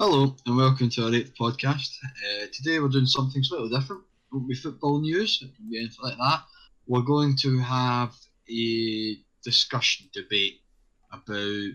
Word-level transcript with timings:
Hello 0.00 0.36
and 0.46 0.56
welcome 0.56 0.88
to 0.90 1.06
our 1.06 1.12
eighth 1.12 1.32
podcast. 1.34 1.90
Uh, 2.04 2.46
today 2.52 2.78
we're 2.78 2.86
doing 2.86 3.04
something 3.04 3.42
slightly 3.42 3.68
different. 3.68 4.02
It 4.02 4.36
won't 4.36 4.48
be 4.48 4.54
football 4.54 5.00
news, 5.00 5.40
it 5.42 5.46
won't 5.58 5.72
be 5.72 5.78
anything 5.80 5.98
like 6.00 6.16
that. 6.18 6.44
We're 6.86 7.02
going 7.02 7.34
to 7.38 7.58
have 7.58 8.14
a 8.48 9.16
discussion, 9.42 10.08
debate 10.12 10.60
about 11.10 11.70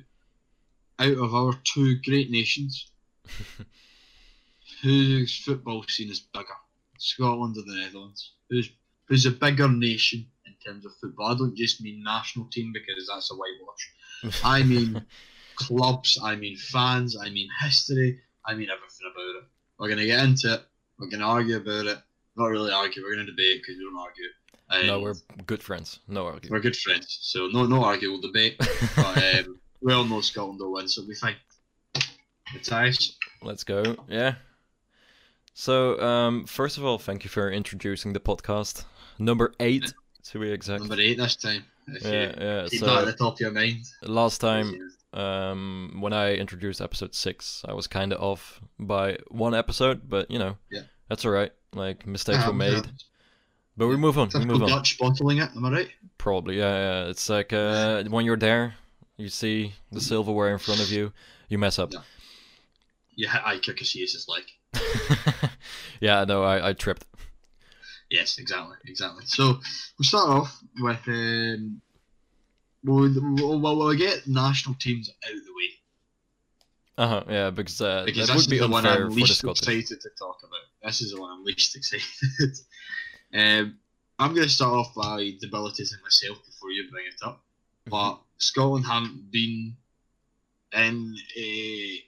out 1.00 1.18
of 1.18 1.36
our 1.36 1.54
two 1.66 1.98
great 2.06 2.32
nations, 2.32 2.92
whose 4.82 5.38
football 5.40 5.84
scene 5.90 6.10
is 6.10 6.22
bigger, 6.22 6.46
Scotland 7.00 7.58
or 7.58 7.64
the 7.64 7.78
Netherlands? 7.78 8.36
Who's 8.50 8.70
who's 9.10 9.26
a 9.26 9.32
bigger 9.32 9.68
nation 9.68 10.26
in 10.46 10.54
terms 10.66 10.86
of 10.86 10.94
football? 11.02 11.34
I 11.34 11.38
don't 11.38 11.58
just 11.58 11.82
mean 11.82 12.02
national 12.02 12.46
team 12.54 12.72
because 12.72 13.10
that's 13.14 13.32
a 13.32 13.36
whitewash. 13.36 14.42
I 14.46 14.64
mean 14.64 15.06
clubs, 15.56 16.20
I 16.22 16.36
mean 16.36 16.58
fans, 16.58 17.18
I 17.18 17.30
mean 17.30 17.48
history, 17.62 18.20
I 18.46 18.54
mean 18.54 18.70
everything 18.70 19.12
about 19.12 19.42
it. 19.42 19.44
We're 19.80 19.88
going 19.88 20.00
to 20.00 20.06
get 20.06 20.24
into 20.24 20.54
it, 20.54 20.62
we're 21.00 21.08
going 21.10 21.20
to 21.22 21.26
argue 21.26 21.58
about 21.58 21.86
it. 21.88 21.98
Not 22.36 22.46
really 22.48 22.72
argue, 22.72 23.04
we're 23.04 23.14
going 23.16 23.26
to 23.26 23.32
debate 23.32 23.62
because 23.62 23.78
we 23.78 23.84
don't 23.84 23.98
argue. 24.00 24.26
And 24.70 24.88
no, 24.88 25.00
we're 25.02 25.16
good 25.46 25.62
friends. 25.62 26.00
No 26.08 26.26
argument. 26.26 26.52
we're 26.52 26.60
good 26.60 26.76
friends, 26.78 27.20
so 27.22 27.48
no 27.48 27.66
no 27.66 27.84
argue, 27.84 28.10
we'll 28.12 28.22
debate. 28.22 28.56
But 28.96 29.18
um, 29.46 29.60
we 29.82 29.94
all 29.94 30.06
know 30.06 30.22
Scotland 30.22 30.60
will 30.60 30.74
win, 30.74 30.88
so 30.88 31.02
it'll 31.02 31.10
be 31.10 31.16
fine. 31.16 31.36
Matthias, 32.54 33.18
Let's 33.42 33.64
go. 33.64 33.96
Yeah. 34.08 34.36
So, 35.54 36.00
um, 36.00 36.46
first 36.46 36.78
of 36.78 36.86
all, 36.86 36.98
thank 36.98 37.24
you 37.24 37.30
for 37.30 37.52
introducing 37.52 38.14
the 38.14 38.20
podcast. 38.20 38.86
Number 39.20 39.54
eight, 39.60 39.94
to 40.30 40.40
be 40.40 40.52
exact. 40.52 40.82
number 40.82 41.00
eight 41.00 41.18
this 41.18 41.36
time. 41.36 41.64
If 41.88 42.04
Yeah, 42.04 42.12
you 42.12 42.34
yeah. 42.40 42.68
keep 42.70 42.82
that 42.82 43.00
at 43.00 43.06
the 43.06 43.14
top 43.14 43.34
of 43.34 43.40
your 43.40 43.52
mind. 43.52 43.86
last 44.04 44.40
time, 44.40 44.92
um, 45.14 45.98
when 46.00 46.14
I 46.14 46.36
introduced 46.36 46.82
episode 46.82 47.14
six, 47.16 47.64
I 47.68 47.74
was 47.74 47.88
kind 47.88 48.12
of 48.14 48.22
off 48.22 48.60
by 48.80 49.18
one 49.30 49.54
episode, 49.56 50.10
but 50.10 50.30
you 50.32 50.40
know, 50.40 50.58
Yeah. 50.72 50.82
that's 51.10 51.26
all 51.26 51.32
right. 51.32 51.52
Like 51.74 52.06
mistakes 52.08 52.40
Yeah, 52.40 52.48
were 52.48 52.54
made, 52.54 52.74
yeah. 52.86 52.92
but 53.78 53.88
we 53.88 53.98
move 53.98 54.18
on. 54.18 54.30
We 54.34 54.46
move 54.46 54.64
on. 54.64 54.70
Dutch 54.70 54.98
bottling 55.00 55.38
it, 55.40 55.50
am 55.56 55.66
I 55.66 55.72
right? 55.72 55.90
Probably, 56.18 56.58
yeah, 56.58 57.04
yeah. 57.04 57.10
It's 57.10 57.30
like 57.30 57.52
uh, 57.54 58.04
when 58.06 58.26
you're 58.26 58.38
there, 58.38 58.76
you 59.18 59.30
see 59.30 59.74
the 59.92 60.02
silverware 60.02 60.52
in 60.54 60.60
front 60.60 60.82
of 60.82 60.90
you, 60.92 61.12
you 61.50 61.58
mess 61.58 61.80
up. 61.80 61.92
Yeah. 61.94 62.00
I 62.00 62.04
You 63.16 63.28
hit 63.30 63.42
eye 63.46 63.60
Kirkasius' 63.60 64.28
leg. 64.28 64.44
yeah, 66.00 66.26
no, 66.26 66.44
I, 66.44 66.70
I 66.70 66.74
tripped. 66.74 67.06
Yes, 68.10 68.38
exactly, 68.38 68.78
exactly. 68.86 69.24
So 69.26 69.60
we'll 69.98 70.04
start 70.06 70.30
off 70.30 70.62
with 70.80 71.00
um, 71.08 71.82
we'll, 72.84 73.14
we'll, 73.38 73.78
we'll, 73.78 73.96
get 73.96 74.28
national 74.28 74.76
teams 74.76 75.10
out 75.26 75.34
of 75.34 75.46
the 75.46 75.54
way 75.54 75.70
Uh 76.98 77.08
huh. 77.08 77.24
Yeah, 77.30 77.50
because, 77.50 77.82
uh, 77.82 78.04
because 78.06 78.28
that 78.28 78.34
this 78.34 78.46
would 78.46 78.52
be 78.52 78.60
the 78.60 78.68
one 78.68 78.86
I'm 78.86 79.10
least 79.10 79.44
excited 79.44 80.02
to 80.02 80.10
talk 80.18 80.40
about. 80.44 80.60
This 80.84 81.02
is 81.02 81.12
the 81.12 81.22
one 81.22 81.32
I'm 81.32 81.44
least 81.44 81.76
excited. 81.78 82.58
um, 83.34 83.78
I'm 84.20 84.34
going 84.34 84.48
to 84.48 84.54
start 84.54 84.74
off 84.74 84.94
by 84.96 85.32
debilitating 85.40 85.98
myself 86.04 86.46
before 86.46 86.72
you 86.72 86.90
bring 86.92 87.06
it 87.08 87.26
up. 87.26 87.42
But 87.90 88.20
Scotland 88.38 88.86
haven't 88.86 89.32
been 89.32 89.76
in 90.74 91.16
a 91.38 92.04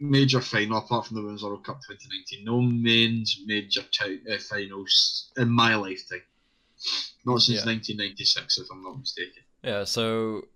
major 0.00 0.40
final 0.40 0.78
apart 0.78 1.06
from 1.06 1.16
the 1.16 1.22
Women's 1.22 1.42
World 1.42 1.64
Cup 1.64 1.80
2019. 1.88 2.44
No 2.44 2.60
men's 2.60 3.40
major 3.46 3.82
ti- 3.90 4.20
uh, 4.30 4.38
finals 4.38 5.30
in 5.36 5.48
my 5.48 5.74
lifetime. 5.76 6.22
Not 7.24 7.40
since 7.42 7.64
Yeah. 7.64 7.72
1996, 7.72 8.58
if 8.58 8.66
I'm 8.72 8.82
not 8.82 8.98
mistaken. 8.98 9.44
Yeah. 9.62 9.84
So, 9.84 10.48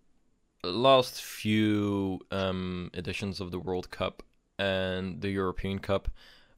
last 0.64 1.22
few 1.22 2.20
um 2.30 2.90
editions 2.94 3.40
of 3.40 3.50
the 3.50 3.58
World 3.58 3.90
Cup 3.90 4.22
and 4.58 5.20
the 5.20 5.30
European 5.30 5.78
Cup, 5.78 6.08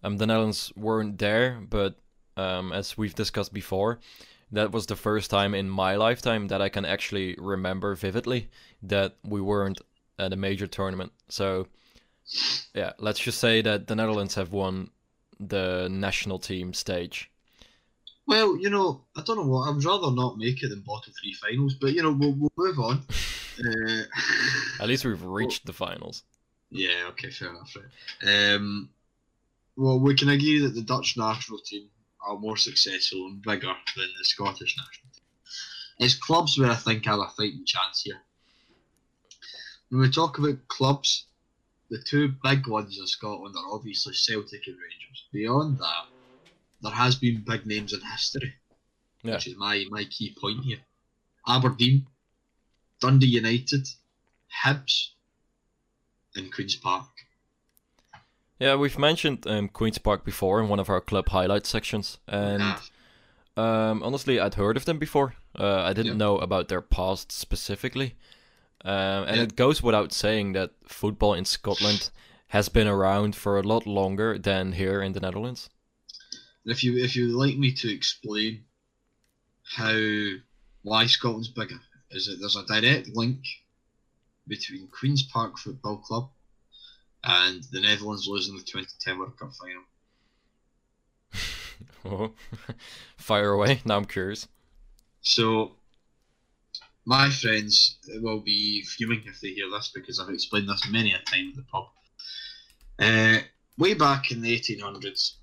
um, 0.03 0.16
the 0.19 0.26
Netherlands 0.26 0.72
weren't 0.76 1.19
there, 1.19 1.60
but 1.69 1.97
um, 2.37 2.72
as 2.72 2.97
we've 2.97 3.14
discussed 3.14 3.53
before, 3.53 3.98
that 4.53 4.72
was 4.72 4.87
the 4.87 4.97
first 4.97 5.31
time 5.31 5.54
in 5.54 5.69
my 5.69 5.97
lifetime 5.97 6.48
that 6.48 6.62
I 6.62 6.69
can 6.69 6.84
actually 6.84 7.34
remember 7.38 7.94
vividly 7.94 8.48
that 8.82 9.16
we 9.25 9.41
weren't 9.41 9.81
at 10.19 10.32
a 10.32 10.37
major 10.37 10.66
tournament. 10.66 11.12
So, 11.28 11.66
yeah, 12.75 12.92
let's 12.98 13.20
just 13.20 13.38
say 13.38 13.62
that 13.62 13.88
the 13.88 13.97
Netherlands 13.97 14.37
have 14.37 14.53
won 14.53 14.91
the 15.41 15.88
national 15.91 16.38
team 16.38 16.72
stage. 16.72 17.31
Well, 18.28 18.59
you 18.59 18.69
know, 18.69 19.05
I 19.16 19.22
don't 19.22 19.39
know 19.39 19.47
what. 19.47 19.71
I'd 19.71 19.83
rather 19.83 20.11
not 20.12 20.37
make 20.37 20.62
it 20.62 20.69
than 20.69 20.83
bottom 20.83 21.12
three 21.21 21.33
finals, 21.33 21.75
but 21.81 21.94
you 21.94 22.03
know, 22.03 22.12
we'll, 22.12 22.34
we'll 22.34 22.53
move 22.56 22.78
on. 22.78 23.03
Uh, 23.59 24.03
At 24.81 24.87
least 24.87 25.05
we've 25.05 25.21
reached 25.21 25.66
the 25.66 25.72
finals. 25.72 26.22
yeah, 26.71 27.09
okay, 27.09 27.28
fair 27.28 27.50
enough. 27.50 27.75
Right. 28.22 28.55
Um, 28.55 28.88
well, 29.77 29.99
we 29.99 30.15
can 30.15 30.28
agree 30.28 30.61
that 30.61 30.77
the 30.77 30.83
Dutch 30.83 31.17
national 31.17 31.59
team 31.59 31.88
are 32.25 32.38
more 32.38 32.56
successful 32.56 33.27
and 33.27 33.43
bigger 33.43 33.67
than 33.97 34.06
the 34.17 34.25
Scottish 34.25 34.77
national 34.77 35.11
team. 35.12 35.25
It's 35.99 36.15
clubs 36.15 36.56
where 36.56 36.71
I 36.71 36.77
think 36.77 37.09
I 37.09 37.11
have 37.11 37.19
a 37.19 37.27
fighting 37.37 37.65
chance 37.67 38.03
here. 38.05 38.21
When 39.88 40.03
we 40.03 40.11
talk 40.12 40.38
about 40.38 40.69
clubs, 40.69 41.25
the 41.91 42.00
two 42.00 42.34
big 42.44 42.69
ones 42.69 42.97
in 42.97 43.09
Scotland 43.09 43.56
are 43.59 43.75
obviously 43.75 44.15
Celtic 44.15 44.69
and 44.69 44.77
Rangers. 44.77 45.25
Beyond 45.33 45.78
that, 45.78 46.05
there 46.81 46.93
has 46.93 47.16
been 47.16 47.43
big 47.47 47.66
names 47.66 47.93
in 47.93 48.00
history, 48.00 48.55
Yeah. 49.22 49.34
which 49.34 49.47
is 49.47 49.56
my, 49.56 49.84
my 49.91 50.05
key 50.05 50.34
point 50.41 50.65
here. 50.65 50.78
Aberdeen, 51.47 52.06
Dundee 53.00 53.27
United, 53.27 53.89
Hibs, 54.65 55.11
and 56.37 56.53
Queen's 56.53 56.77
Park. 56.77 57.09
Yeah, 58.59 58.75
we've 58.75 58.99
mentioned 58.99 59.47
um, 59.47 59.69
Queen's 59.69 59.99
Park 59.99 60.25
before 60.25 60.61
in 60.61 60.69
one 60.69 60.81
of 60.81 60.88
our 60.91 61.00
club 61.00 61.28
highlight 61.28 61.65
sections, 61.67 62.19
and 62.27 62.75
um, 63.56 64.03
honestly, 64.03 64.41
I'd 64.41 64.55
heard 64.55 64.77
of 64.77 64.84
them 64.84 64.99
before. 64.99 65.34
Uh, 65.59 65.83
I 65.83 65.93
didn't 65.93 66.12
Yeah. 66.12 66.19
know 66.19 66.38
about 66.38 66.69
their 66.69 66.83
past 66.83 67.31
specifically, 67.33 68.15
um, 68.84 69.25
and 69.28 69.37
Yeah. 69.37 69.43
it 69.44 69.56
goes 69.56 69.83
without 69.83 70.12
saying 70.12 70.53
that 70.53 70.72
football 70.87 71.34
in 71.34 71.44
Scotland 71.44 72.11
has 72.49 72.69
been 72.69 72.88
around 72.88 73.37
for 73.37 73.59
a 73.59 73.62
lot 73.62 73.87
longer 73.87 74.38
than 74.38 74.72
here 74.72 75.03
in 75.03 75.12
the 75.12 75.21
Netherlands. 75.21 75.71
If 76.64 76.84
you 76.84 76.98
if 76.98 77.16
you'd 77.16 77.34
like 77.34 77.56
me 77.56 77.72
to 77.72 77.92
explain 77.92 78.64
how 79.62 79.98
why 80.82 81.06
Scotland's 81.06 81.48
bigger, 81.48 81.80
is 82.10 82.26
that 82.26 82.36
there's 82.41 82.56
a 82.56 82.64
direct 82.66 83.08
link 83.14 83.41
between 84.46 84.88
Queen's 84.88 85.22
Park 85.22 85.58
Football 85.58 85.98
Club 85.98 86.30
and 87.24 87.62
the 87.72 87.80
Netherlands 87.80 88.26
losing 88.26 88.56
the 88.56 88.62
2010 88.62 89.19
World 89.19 89.38
Cup 89.38 89.52
final. 89.54 89.82
Oh, 92.04 92.32
Fire 93.16 93.50
away! 93.50 93.80
Now 93.84 93.96
I'm 93.96 94.04
curious. 94.04 94.48
So, 95.20 95.72
my 97.04 97.28
friends 97.28 97.98
will 98.20 98.40
be 98.40 98.82
fuming 98.82 99.22
if 99.26 99.40
they 99.40 99.50
hear 99.50 99.69
this 99.70 99.90
because 99.94 100.19
I've 100.19 100.30
explained 100.30 100.69
this 100.69 100.88
many 100.88 101.12
a 101.12 101.19
time 101.19 101.50
at 101.50 101.56
the 101.56 101.62
pub. 101.62 101.86
Uh, 102.98 103.38
way 103.76 103.94
back 103.94 104.30
in 104.30 104.40
the 104.40 104.58
1800s, 104.58 105.34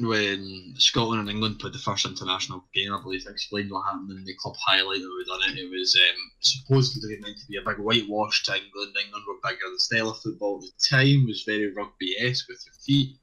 when 0.00 0.74
Scotland 0.78 1.20
and 1.20 1.30
England 1.30 1.58
played 1.58 1.72
the 1.72 1.78
first 1.78 2.06
international 2.06 2.64
game, 2.74 2.92
I 2.92 3.02
believe 3.02 3.24
I 3.26 3.30
explained 3.30 3.70
what 3.70 3.84
happened 3.84 4.10
in 4.10 4.24
the 4.24 4.34
club 4.34 4.54
highlight 4.64 5.00
that 5.00 5.14
we 5.16 5.24
done 5.24 5.50
it. 5.50 5.60
It 5.60 5.70
was 5.70 5.96
um, 5.96 6.30
supposedly 6.40 7.18
meant 7.20 7.38
to 7.38 7.46
be 7.46 7.56
a 7.56 7.62
big 7.62 7.78
whitewash 7.78 8.42
to 8.44 8.54
England. 8.54 8.96
England 8.96 9.24
were 9.26 9.48
bigger. 9.48 9.66
Style 9.78 10.10
of 10.10 10.18
football 10.20 10.56
at 10.58 10.62
the 10.62 10.96
time 10.96 11.26
was 11.26 11.42
very 11.44 11.72
rugby-esque 11.72 12.48
with 12.48 12.64
your 12.66 12.74
feet. 12.84 13.16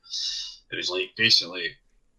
It 0.72 0.76
was 0.76 0.90
like 0.90 1.12
basically 1.18 1.70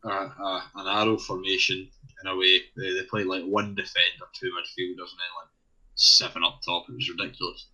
a, 0.05 0.09
a, 0.09 0.71
an 0.77 0.87
arrow 0.87 1.17
formation 1.17 1.89
in 2.23 2.31
a 2.31 2.37
way. 2.37 2.61
They, 2.77 2.93
they 2.93 3.03
played 3.03 3.27
like 3.27 3.45
one 3.45 3.75
defender, 3.75 4.27
two 4.35 4.49
midfielders, 4.49 5.11
and 5.11 5.21
then 5.21 5.35
like 5.41 5.51
seven 5.97 6.45
up 6.45 6.61
top. 6.65 6.87
It 6.89 6.95
was 6.95 7.11
ridiculous. 7.11 7.67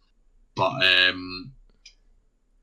But 0.56 0.73
um, 0.85 1.53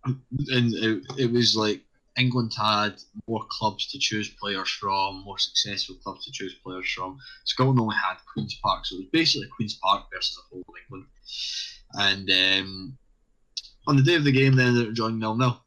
and 0.06 0.74
it, 0.74 1.04
it 1.18 1.32
was 1.32 1.56
like 1.56 1.82
England 2.20 2.54
had 2.56 2.96
more 3.28 3.46
clubs 3.50 3.88
to 3.92 4.00
choose 4.00 4.30
players 4.30 4.70
from, 4.70 5.24
more 5.24 5.40
successful 5.40 5.96
clubs 6.04 6.26
to 6.26 6.32
choose 6.32 6.54
players 6.64 6.92
from. 6.92 7.18
Scotland 7.46 7.80
only 7.80 7.96
had 7.96 8.18
Queens 8.32 8.60
Park, 8.62 8.86
so 8.86 8.96
it 8.96 9.00
was 9.00 9.08
basically 9.12 9.48
Queens 9.56 9.80
Park 9.82 10.06
versus 10.14 10.36
the 10.36 10.42
whole 10.50 10.64
of 10.68 10.76
England. 10.84 11.06
And 11.94 12.30
um, 12.30 12.98
on 13.88 13.96
the 13.96 14.04
day 14.04 14.16
of 14.16 14.24
the 14.24 14.32
game, 14.32 14.56
they 14.56 14.66
ended 14.66 14.88
up 14.88 14.94
drawing 14.94 15.20
nil 15.20 15.36
nil. 15.36 15.64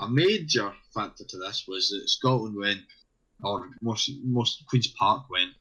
A 0.00 0.08
major 0.08 0.72
factor 0.94 1.24
to 1.24 1.38
this 1.38 1.64
was 1.68 1.90
that 1.90 2.08
Scotland 2.08 2.56
went, 2.56 2.80
or 3.42 3.70
most 3.82 4.10
most 4.24 4.64
Queens 4.66 4.88
Park 4.88 5.28
went, 5.30 5.52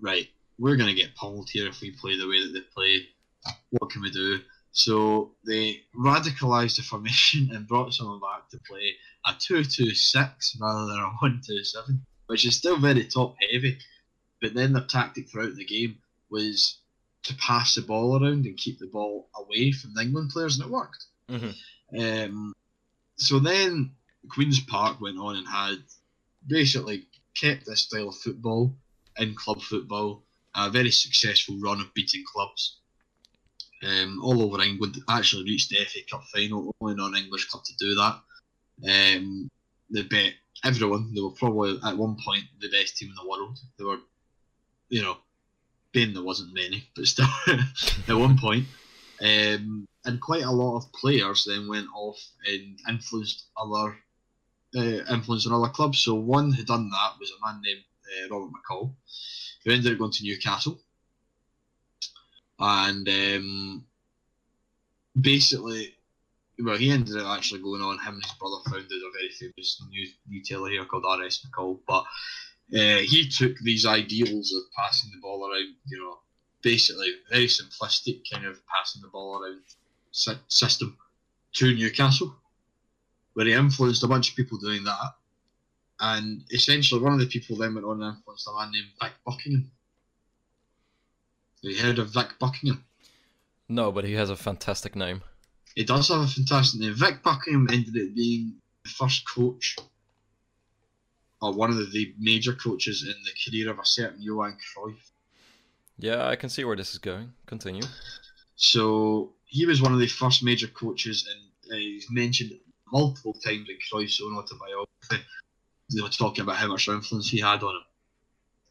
right. 0.00 0.28
We're 0.58 0.76
going 0.76 0.94
to 0.94 1.00
get 1.00 1.16
pummeled 1.16 1.50
here 1.50 1.66
if 1.66 1.80
we 1.80 1.90
play 1.90 2.16
the 2.16 2.28
way 2.28 2.44
that 2.44 2.52
they 2.52 2.60
play. 2.60 3.08
What 3.70 3.90
can 3.90 4.02
we 4.02 4.10
do? 4.10 4.38
So 4.74 5.30
they 5.46 5.82
radicalised 5.96 6.76
the 6.76 6.82
formation 6.82 7.50
and 7.52 7.66
brought 7.68 7.94
someone 7.94 8.20
back 8.20 8.48
to 8.50 8.58
play 8.68 8.96
a 9.24 9.30
2-2-6 9.30 10.60
rather 10.60 10.86
than 10.86 10.98
a 10.98 11.12
1-2-7, 11.22 12.00
which 12.26 12.44
is 12.44 12.56
still 12.56 12.76
very 12.76 13.04
top 13.04 13.36
heavy. 13.50 13.78
But 14.42 14.52
then 14.54 14.72
their 14.72 14.82
tactic 14.82 15.30
throughout 15.30 15.54
the 15.54 15.64
game 15.64 15.98
was 16.28 16.78
to 17.22 17.34
pass 17.36 17.76
the 17.76 17.82
ball 17.82 18.20
around 18.20 18.46
and 18.46 18.56
keep 18.56 18.80
the 18.80 18.88
ball 18.88 19.28
away 19.36 19.70
from 19.70 19.94
the 19.94 20.02
England 20.02 20.30
players, 20.30 20.58
and 20.58 20.66
it 20.66 20.72
worked. 20.72 21.06
hmm 21.28 21.50
Um, 21.96 22.52
so 23.16 23.38
then 23.38 23.92
Queen's 24.28 24.60
Park 24.60 25.00
went 25.00 25.18
on 25.18 25.36
and 25.36 25.46
had 25.46 25.84
basically 26.48 27.06
kept 27.36 27.64
this 27.64 27.82
style 27.82 28.08
of 28.08 28.16
football 28.16 28.74
in 29.18 29.36
club 29.36 29.62
football, 29.62 30.24
a 30.56 30.68
very 30.68 30.90
successful 30.90 31.56
run 31.60 31.80
of 31.80 31.94
beating 31.94 32.24
clubs 32.26 32.78
um, 33.86 34.20
all 34.22 34.42
over 34.42 34.62
England. 34.62 34.96
Actually 35.08 35.44
reached 35.44 35.70
the 35.70 35.84
FA 35.84 36.00
Cup 36.10 36.24
final, 36.32 36.74
only 36.80 36.94
non-English 36.94 37.46
club 37.46 37.64
to 37.64 37.76
do 37.78 37.94
that. 37.94 38.20
Um, 38.88 39.50
they 39.90 40.02
bet 40.02 40.34
everyone. 40.64 41.12
They 41.14 41.20
were 41.20 41.30
probably 41.30 41.78
at 41.84 41.96
one 41.96 42.16
point 42.24 42.44
the 42.60 42.70
best 42.70 42.96
team 42.96 43.10
in 43.10 43.14
the 43.14 43.28
world. 43.28 43.58
They 43.78 43.84
were, 43.84 43.98
you 44.88 45.02
know, 45.02 45.18
being 45.92 46.12
there 46.12 46.22
wasn't 46.22 46.54
many, 46.54 46.88
but 46.96 47.06
still 47.06 47.28
at 48.08 48.14
one 48.14 48.38
point. 48.38 48.66
Um, 49.20 49.86
and 50.04 50.20
quite 50.20 50.42
a 50.42 50.50
lot 50.50 50.76
of 50.76 50.92
players 50.92 51.44
then 51.44 51.68
went 51.68 51.86
off 51.94 52.20
and 52.46 52.78
influenced 52.88 53.46
other 53.56 53.96
uh, 54.76 55.04
other 55.08 55.68
clubs. 55.68 56.00
So 56.00 56.14
one 56.14 56.52
who 56.52 56.64
done 56.64 56.90
that 56.90 57.12
was 57.18 57.30
a 57.30 57.46
man 57.46 57.60
named 57.62 57.84
uh, 58.04 58.34
Robert 58.34 58.50
McColl, 58.52 58.92
who 59.64 59.72
ended 59.72 59.92
up 59.92 59.98
going 59.98 60.10
to 60.10 60.24
Newcastle, 60.24 60.80
and 62.58 63.08
um, 63.08 63.84
basically, 65.20 65.94
well, 66.58 66.76
he 66.76 66.90
ended 66.90 67.16
up 67.16 67.36
actually 67.36 67.60
going 67.60 67.82
on. 67.82 67.98
Him 67.98 68.14
and 68.14 68.24
his 68.24 68.32
brother 68.34 68.56
founded 68.66 68.90
a 68.90 69.12
very 69.12 69.30
famous 69.30 69.82
new 69.90 70.08
retailer 70.30 70.70
here 70.70 70.84
called 70.84 71.04
RS 71.04 71.46
McColl, 71.46 71.78
but. 71.86 72.04
Uh, 72.72 72.96
he 73.04 73.28
took 73.28 73.54
these 73.58 73.84
ideals 73.84 74.50
of 74.54 74.62
passing 74.74 75.10
the 75.10 75.20
ball 75.20 75.46
around, 75.46 75.74
you 75.86 75.98
know, 75.98 76.16
basically 76.64 77.12
very 77.30 77.46
simplistic 77.46 78.22
kind 78.32 78.46
of 78.46 78.58
passing 78.66 79.02
the 79.02 79.08
ball 79.08 79.40
around 79.40 79.60
system 80.48 80.96
to 81.52 81.74
Newcastle, 81.74 82.34
where 83.34 83.46
he 83.46 83.52
influenced 83.52 84.02
a 84.02 84.08
bunch 84.08 84.30
of 84.30 84.36
people 84.36 84.58
doing 84.58 84.82
that. 84.84 85.14
And 86.00 86.42
essentially, 86.50 87.00
one 87.00 87.12
of 87.12 87.20
the 87.20 87.26
people 87.26 87.56
then 87.56 87.74
went 87.74 87.86
on 87.86 88.02
and 88.02 88.16
influenced 88.16 88.48
a 88.48 88.54
man 88.58 88.72
named 88.72 88.88
Vic 89.00 89.12
Buckingham. 89.24 89.70
Have 91.64 91.72
you 91.72 91.82
heard 91.82 91.98
of 91.98 92.10
Vic 92.10 92.28
Buckingham? 92.38 92.84
No, 93.70 93.90
but 93.90 94.04
he 94.04 94.12
has 94.12 94.28
a 94.28 94.36
fantastic 94.36 94.94
name. 94.94 95.22
He 95.74 95.82
does 95.82 96.08
have 96.08 96.20
a 96.20 96.26
fantastic 96.26 96.78
name. 96.78 96.92
Vic 96.94 97.22
Buckingham 97.22 97.68
ended 97.72 97.96
up 97.96 98.14
being 98.14 98.56
the 98.84 98.90
first 98.90 99.26
coach, 99.26 99.74
or 101.40 101.54
one 101.54 101.70
of 101.70 101.76
the 101.90 102.14
major 102.18 102.52
coaches 102.52 103.02
in 103.02 103.14
the 103.24 103.30
career 103.42 103.70
of 103.70 103.78
a 103.78 103.86
certain 103.86 104.20
Johan 104.20 104.58
Cruyff. 104.58 105.10
Yeah, 105.98 106.28
I 106.28 106.36
can 106.36 106.50
see 106.50 106.64
where 106.64 106.76
this 106.76 106.92
is 106.92 106.98
going. 106.98 107.32
Continue. 107.46 107.84
So 108.56 109.32
he 109.46 109.64
was 109.64 109.80
one 109.80 109.94
of 109.94 110.00
the 110.00 110.06
first 110.06 110.44
major 110.44 110.68
coaches, 110.68 111.26
and 111.30 111.72
uh, 111.72 111.76
he's 111.78 112.10
mentioned 112.10 112.52
multiple 112.92 113.32
times 113.32 113.70
in 113.70 113.78
Cruyff's 113.90 114.20
own 114.22 114.36
autobiography. 114.36 115.26
They 115.94 116.02
were 116.02 116.10
talking 116.10 116.42
about 116.42 116.56
how 116.56 116.66
much 116.66 116.88
influence 116.88 117.30
he 117.30 117.40
had 117.40 117.62
on 117.62 117.74
him, 117.74 117.82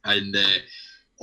and 0.03 0.35
uh, 0.35 0.59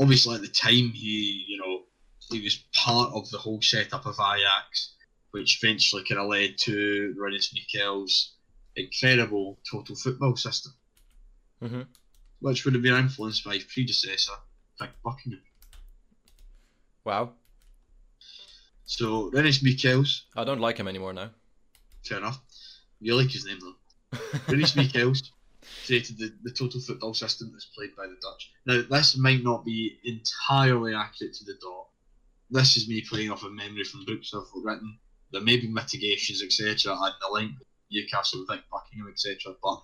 obviously 0.01 0.35
at 0.35 0.41
the 0.41 0.49
time 0.49 0.91
he, 0.91 1.45
you 1.47 1.59
know, 1.59 1.83
he 2.31 2.41
was 2.41 2.65
part 2.75 3.13
of 3.13 3.29
the 3.31 3.39
whole 3.39 3.61
setup 3.61 4.07
of 4.07 4.15
Ajax, 4.15 4.95
which 5.33 5.63
eventually 5.63 6.05
kind 6.09 6.21
of 6.21 6.29
led 6.29 6.57
to 6.59 7.15
Rinus 7.19 7.53
Michels' 7.53 8.33
incredible 8.77 9.59
total 9.71 9.97
football 9.97 10.37
system, 10.37 10.73
mm-hmm. 11.63 11.83
which 12.41 12.65
would 12.65 12.75
have 12.75 12.83
been 12.83 12.97
influenced 12.97 13.45
by 13.45 13.55
his 13.55 13.65
predecessor, 13.65 14.33
Vic 14.79 14.91
Buckingham. 15.05 15.43
Wow. 17.05 17.33
So 18.85 19.31
Rinus 19.31 19.63
Michels. 19.63 20.25
I 20.37 20.45
don't 20.45 20.61
like 20.61 20.79
him 20.79 20.89
anymore 20.89 21.13
now. 21.13 21.31
Fair 22.05 22.19
enough. 22.19 22.41
You 23.01 23.17
like 23.17 23.31
his 23.31 23.45
name 23.45 23.59
though. 23.61 24.19
Rinus 24.49 24.77
Michels 24.77 25.33
created 25.87 26.19
the, 26.19 26.33
the 26.43 26.51
total 26.51 26.81
football 26.81 27.15
system 27.15 27.51
that's 27.53 27.67
played 27.67 27.95
by 27.97 28.07
the 28.07 28.17
Dutch. 28.23 28.53
Now 28.67 28.83
this 28.89 29.17
might 29.17 29.43
not 29.43 29.65
be 29.65 29.99
entirely 30.05 30.95
accurate 30.95 31.35
to 31.35 31.45
the 31.45 31.55
dot. 31.61 31.87
This 32.51 32.77
is 32.77 32.89
me 32.89 33.03
playing 33.03 33.31
off 33.31 33.45
a 33.45 33.51
memory 33.51 33.85
from 33.85 34.05
books 34.05 34.33
I've 34.35 34.43
written. 34.55 34.99
There 35.33 35.41
may 35.41 35.57
be 35.57 35.69
mitigations, 35.69 36.43
etc., 36.43 36.93
and 36.93 37.15
the 37.21 37.33
link 37.33 37.53
Newcastle, 37.91 38.45
Vic 38.49 38.61
Buckingham, 38.71 39.09
etc. 39.09 39.55
But 39.63 39.83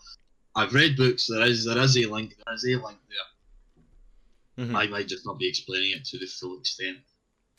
I've 0.55 0.75
read 0.75 0.97
books. 0.97 1.27
There 1.27 1.47
is 1.47 1.65
there 1.65 1.79
is 1.79 1.97
a 1.97 2.07
link. 2.07 2.37
There 2.45 2.55
is 2.55 2.65
a 2.65 2.85
link 2.85 2.99
there. 3.09 4.65
Mm-hmm. 4.65 4.77
I 4.77 4.87
might 4.89 5.09
just 5.09 5.27
not 5.27 5.39
be 5.39 5.49
explaining 5.49 5.93
it 5.93 6.05
to 6.07 6.19
the 6.19 6.27
full 6.27 6.59
extent. 6.59 6.99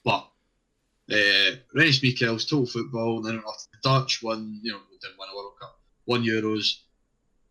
But 0.04 0.28
uh, 1.12 1.56
Michels, 1.74 2.46
total 2.46 2.66
football, 2.66 3.22
then 3.22 3.40
off 3.40 3.68
the 3.72 3.78
Dutch, 3.84 4.22
won, 4.24 4.60
you 4.62 4.72
know, 4.72 4.80
didn't 5.02 5.18
win 5.20 5.30
a 5.32 5.36
World 5.36 5.54
Cup, 5.60 5.80
won 6.06 6.24
Euros, 6.24 6.80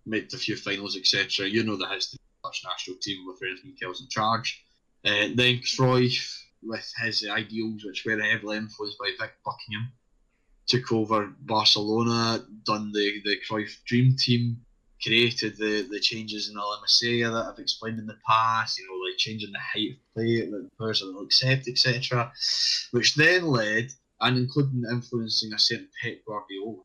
made 0.06 0.32
a 0.32 0.38
few 0.38 0.56
finals, 0.56 0.96
etc. 0.96 1.46
You 1.46 1.64
know 1.64 1.76
the 1.76 1.88
history 1.88 2.18
of 2.44 2.52
the 2.52 2.68
national 2.68 2.96
team 2.98 3.26
with 3.26 3.40
Rinus 3.40 3.64
Michels 3.64 4.00
in 4.00 4.08
charge. 4.08 4.64
Uh, 5.04 5.28
then 5.34 5.58
Cruyff, 5.58 6.42
with 6.62 6.92
his 7.02 7.26
ideals, 7.28 7.84
which 7.84 8.04
were 8.04 8.20
heavily 8.20 8.56
influenced 8.56 8.98
by 8.98 9.10
Vic 9.18 9.32
Buckingham, 9.44 9.92
took 10.66 10.92
over 10.92 11.32
Barcelona, 11.40 12.44
done 12.64 12.92
the, 12.92 13.20
the 13.24 13.36
Cruyff 13.48 13.84
Dream 13.84 14.16
Team, 14.16 14.64
created 15.02 15.56
the, 15.56 15.86
the 15.90 16.00
changes 16.00 16.48
in 16.48 16.54
the 16.54 16.60
La 16.60 16.80
Masia 16.80 17.32
that 17.32 17.52
I've 17.52 17.58
explained 17.58 17.98
in 17.98 18.06
the 18.06 18.18
past, 18.26 18.78
you 18.78 18.86
know, 18.86 19.06
like 19.06 19.18
changing 19.18 19.52
the 19.52 19.58
height 19.58 19.92
of 19.92 20.14
play 20.14 20.40
that 20.40 20.50
the 20.50 20.70
players 20.78 21.02
will 21.02 21.22
accept, 21.22 21.68
etc. 21.68 22.32
Which 22.90 23.14
then 23.14 23.46
led, 23.46 23.90
and 24.20 24.38
including 24.38 24.84
influencing 24.90 25.52
a 25.52 25.58
certain 25.58 25.88
Pep 26.02 26.18
Guardiola, 26.26 26.82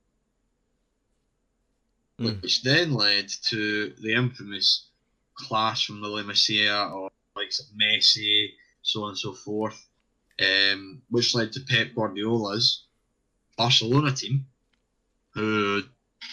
mm. 2.21 2.41
which 2.41 2.63
then 2.63 2.94
led 2.94 3.29
to 3.50 3.94
the 4.01 4.13
infamous 4.13 4.88
clash 5.35 5.88
from 5.88 6.01
the 6.01 6.07
La 6.07 6.23
Masia 6.23 6.91
or 6.94 7.09
like 7.35 7.51
Messi, 7.79 8.50
so 8.81 9.03
on 9.03 9.09
and 9.09 9.18
so 9.18 9.33
forth, 9.33 9.88
um, 10.41 11.01
which 11.09 11.33
led 11.35 11.51
to 11.53 11.62
Pep 11.62 11.94
Guardiola's 11.95 12.83
Barcelona 13.57 14.12
team, 14.12 14.45
who 15.33 15.83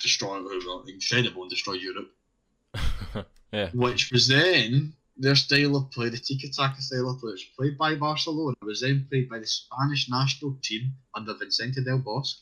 destroy 0.03 0.43
were 0.43 0.89
incredible 0.89 1.43
and 1.43 1.51
destroyed 1.51 1.81
Europe. 1.81 2.11
yeah. 3.53 3.71
Which 3.73 4.11
was 4.11 4.29
then 4.29 4.93
their 5.17 5.35
style 5.35 5.77
of 5.77 5.91
play, 5.91 6.09
the 6.09 6.19
tiki 6.19 6.49
taka 6.49 6.81
style 6.81 7.11
of 7.11 7.21
play, 7.21 7.33
which 7.33 7.53
played 7.57 7.77
by 7.77 7.95
Barcelona, 7.95 8.57
was 8.63 8.81
then 8.81 9.07
played 9.11 9.29
by 9.29 9.39
the 9.39 9.47
Spanish 9.47 10.09
national 10.09 10.57
team 10.63 10.95
under 11.15 11.35
Vicente 11.35 11.83
del 11.83 11.99
Bosque, 11.99 12.41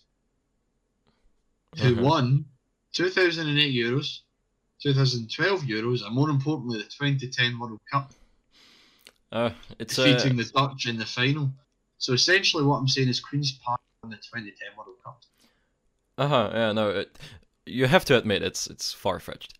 who 1.79 1.95
uh-huh. 1.95 2.03
won 2.03 2.45
2008 2.97 3.75
Euros, 3.75 4.21
2012 4.83 5.63
Euros, 5.63 6.05
and 6.05 6.15
more 6.15 6.31
importantly, 6.31 6.79
the 6.79 6.85
2010 6.85 7.59
World 7.59 7.81
Cup. 7.93 8.11
Uh, 9.31 9.51
it's 9.79 9.97
defeating 9.97 10.33
uh... 10.41 10.43
the 10.43 10.51
Dutch 10.55 10.87
in 10.87 10.97
the 10.97 11.05
final. 11.05 11.51
So 11.99 12.15
essentially, 12.15 12.65
what 12.65 12.77
I'm 12.77 12.89
saying 12.89 13.09
is 13.09 13.21
Queen's 13.21 13.53
Park 13.53 13.81
won 14.03 14.11
the 14.11 14.17
2010 14.17 14.69
World 14.79 14.97
Cup. 15.05 15.21
Uh 16.17 16.29
huh. 16.29 16.51
Yeah. 16.55 16.73
No. 16.73 16.91
It, 16.91 17.19
you 17.67 17.87
have 17.87 18.05
to 18.07 18.17
admit 18.17 18.43
it's 18.43 18.67
it's 18.67 18.93
far 18.93 19.21
fetched. 19.21 19.59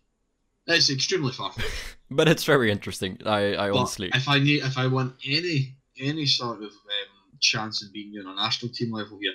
It's 0.65 0.89
extremely 0.89 1.31
far 1.31 1.51
fetched. 1.51 1.97
but 2.11 2.27
it's 2.27 2.43
very 2.43 2.71
interesting. 2.71 3.19
I 3.25 3.55
I 3.55 3.69
but 3.69 3.77
honestly. 3.77 4.09
If 4.13 4.27
I 4.27 4.39
need, 4.39 4.63
if 4.63 4.77
I 4.77 4.87
want 4.87 5.13
any 5.25 5.75
any 5.99 6.25
sort 6.25 6.57
of 6.57 6.71
um, 6.71 7.37
chance 7.39 7.83
of 7.83 7.93
being 7.93 8.13
on 8.17 8.31
a 8.31 8.35
national 8.35 8.71
team 8.71 8.91
level 8.91 9.19
here, 9.21 9.33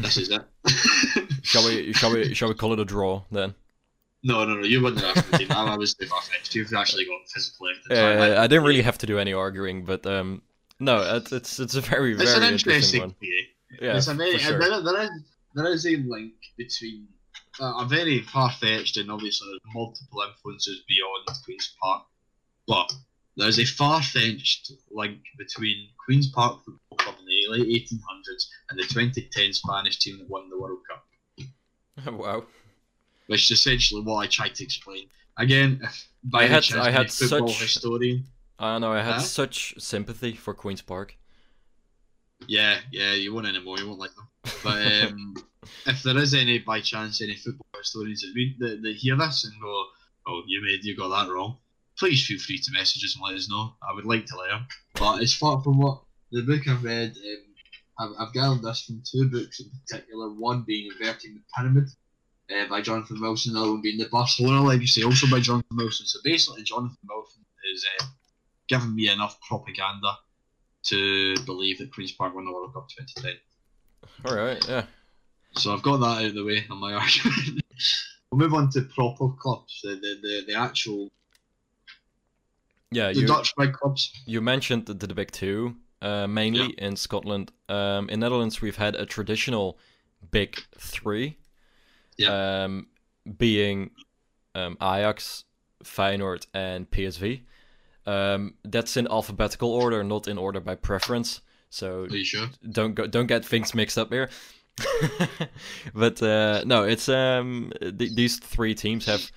this 0.00 0.16
is 0.16 0.30
it. 0.30 0.42
shall 1.42 1.66
we? 1.66 1.92
Shall 1.92 2.12
we? 2.12 2.34
Shall 2.34 2.48
we 2.48 2.54
call 2.54 2.72
it 2.72 2.78
a 2.78 2.84
draw 2.84 3.22
then? 3.30 3.54
No, 4.24 4.44
no, 4.44 4.54
no. 4.54 4.64
You 4.64 4.82
won 4.82 4.94
the 4.94 5.02
national 5.02 5.38
team. 5.38 5.52
I 5.52 5.76
was 5.76 5.94
far 5.94 6.20
fetched. 6.22 6.54
You've 6.54 6.72
actually 6.74 7.04
got 7.04 7.28
physical 7.28 7.68
evidence. 7.68 7.90
Uh, 7.90 8.40
I, 8.40 8.44
I 8.44 8.46
didn't 8.46 8.64
really 8.64 8.82
have 8.82 8.98
to 8.98 9.06
do 9.06 9.18
any 9.18 9.32
arguing, 9.32 9.84
but 9.84 10.06
um, 10.06 10.42
no, 10.80 11.16
it's 11.16 11.32
it's, 11.32 11.58
it's 11.60 11.74
a 11.74 11.80
very 11.80 12.12
it's 12.12 12.22
very 12.22 12.36
an 12.36 12.52
interesting, 12.52 13.00
interesting 13.00 13.00
one. 13.00 13.14
Yeah, 13.80 13.96
it's 13.96 14.08
a 14.08 14.14
very, 14.14 14.38
sure. 14.38 14.58
there, 14.58 14.80
there 14.80 15.02
is 15.02 15.10
there 15.54 15.66
is 15.66 15.86
a 15.86 15.96
link 15.96 16.34
between 16.56 17.06
uh, 17.60 17.84
a 17.84 17.86
very 17.86 18.22
far 18.22 18.50
fetched 18.50 18.96
and 18.96 19.10
obviously 19.10 19.48
there's 19.50 19.74
multiple 19.74 20.22
influences 20.22 20.82
beyond 20.88 21.26
Queen's 21.44 21.74
Park, 21.80 22.04
but 22.66 22.92
there's 23.36 23.58
a 23.58 23.64
far 23.64 24.02
fetched 24.02 24.72
link 24.90 25.20
between 25.36 25.88
Queen's 26.04 26.28
Park 26.30 26.64
Football 26.64 26.98
Club 26.98 27.14
late 27.50 27.66
1800s 27.68 28.46
and 28.70 28.78
the 28.78 28.82
2010 28.84 29.52
Spanish 29.52 29.98
team 29.98 30.18
that 30.18 30.28
won 30.28 30.48
the 30.50 30.58
World 30.58 30.80
Cup. 30.88 31.04
wow. 32.14 32.44
Which 33.26 33.50
is 33.50 33.58
essentially 33.58 34.00
what 34.02 34.16
I 34.16 34.26
tried 34.26 34.54
to 34.56 34.64
explain. 34.64 35.06
Again, 35.36 35.80
if 35.82 36.08
by 36.24 36.42
I 36.44 36.46
had, 36.46 36.62
chance, 36.62 36.86
I 36.86 36.90
had 36.90 37.10
football 37.12 37.48
such 37.48 37.62
historian. 37.62 38.24
I 38.58 38.78
know 38.78 38.92
I 38.92 39.02
had 39.02 39.14
Huh? 39.14 39.20
such 39.20 39.74
sympathy 39.78 40.34
for 40.34 40.52
Queen's 40.54 40.82
Park. 40.82 41.16
Yeah, 42.46 42.78
yeah, 42.92 43.14
you 43.14 43.34
won't 43.34 43.46
anymore. 43.46 43.78
You 43.78 43.88
won't 43.88 43.98
like 43.98 44.14
them. 44.14 44.28
But 44.62 45.08
um, 45.10 45.34
if 45.86 46.02
there 46.02 46.16
is 46.18 46.34
any 46.34 46.58
by 46.58 46.80
chance 46.80 47.20
any 47.20 47.34
football 47.36 47.66
historians 47.76 48.22
that 48.22 48.32
read 48.34 48.56
that, 48.60 48.82
that 48.82 48.96
hear 48.96 49.16
this 49.16 49.44
and 49.44 49.60
go, 49.60 49.84
"Oh, 50.26 50.42
you 50.46 50.62
made 50.64 50.84
you 50.84 50.96
got 50.96 51.08
that 51.08 51.32
wrong," 51.32 51.58
please 51.98 52.24
feel 52.26 52.38
free 52.38 52.58
to 52.58 52.70
message 52.72 53.04
us 53.04 53.14
and 53.16 53.24
let 53.24 53.34
us 53.36 53.50
know. 53.50 53.74
I 53.82 53.92
would 53.94 54.04
like 54.06 54.26
to 54.26 54.36
learn. 54.38 54.66
But 54.94 55.20
as 55.20 55.34
far 55.34 55.60
from 55.62 55.78
what 55.78 56.02
the 56.32 56.42
book 56.42 56.66
I've 56.68 56.84
read, 56.84 57.16
um, 57.16 58.14
I've, 58.20 58.28
I've 58.28 58.34
gathered 58.34 58.62
this 58.62 58.82
from 58.82 59.02
two 59.04 59.28
books 59.30 59.60
in 59.60 59.70
particular. 59.70 60.28
One 60.30 60.62
being 60.66 60.90
Inverting 60.92 61.34
the 61.34 61.40
Pyramid, 61.56 61.88
uh, 62.54 62.68
by 62.68 62.80
Jonathan 62.80 63.20
Wilson, 63.20 63.54
the 63.54 63.60
other 63.60 63.70
one 63.72 63.82
being 63.82 63.98
the 63.98 64.08
Barcelona 64.10 64.62
legacy, 64.62 65.04
also 65.04 65.26
by 65.30 65.40
Jonathan 65.40 65.76
Wilson. 65.76 66.06
So 66.06 66.18
basically, 66.24 66.62
Jonathan 66.62 66.96
Wilson 67.08 67.44
is 67.74 67.86
uh, 68.00 68.04
giving 68.68 68.94
me 68.94 69.08
enough 69.10 69.38
propaganda 69.46 70.12
to 70.84 71.34
believe 71.44 71.78
that 71.78 71.92
Queen's 71.92 72.12
Park 72.12 72.34
won 72.34 72.44
the 72.46 72.52
World 72.52 72.72
Cup 72.72 72.88
2010. 72.88 73.34
All 74.24 74.36
right, 74.36 74.66
yeah. 74.68 74.84
So 75.56 75.72
I've 75.74 75.82
got 75.82 75.98
that 75.98 76.06
out 76.06 76.24
of 76.26 76.34
the 76.34 76.44
way 76.44 76.64
on 76.70 76.78
my 76.78 76.92
argument. 76.94 77.62
we'll 78.30 78.38
move 78.38 78.54
on 78.54 78.70
to 78.70 78.82
proper 78.82 79.28
clubs, 79.38 79.80
the 79.82 79.90
the, 79.96 80.18
the, 80.22 80.44
the 80.48 80.54
actual 80.54 81.08
Yeah, 82.90 83.12
the 83.12 83.20
you 83.20 83.26
Dutch 83.26 83.52
big 83.56 83.72
clubs. 83.72 84.12
you 84.24 84.40
mentioned 84.40 84.86
the, 84.86 84.94
the 84.94 85.14
big 85.14 85.30
two, 85.32 85.76
uh, 86.02 86.26
mainly 86.26 86.74
in 86.78 86.96
Scotland. 86.96 87.52
Um, 87.68 88.08
in 88.08 88.20
Netherlands, 88.20 88.60
we've 88.60 88.76
had 88.76 88.94
a 88.94 89.06
traditional 89.06 89.78
big 90.30 90.56
three, 90.78 91.38
um, 92.28 92.86
being 93.36 93.90
um, 94.54 94.76
Ajax, 94.80 95.44
Feyenoord, 95.84 96.46
and 96.54 96.90
PSV. 96.90 97.42
Um, 98.06 98.54
that's 98.64 98.96
in 98.96 99.06
alphabetical 99.06 99.70
order, 99.70 100.02
not 100.02 100.28
in 100.28 100.38
order 100.38 100.60
by 100.60 100.74
preference. 100.74 101.42
So 101.70 102.08
sure? 102.08 102.48
don't 102.70 102.94
go, 102.94 103.06
don't 103.06 103.26
get 103.26 103.44
things 103.44 103.74
mixed 103.74 103.98
up 103.98 104.10
here. 104.10 104.30
but 105.94 106.22
uh, 106.22 106.62
no, 106.64 106.84
it's 106.84 107.08
um 107.08 107.72
th- 107.80 108.14
these 108.14 108.38
three 108.38 108.74
teams 108.74 109.04
have 109.06 109.30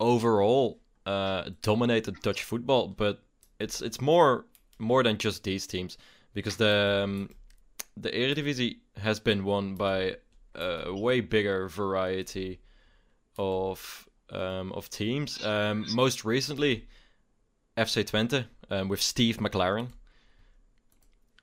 overall 0.00 0.80
uh, 1.06 1.50
dominated 1.62 2.20
Dutch 2.20 2.42
football, 2.42 2.88
but 2.88 3.22
it's 3.58 3.80
it's 3.80 4.00
more 4.00 4.44
more 4.78 5.02
than 5.02 5.18
just 5.18 5.44
these 5.44 5.66
teams 5.66 5.98
because 6.34 6.56
the 6.56 7.02
um, 7.04 7.30
the 7.96 8.10
Eredivisie 8.10 8.78
has 8.96 9.20
been 9.20 9.44
won 9.44 9.74
by 9.74 10.16
a 10.54 10.92
way 10.94 11.20
bigger 11.20 11.68
variety 11.68 12.60
of 13.36 14.08
um, 14.30 14.72
of 14.72 14.90
teams. 14.90 15.44
Um, 15.44 15.86
most 15.94 16.24
recently, 16.24 16.86
FC 17.76 18.04
Twente 18.04 18.46
um, 18.70 18.88
with 18.88 19.00
Steve 19.00 19.38
McClaren. 19.38 19.88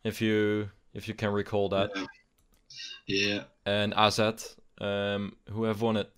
If 0.04 0.22
you 0.22 0.70
if 0.94 1.08
you 1.08 1.14
can 1.14 1.32
recall 1.32 1.70
that 1.70 1.92
Yeah. 1.96 2.06
Yeah. 3.08 3.44
and 3.66 3.94
AZ, 3.96 4.20
um, 4.80 5.36
who 5.50 5.64
have 5.64 5.82
won 5.82 5.98
it. 5.98 6.12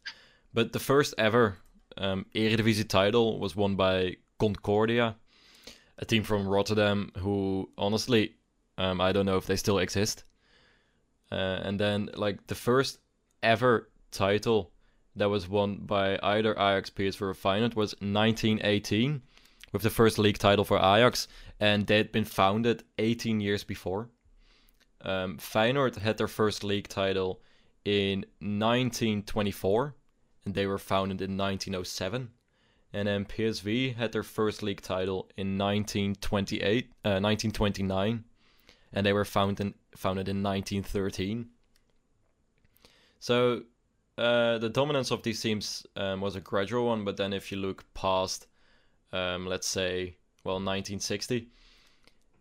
But 0.53 0.73
the 0.73 0.79
first 0.79 1.13
ever 1.17 1.57
um, 1.97 2.25
Eredivisie 2.33 2.87
title 2.87 3.39
was 3.39 3.55
won 3.55 3.75
by 3.75 4.17
Concordia, 4.39 5.15
a 5.97 6.05
team 6.05 6.23
from 6.23 6.47
Rotterdam 6.47 7.11
who, 7.17 7.69
honestly, 7.77 8.35
um, 8.77 9.01
I 9.01 9.11
don't 9.11 9.25
know 9.25 9.37
if 9.37 9.47
they 9.47 9.55
still 9.55 9.79
exist. 9.79 10.23
Uh, 11.31 11.35
and 11.63 11.79
then, 11.79 12.09
like, 12.13 12.47
the 12.47 12.55
first 12.55 12.99
ever 13.43 13.89
title 14.11 14.71
that 15.15 15.29
was 15.29 15.49
won 15.49 15.77
by 15.77 16.19
either 16.21 16.51
Ajax, 16.53 16.91
or 17.21 17.33
Feyenoord 17.33 17.75
was 17.75 17.93
1918, 17.99 19.21
with 19.73 19.81
the 19.81 19.89
first 19.89 20.17
league 20.17 20.37
title 20.37 20.63
for 20.63 20.77
Ajax, 20.77 21.27
and 21.59 21.85
they 21.87 21.97
had 21.97 22.11
been 22.11 22.25
founded 22.25 22.83
18 22.99 23.41
years 23.41 23.63
before. 23.63 24.09
Um, 25.01 25.37
Feyenoord 25.37 25.97
had 25.97 26.17
their 26.17 26.27
first 26.27 26.63
league 26.63 26.87
title 26.87 27.41
in 27.83 28.19
1924, 28.39 29.95
and 30.45 30.53
they 30.53 30.67
were 30.67 30.77
founded 30.77 31.21
in 31.21 31.37
1907. 31.37 32.29
And 32.93 33.07
then 33.07 33.25
PSV 33.25 33.95
had 33.95 34.11
their 34.11 34.23
first 34.23 34.63
league 34.63 34.81
title 34.81 35.29
in 35.35 35.57
1928, 35.57 36.85
uh, 37.03 37.19
1929, 37.19 38.23
and 38.93 39.05
they 39.05 39.13
were 39.13 39.25
founded 39.25 39.73
founded 39.95 40.29
in 40.29 40.41
1913. 40.41 41.49
So 43.19 43.63
uh, 44.17 44.57
the 44.57 44.69
dominance 44.69 45.11
of 45.11 45.23
these 45.23 45.41
teams 45.41 45.85
um, 45.95 46.21
was 46.21 46.35
a 46.35 46.41
gradual 46.41 46.87
one, 46.87 47.03
but 47.03 47.17
then 47.17 47.33
if 47.33 47.51
you 47.51 47.57
look 47.57 47.83
past, 47.93 48.47
um, 49.11 49.45
let's 49.45 49.67
say, 49.67 50.15
well, 50.43 50.55
1960, 50.55 51.47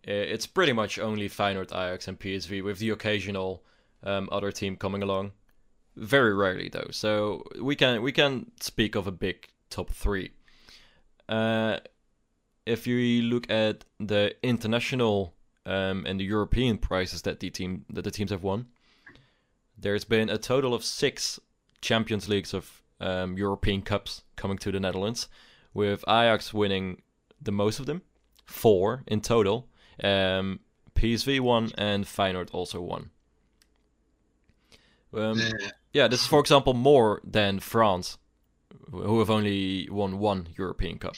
it's 0.05 0.47
pretty 0.47 0.73
much 0.73 0.99
only 0.99 1.29
Feyenoord, 1.29 1.73
Ajax, 1.73 2.07
and 2.07 2.19
PSV, 2.19 2.63
with 2.63 2.79
the 2.79 2.91
occasional 2.91 3.65
um, 4.05 4.29
other 4.31 4.53
team 4.53 4.77
coming 4.77 5.03
along. 5.03 5.33
Very 5.97 6.35
rarely, 6.35 6.69
though. 6.69 6.89
So 6.91 7.45
we 7.61 7.75
can 7.75 8.03
we 8.03 8.13
can 8.13 8.53
speak 8.61 8.95
of 8.95 9.07
a 9.07 9.13
big 9.13 9.49
top 9.71 9.91
three. 9.91 10.33
Uh, 11.29 11.79
if 12.65 12.87
you 12.87 13.23
look 13.23 13.51
at 13.51 13.85
the 13.99 14.35
international 14.43 15.35
um, 15.65 16.05
and 16.07 16.21
the 16.21 16.25
European 16.25 16.79
prizes 16.79 17.23
that 17.23 17.41
the 17.41 17.51
team 17.51 17.85
that 17.91 18.03
the 18.03 18.11
teams 18.11 18.31
have 18.31 18.43
won, 18.43 18.67
there's 19.79 20.05
been 20.05 20.29
a 20.29 20.39
total 20.39 20.75
of 20.75 20.85
six 20.85 21.39
Champions 21.81 22.29
Leagues 22.29 22.55
of 22.55 22.83
um, 23.01 23.37
European 23.37 23.83
Cups 23.83 24.23
coming 24.37 24.59
to 24.59 24.73
the 24.73 24.81
Netherlands, 24.81 25.29
with 25.75 26.03
Ajax 26.09 26.55
winning 26.55 27.03
the 27.41 27.53
most 27.53 27.79
of 27.79 27.87
them, 27.87 28.03
four 28.45 29.05
in 29.07 29.21
total. 29.21 29.69
Um, 30.03 30.61
PSV 30.95 31.41
won 31.41 31.71
and 31.77 32.05
Feyenoord 32.05 32.49
also 32.53 32.81
won. 32.81 33.11
Um, 35.15 35.41
yeah, 35.93 36.09
this 36.09 36.23
is, 36.23 36.27
for 36.27 36.41
example, 36.41 36.75
more 36.75 37.21
than 37.25 37.61
France, 37.61 38.19
who 38.91 39.19
have 39.19 39.31
only 39.31 39.89
won 39.91 40.19
one 40.19 40.49
European 40.57 40.99
Cup. 40.99 41.17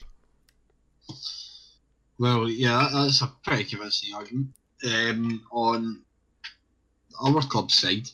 Well, 2.19 2.49
yeah, 2.49 2.89
that's 2.93 3.23
a 3.23 3.33
pretty 3.45 3.65
convincing 3.65 4.15
argument. 4.15 4.49
Um, 4.85 5.43
on 5.53 6.03
our 7.21 7.43
club 7.43 7.71
side, 7.71 8.09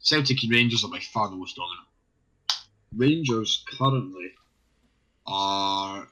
Celtic 0.00 0.42
and 0.42 0.52
Rangers 0.52 0.84
are 0.84 0.90
by 0.90 1.00
far 1.00 1.28
the 1.28 1.36
most 1.36 1.56
dominant. 1.56 1.86
Rangers 2.96 3.64
currently 3.78 4.32
are, 5.26 6.08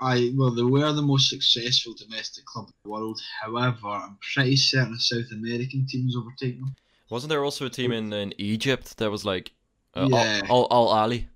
I 0.00 0.32
well, 0.36 0.50
they 0.50 0.62
were 0.62 0.92
the 0.92 1.02
most 1.02 1.30
successful 1.30 1.94
domestic 1.94 2.44
club 2.44 2.66
in 2.66 2.74
the 2.84 2.90
world. 2.90 3.20
However, 3.40 3.88
I'm 3.88 4.18
pretty 4.34 4.56
certain 4.56 4.94
a 4.94 4.98
South 4.98 5.30
American 5.32 5.86
team 5.86 6.04
has 6.06 6.16
overtaken 6.16 6.60
them. 6.60 6.76
Wasn't 7.08 7.30
there 7.30 7.44
also 7.44 7.66
a 7.66 7.70
team 7.70 7.92
in, 7.92 8.12
in 8.12 8.34
Egypt 8.36 8.98
that 8.98 9.10
was 9.10 9.24
like 9.24 9.52
uh, 9.94 10.08
Yeah. 10.10 10.42
Al, 10.50 10.66
Al 10.70 10.88
Al 10.92 11.08
Ahly? 11.08 11.26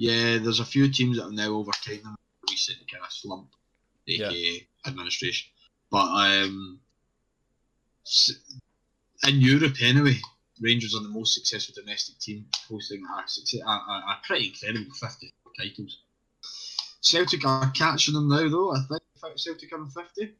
Yeah, 0.00 0.38
there's 0.38 0.60
a 0.60 0.64
few 0.64 0.90
teams 0.90 1.16
that 1.16 1.24
have 1.24 1.32
now 1.32 1.50
overtaken 1.50 2.04
them 2.04 2.16
in 2.16 2.48
a 2.48 2.52
recent 2.52 2.78
kind 2.90 3.04
of 3.04 3.12
slump, 3.12 3.50
aka 4.08 4.32
Yeah. 4.32 4.60
administration. 4.86 5.50
But 5.90 6.06
um, 6.06 6.80
in 9.26 9.40
Europe 9.40 9.76
anyway, 9.82 10.16
Rangers 10.60 10.94
are 10.94 11.02
the 11.02 11.08
most 11.08 11.34
successful 11.34 11.74
domestic 11.76 12.18
team, 12.18 12.46
hosting 12.68 13.02
a, 13.04 13.68
a, 13.68 13.72
a, 13.72 14.20
pretty 14.24 14.48
incredible 14.48 14.92
50 14.94 15.32
titles. 15.58 15.98
Celtic 17.00 17.46
are 17.46 17.70
catching 17.70 18.14
them 18.14 18.28
now, 18.28 18.46
though. 18.48 18.74
I 18.74 18.80
think 18.88 19.38
Celtic 19.38 19.72
are 19.72 19.80
on 19.80 19.90
50. 19.90 20.34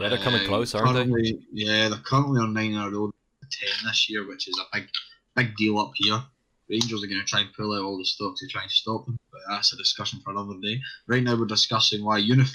Yeah, 0.00 0.08
they're 0.08 0.18
coming 0.18 0.42
Um, 0.42 0.46
close, 0.46 0.74
aren't 0.74 1.12
they? 1.12 1.38
Yeah, 1.52 1.88
they're 1.88 1.98
currently 1.98 2.40
on 2.40 2.52
nine 2.52 2.72
in 2.72 2.78
a 2.78 2.90
row, 2.90 3.12
ten 3.50 3.68
this 3.84 4.08
year, 4.08 4.26
which 4.26 4.48
is 4.48 4.58
a 4.58 4.64
big, 4.72 4.88
big 5.34 5.56
deal 5.56 5.78
up 5.78 5.92
here. 5.94 6.22
Rangers 6.68 7.04
are 7.04 7.06
going 7.06 7.20
to 7.20 7.26
try 7.26 7.40
and 7.40 7.52
pull 7.52 7.74
out 7.74 7.84
all 7.84 7.98
the 7.98 8.04
stock 8.04 8.34
to 8.36 8.48
try 8.48 8.62
and 8.62 8.70
stop 8.70 9.06
them, 9.06 9.18
but 9.30 9.40
that's 9.48 9.72
a 9.72 9.76
discussion 9.76 10.20
for 10.24 10.30
another 10.30 10.54
day. 10.62 10.80
Right 11.06 11.22
now, 11.22 11.36
we're 11.36 11.46
discussing 11.46 12.04
why 12.04 12.20
unif- 12.20 12.54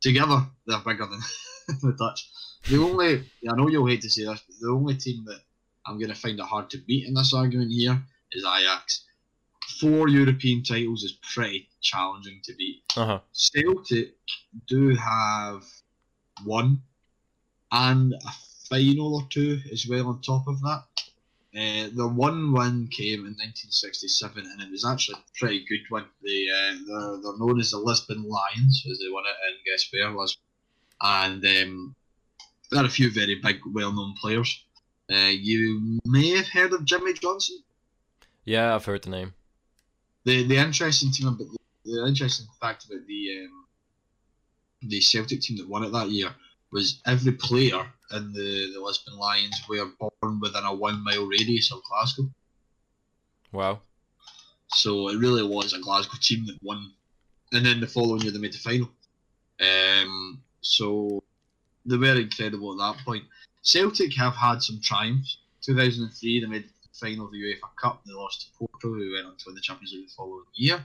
together 0.00 0.46
they're 0.66 0.78
bigger 0.78 1.06
than 1.06 1.20
the 1.82 1.96
Dutch. 1.98 2.28
The 2.68 2.78
only, 2.78 3.24
I 3.48 3.56
know 3.56 3.68
you'll 3.68 3.86
hate 3.86 4.02
to 4.02 4.10
say 4.10 4.24
this, 4.24 4.42
but 4.46 4.56
the 4.60 4.70
only 4.70 4.94
team 4.94 5.24
that 5.26 5.40
I'm 5.86 5.98
going 5.98 6.10
to 6.10 6.14
find 6.14 6.38
it 6.38 6.44
hard 6.44 6.70
to 6.70 6.78
beat 6.78 7.06
in 7.06 7.14
this 7.14 7.34
argument 7.34 7.72
here 7.72 8.00
is 8.32 8.44
Ajax. 8.44 9.04
Four 9.80 10.08
European 10.08 10.62
titles 10.62 11.02
is 11.02 11.18
pretty 11.34 11.68
challenging 11.80 12.40
to 12.44 12.54
beat. 12.54 12.82
Uh 12.96 13.06
huh. 13.06 13.20
Celtic 13.32 14.14
do 14.68 14.94
have 14.94 15.64
one 16.44 16.82
and 17.72 18.12
a 18.12 18.32
final 18.68 19.16
or 19.16 19.26
two 19.30 19.60
as 19.72 19.86
well 19.88 20.08
on 20.08 20.20
top 20.20 20.46
of 20.46 20.60
that. 20.60 20.84
Uh, 21.54 21.88
the 21.94 22.08
one 22.08 22.52
win 22.52 22.88
came 22.88 23.26
in 23.26 23.36
1967 23.36 24.42
and 24.42 24.62
it 24.62 24.70
was 24.70 24.86
actually 24.86 25.18
a 25.18 25.38
pretty 25.38 25.64
good 25.68 25.82
one. 25.90 26.06
They, 26.24 26.48
uh, 26.48 26.76
they're, 26.86 27.18
they're 27.22 27.38
known 27.38 27.60
as 27.60 27.72
the 27.72 27.78
Lisbon 27.78 28.24
Lions 28.26 28.86
as 28.90 28.98
they 28.98 29.10
won 29.10 29.24
it 29.26 29.50
in 29.50 29.58
guess 29.70 29.86
where 29.92 30.10
Lisbon. 30.10 30.42
And 31.02 31.44
um, 31.44 31.94
there 32.70 32.82
are 32.82 32.86
a 32.86 32.90
few 32.90 33.10
very 33.10 33.34
big, 33.34 33.58
well 33.66 33.92
known 33.92 34.14
players. 34.18 34.64
Uh, 35.12 35.30
you 35.30 36.00
may 36.06 36.30
have 36.30 36.48
heard 36.48 36.72
of 36.72 36.86
Jimmy 36.86 37.12
Johnstone. 37.12 37.58
Yeah, 38.44 38.74
I've 38.74 38.84
heard 38.84 39.02
the 39.02 39.10
name. 39.10 39.34
The 40.24 40.44
the 40.44 40.56
interesting 40.56 41.10
thing 41.10 41.26
about 41.26 41.38
the, 41.38 41.58
the 41.84 42.06
interesting 42.06 42.46
fact 42.60 42.86
about 42.86 43.06
the 43.06 43.44
um, 43.44 43.66
the 44.82 45.00
Celtic 45.00 45.40
team 45.42 45.58
that 45.58 45.68
won 45.68 45.84
it 45.84 45.90
that 45.90 46.08
year 46.10 46.30
was 46.70 47.00
every 47.06 47.32
player 47.32 47.84
in 48.14 48.32
the, 48.32 48.72
the 48.74 48.80
Lisbon 48.80 49.16
Lions 49.16 49.60
were 49.68 49.90
born 49.98 50.40
within 50.40 50.64
a 50.64 50.74
one 50.74 51.02
mile 51.04 51.26
radius 51.26 51.72
of 51.72 51.82
Glasgow. 51.84 52.28
Wow. 53.52 53.80
So 54.68 55.08
it 55.08 55.18
really 55.18 55.42
was 55.42 55.72
a 55.72 55.80
Glasgow 55.80 56.16
team 56.20 56.46
that 56.46 56.58
won, 56.62 56.92
and 57.52 57.64
then 57.64 57.80
the 57.80 57.86
following 57.86 58.22
year 58.22 58.32
they 58.32 58.38
made 58.38 58.54
the 58.54 58.58
final. 58.58 58.88
Um, 59.60 60.40
so 60.60 61.22
they 61.84 61.96
were 61.96 62.20
incredible 62.20 62.72
at 62.72 62.96
that 62.96 63.04
point. 63.04 63.24
Celtic 63.62 64.14
have 64.16 64.34
had 64.34 64.62
some 64.62 64.80
triumphs. 64.82 65.38
2003 65.62 66.40
they 66.40 66.46
made 66.46 66.64
the 66.64 66.98
final 66.98 67.26
of 67.26 67.32
the 67.32 67.38
UEFA 67.38 67.68
Cup. 67.80 68.02
They 68.04 68.12
lost 68.12 68.40
to 68.40 68.58
Porto, 68.58 68.94
who 68.94 69.12
went 69.14 69.26
on 69.26 69.36
to 69.36 69.44
win 69.46 69.54
the 69.54 69.60
Champions 69.60 69.92
League 69.92 70.08
the 70.08 70.14
following 70.16 70.44
year. 70.54 70.84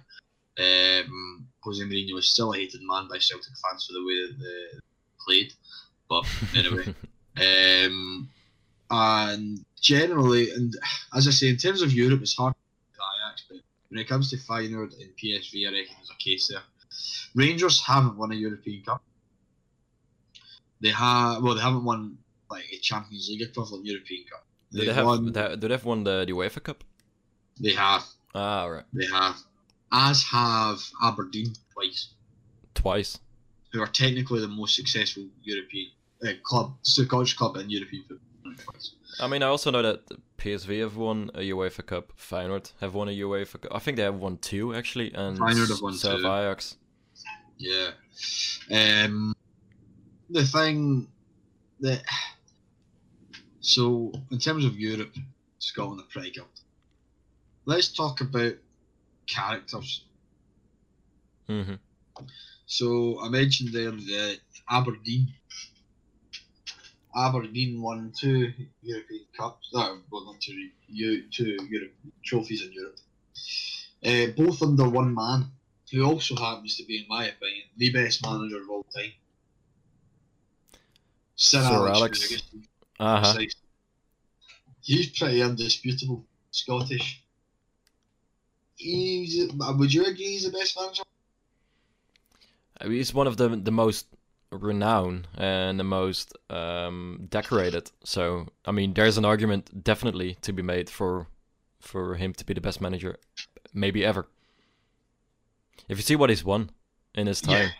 Um, 0.60 1.48
Jose 1.62 1.84
Mourinho 1.84 2.16
was 2.16 2.28
still 2.28 2.54
a 2.54 2.58
hated 2.58 2.82
man 2.84 3.08
by 3.08 3.20
Celtic 3.20 3.54
fans 3.64 3.86
for 3.86 3.94
the 3.94 4.06
way 4.06 4.28
that 4.28 4.40
they 4.40 4.80
played. 5.26 5.54
But 6.10 6.26
anyway, 6.56 6.94
um, 7.38 8.30
and 8.90 9.66
generally, 9.80 10.52
and 10.52 10.74
as 11.16 11.28
I 11.28 11.32
say, 11.32 11.50
in 11.50 11.58
terms 11.58 11.82
of 11.82 11.92
Europe, 11.94 12.22
it's 12.22 12.36
hard 12.36 12.54
to 12.54 13.00
Ajax, 13.30 13.44
but 13.50 13.58
when 13.90 14.00
it 14.00 14.08
comes 14.08 14.30
to 14.32 14.38
Feyenoord 14.38 14.94
and 15.00 15.10
PSV, 15.22 15.68
I 15.68 15.72
reckon 15.72 15.96
there's 15.98 16.12
a 16.12 16.24
case 16.24 16.48
there. 16.48 16.62
Rangers 17.36 17.82
haven't 17.86 18.18
won 18.18 18.32
a 18.32 18.36
European 18.36 18.84
Cup. 18.84 19.02
They 20.82 20.90
have 20.90 21.42
well, 21.42 21.56
they 21.56 21.62
haven't 21.62 21.84
won 21.86 22.18
like 22.50 22.66
a 22.72 22.78
Champions 22.78 23.28
League 23.30 23.42
equivalent 23.42 23.86
European 23.86 24.24
Cup. 24.30 24.46
Do 24.72 24.78
They've 24.80 24.88
they 24.88 24.94
have? 24.94 25.06
won. 25.06 25.32
they- 25.32 25.56
they 25.56 25.68
have 25.70 25.86
won 25.86 26.04
the, 26.04 26.26
the 26.26 26.32
UEFA 26.34 26.62
Cup? 26.64 26.84
They 27.60 27.74
have. 27.74 28.04
Ah, 28.36 28.66
right. 28.66 28.84
They 28.94 29.08
have. 29.08 29.36
As 29.92 30.22
have 30.24 30.80
Aberdeen 31.02 31.54
twice, 31.74 32.10
Twice. 32.76 33.20
who 33.72 33.82
are 33.82 33.88
technically 33.88 34.42
the 34.42 34.48
most 34.48 34.76
successful 34.76 35.26
European 35.44 35.88
uh, 36.26 36.32
club, 36.44 36.78
Scottish 36.82 37.36
club 37.36 37.58
in 37.58 37.70
European 37.70 38.04
football. 38.04 38.24
I 39.20 39.28
mean, 39.28 39.44
I 39.44 39.48
also 39.48 39.72
know 39.72 39.82
that 39.82 40.02
PSV 40.38 40.82
have 40.82 40.96
won 40.96 41.32
a 41.34 41.40
UEFA 41.40 41.86
Cup. 41.86 42.14
Feyenoord 42.18 42.72
have 42.80 42.94
won 42.94 43.08
a 43.08 43.12
UEFA 43.12 43.62
Cup. 43.62 43.74
I 43.74 43.80
think 43.80 43.98
they 43.98 44.04
have 44.04 44.16
won 44.16 44.38
two 44.38 44.74
actually, 44.74 45.14
and 45.14 45.38
Feyenoord 45.38 45.70
have 45.70 45.82
won 45.82 45.94
so 45.94 46.18
two. 46.18 46.28
Ajax. 46.28 46.78
Yeah. 47.58 47.92
Um, 48.72 49.36
the 50.30 50.44
thing 50.44 51.08
that 51.80 52.04
so 53.62 54.12
in 54.32 54.40
terms 54.40 54.66
of 54.66 54.80
Europe, 54.80 55.16
Scotland 55.60 56.02
are 56.02 56.08
pretty 56.12 56.32
good. 56.32 56.46
Let's 57.66 57.90
talk 57.90 58.22
about 58.22 58.54
characters. 59.28 60.06
hmm 61.48 61.74
So 62.66 63.20
I 63.22 63.30
mentioned 63.30 63.74
there 63.74 63.92
the 63.92 64.38
Aberdeen. 64.70 65.34
Aberdeen 67.18 67.82
won 67.82 68.14
two 68.18 68.54
European 68.84 69.26
Cups. 69.38 69.70
No, 69.74 70.00
well, 70.12 70.26
not 70.26 70.40
two, 70.40 70.70
two 71.32 71.58
Europe 71.70 71.94
trophies 72.24 72.64
in 72.64 72.72
Europe. 72.74 73.00
Uh, 74.06 74.28
both 74.38 74.62
under 74.62 74.88
one 74.88 75.14
man, 75.14 75.46
who 75.92 76.04
also 76.04 76.36
happens 76.36 76.78
to 76.78 76.86
be, 76.86 77.00
in 77.00 77.06
my 77.08 77.26
opinion, 77.26 77.64
the 77.78 77.92
best 77.92 78.24
manager 78.24 78.62
of 78.62 78.70
all 78.70 78.84
time. 78.84 79.12
Sir, 81.36 81.62
Sir 81.62 81.88
Alex. 81.88 82.32
Alex. 82.32 82.44
Uh 83.00 83.22
huh. 83.22 83.40
He's 84.82 85.10
pretty 85.10 85.42
indisputable 85.42 86.24
Scottish. 86.52 87.24
He's. 88.76 89.52
Would 89.54 89.94
you 89.94 90.06
agree 90.06 90.26
he's 90.34 90.46
the 90.46 90.52
best 90.52 90.78
manager? 90.80 91.04
He's 92.86 93.14
one 93.14 93.28
of 93.28 93.38
the 93.38 93.50
the 93.50 93.72
most 93.72 94.06
renowned 94.52 95.28
and 95.38 95.80
the 95.80 95.84
most 95.84 96.34
um, 96.50 97.28
decorated. 97.30 97.92
So 98.04 98.48
I 98.66 98.72
mean, 98.72 98.94
there's 98.94 99.18
an 99.18 99.26
argument 99.26 99.84
definitely 99.84 100.36
to 100.42 100.54
be 100.54 100.62
made 100.64 100.90
for 100.90 101.28
for 101.80 102.16
him 102.16 102.34
to 102.34 102.46
be 102.46 102.54
the 102.54 102.62
best 102.62 102.82
manager, 102.82 103.18
maybe 103.74 104.06
ever. 104.06 104.28
If 105.90 105.98
you 105.98 106.02
see 106.04 106.16
what 106.16 106.30
he's 106.30 106.46
won 106.46 106.72
in 107.14 107.28
his 107.28 107.42
time, 107.42 107.76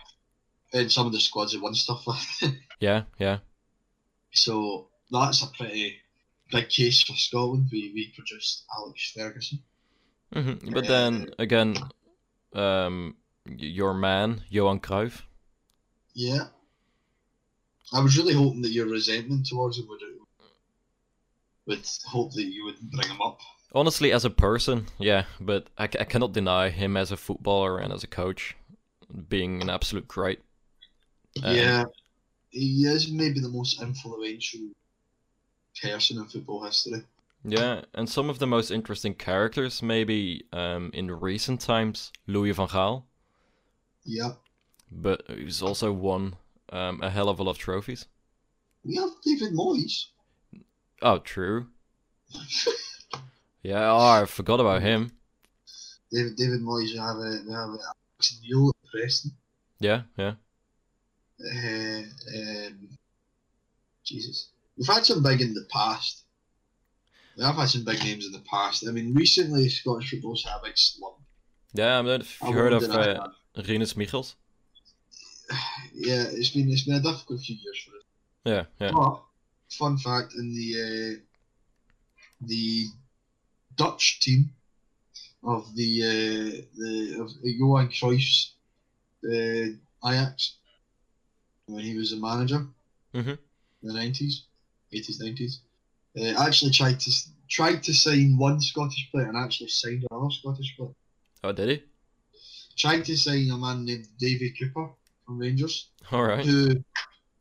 And 0.72 0.90
some 0.90 1.06
of 1.06 1.12
the 1.12 1.20
squads 1.20 1.52
have 1.52 1.62
won 1.62 1.74
stuff 1.74 2.06
like 2.06 2.26
that. 2.40 2.56
yeah, 2.80 3.04
yeah. 3.18 3.38
So 4.32 4.88
that's 5.10 5.42
a 5.42 5.48
pretty 5.48 6.00
big 6.50 6.70
case 6.70 7.02
for 7.02 7.12
Scotland. 7.14 7.68
We, 7.70 7.92
we 7.92 8.10
produced 8.14 8.64
Alex 8.74 9.12
Ferguson. 9.14 9.62
hmm 10.32 10.54
But 10.72 10.86
then 10.86 11.30
again, 11.38 11.76
um, 12.54 13.16
your 13.46 13.94
man 13.94 14.42
Johan 14.50 14.80
Cruyff. 14.80 15.22
Yeah. 16.14 16.48
I 17.92 18.00
was 18.00 18.16
really 18.18 18.34
hoping 18.34 18.62
that 18.62 18.70
your 18.70 18.86
resentment 18.86 19.46
towards 19.46 19.78
him 19.78 19.88
would 19.88 20.00
would 21.66 21.86
hope 22.06 22.32
that 22.34 22.44
you 22.44 22.64
wouldn't 22.64 22.90
bring 22.90 23.08
him 23.08 23.20
up. 23.20 23.40
Honestly, 23.74 24.10
as 24.12 24.24
a 24.24 24.30
person, 24.30 24.86
yeah, 24.98 25.24
but 25.38 25.68
I, 25.76 25.84
I 25.84 26.04
cannot 26.04 26.32
deny 26.32 26.70
him 26.70 26.96
as 26.96 27.12
a 27.12 27.16
footballer 27.16 27.78
and 27.78 27.92
as 27.92 28.02
a 28.02 28.06
coach 28.06 28.56
being 29.28 29.60
an 29.60 29.68
absolute 29.68 30.08
great. 30.08 30.40
Um, 31.42 31.54
yeah. 31.54 31.84
He 32.50 32.86
is 32.86 33.10
maybe 33.12 33.40
the 33.40 33.50
most 33.50 33.82
influential 33.82 34.70
person 35.82 36.16
in 36.16 36.24
football 36.24 36.64
history. 36.64 37.02
Yeah, 37.44 37.82
and 37.94 38.08
some 38.08 38.30
of 38.30 38.38
the 38.38 38.46
most 38.46 38.70
interesting 38.70 39.14
characters, 39.14 39.82
maybe 39.82 40.44
um, 40.52 40.90
in 40.94 41.10
recent 41.10 41.60
times, 41.60 42.10
Louis 42.26 42.52
van 42.52 42.68
Gaal, 42.68 43.04
Yeah. 44.04 44.32
but 44.90 45.22
he's 45.28 45.62
also 45.62 45.92
won 45.92 46.36
um, 46.70 47.00
a 47.02 47.10
hell 47.10 47.28
of 47.28 47.40
a 47.40 47.42
lot 47.42 47.52
of 47.52 47.58
trophies. 47.58 48.06
We 48.84 48.96
have 48.96 49.10
David 49.24 49.52
Moyes. 49.52 50.06
Oh, 51.02 51.18
true. 51.18 51.68
Yeah, 53.62 53.90
oh, 53.90 54.22
I 54.22 54.24
forgot 54.24 54.60
about 54.60 54.82
him. 54.82 55.12
David 56.12 56.36
David 56.36 56.60
Moyes, 56.60 56.92
we 56.92 56.98
have 56.98 57.16
a, 57.16 57.42
we 57.46 57.52
have 57.52 57.68
a 57.68 57.78
Alex 58.18 58.40
Neil 58.42 58.70
at 58.70 58.90
Preston. 58.90 59.32
Yeah, 59.80 60.02
yeah. 60.16 60.34
Uh, 61.40 62.02
um, 62.36 62.88
Jesus. 64.04 64.48
We've 64.76 64.86
had 64.86 65.04
some 65.04 65.22
big 65.22 65.40
in 65.40 65.54
the 65.54 65.66
past. 65.70 66.24
We 67.36 67.44
have 67.44 67.56
had 67.56 67.68
some 67.68 67.84
big 67.84 68.02
names 68.02 68.26
in 68.26 68.32
the 68.32 68.42
past. 68.50 68.86
I 68.88 68.90
mean, 68.90 69.14
recently 69.14 69.68
Scottish 69.68 70.10
football's 70.10 70.44
had 70.44 70.56
a 70.60 70.64
big 70.64 70.78
slump. 70.78 71.16
Yeah, 71.74 71.98
I 71.98 72.02
mean, 72.02 72.22
I 72.40 72.48
you 72.48 72.54
heard 72.54 72.72
of 72.72 72.84
uh, 72.84 73.28
Rinus 73.56 73.96
Michels? 73.96 74.34
Yeah, 75.94 76.24
it's 76.28 76.50
been 76.50 76.70
it's 76.70 76.82
been 76.82 76.96
a 76.96 77.00
difficult 77.00 77.40
few 77.40 77.56
years 77.56 77.78
for 77.84 77.96
us. 77.96 78.04
Yeah, 78.44 78.64
yeah. 78.80 78.92
But 78.92 79.22
fun 79.70 79.98
fact 79.98 80.34
in 80.34 80.54
the 80.54 80.68
uh, 80.84 82.46
the 82.46 82.86
Dutch 83.76 84.20
team 84.20 84.50
of 85.42 85.74
the 85.74 86.02
uh, 86.02 86.62
the 86.76 87.20
of 87.20 87.30
Johan 87.42 87.88
Cruyff's 87.88 88.54
uh, 89.24 89.74
Ajax 90.08 90.56
when 91.66 91.84
he 91.84 91.96
was 91.96 92.12
a 92.12 92.16
manager 92.16 92.66
Mhm. 93.14 93.38
in 93.82 93.88
the 93.88 93.94
nineties, 93.94 94.44
eighties, 94.92 95.20
nineties. 95.20 95.60
Uh, 96.18 96.34
actually 96.46 96.70
tried 96.70 97.00
to 97.00 97.10
tried 97.48 97.82
to 97.82 97.92
sign 97.94 98.36
one 98.36 98.60
Scottish 98.60 99.10
player 99.10 99.28
and 99.28 99.36
actually 99.36 99.68
signed 99.68 100.04
another 100.10 100.30
Scottish 100.30 100.76
player. 100.76 100.94
Oh, 101.42 101.52
did 101.52 101.68
he? 101.70 101.82
Tried 102.76 103.04
to 103.06 103.16
sign 103.16 103.50
a 103.50 103.58
man 103.58 103.84
named 103.84 104.06
Davie 104.18 104.54
Cooper 104.58 104.90
from 105.28 105.38
Rangers, 105.38 105.90
All 106.10 106.24
right. 106.24 106.44
who 106.44 106.82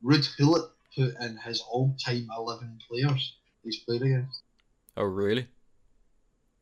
Ruud 0.03 0.27
Gullit 0.37 0.69
put 0.93 1.15
in 1.21 1.37
his 1.37 1.61
all-time 1.71 2.27
eleven 2.37 2.77
players 2.87 3.37
he's 3.63 3.79
played 3.79 4.01
against. 4.01 4.41
Oh, 4.97 5.03
really? 5.03 5.47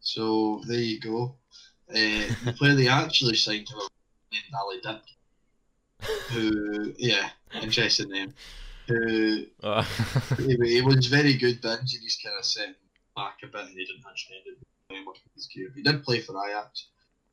So 0.02 0.62
there 0.68 0.80
you 0.80 1.00
go. 1.00 1.36
Uh, 1.90 2.30
the 2.46 2.54
player 2.58 2.76
they 2.76 2.88
actually 2.88 3.36
signed 3.36 3.68
to 3.68 3.90
named 4.32 4.44
Ali 4.56 4.80
Dick, 4.84 5.02
who 6.30 6.94
yeah, 6.98 7.30
interesting 7.60 8.10
name. 8.10 8.34
Who 8.88 9.46
Uh, 9.64 9.84
he, 10.38 10.58
he 10.64 10.82
was 10.82 11.08
very 11.08 11.34
good, 11.34 11.60
but 11.62 11.80
injuries 11.80 12.20
kind 12.24 12.36
of 12.38 12.46
set 12.46 12.68
him 12.68 12.76
back 13.16 13.38
a 13.44 13.48
bit, 13.48 13.62
and 13.62 13.70
he 13.70 13.84
didn't 13.84 14.04
actually 14.08 14.36
end 14.38 14.58
up 14.58 14.68
playing 14.90 15.06
much 15.06 15.18
of 15.18 15.32
his 15.34 15.48
career. 15.48 15.72
He 15.76 15.82
did 15.82 16.04
play 16.04 16.22
for 16.22 16.36
Ajax, 16.48 16.88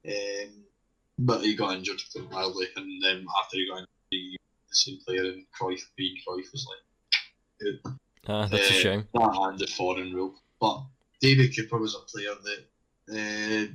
um, 0.07 0.64
but 1.18 1.42
he 1.42 1.55
got 1.55 1.77
injured 1.77 2.01
wildly, 2.31 2.66
and 2.77 3.03
then 3.03 3.27
after 3.42 3.57
he 3.57 3.68
got 3.68 3.79
injured, 3.79 3.88
he 4.11 4.37
the 4.68 4.75
same 4.75 4.98
player, 5.07 5.25
and 5.25 5.44
Cruyff 5.59 5.83
being 5.96 6.16
Cruyff 6.27 6.51
was 6.53 6.66
like 6.70 7.94
ah, 8.29 8.46
that's 8.46 8.70
a 8.70 8.75
Uh, 8.75 8.79
shame. 8.79 9.09
that 9.14 9.38
and 9.42 9.59
the 9.59 9.66
foreign 9.66 10.12
rule. 10.14 10.35
But 10.61 10.85
David 11.20 11.55
Cooper 11.55 11.79
was 11.79 11.94
a 11.94 12.01
player 12.11 12.35
that 12.44 12.64
uh, 13.12 13.72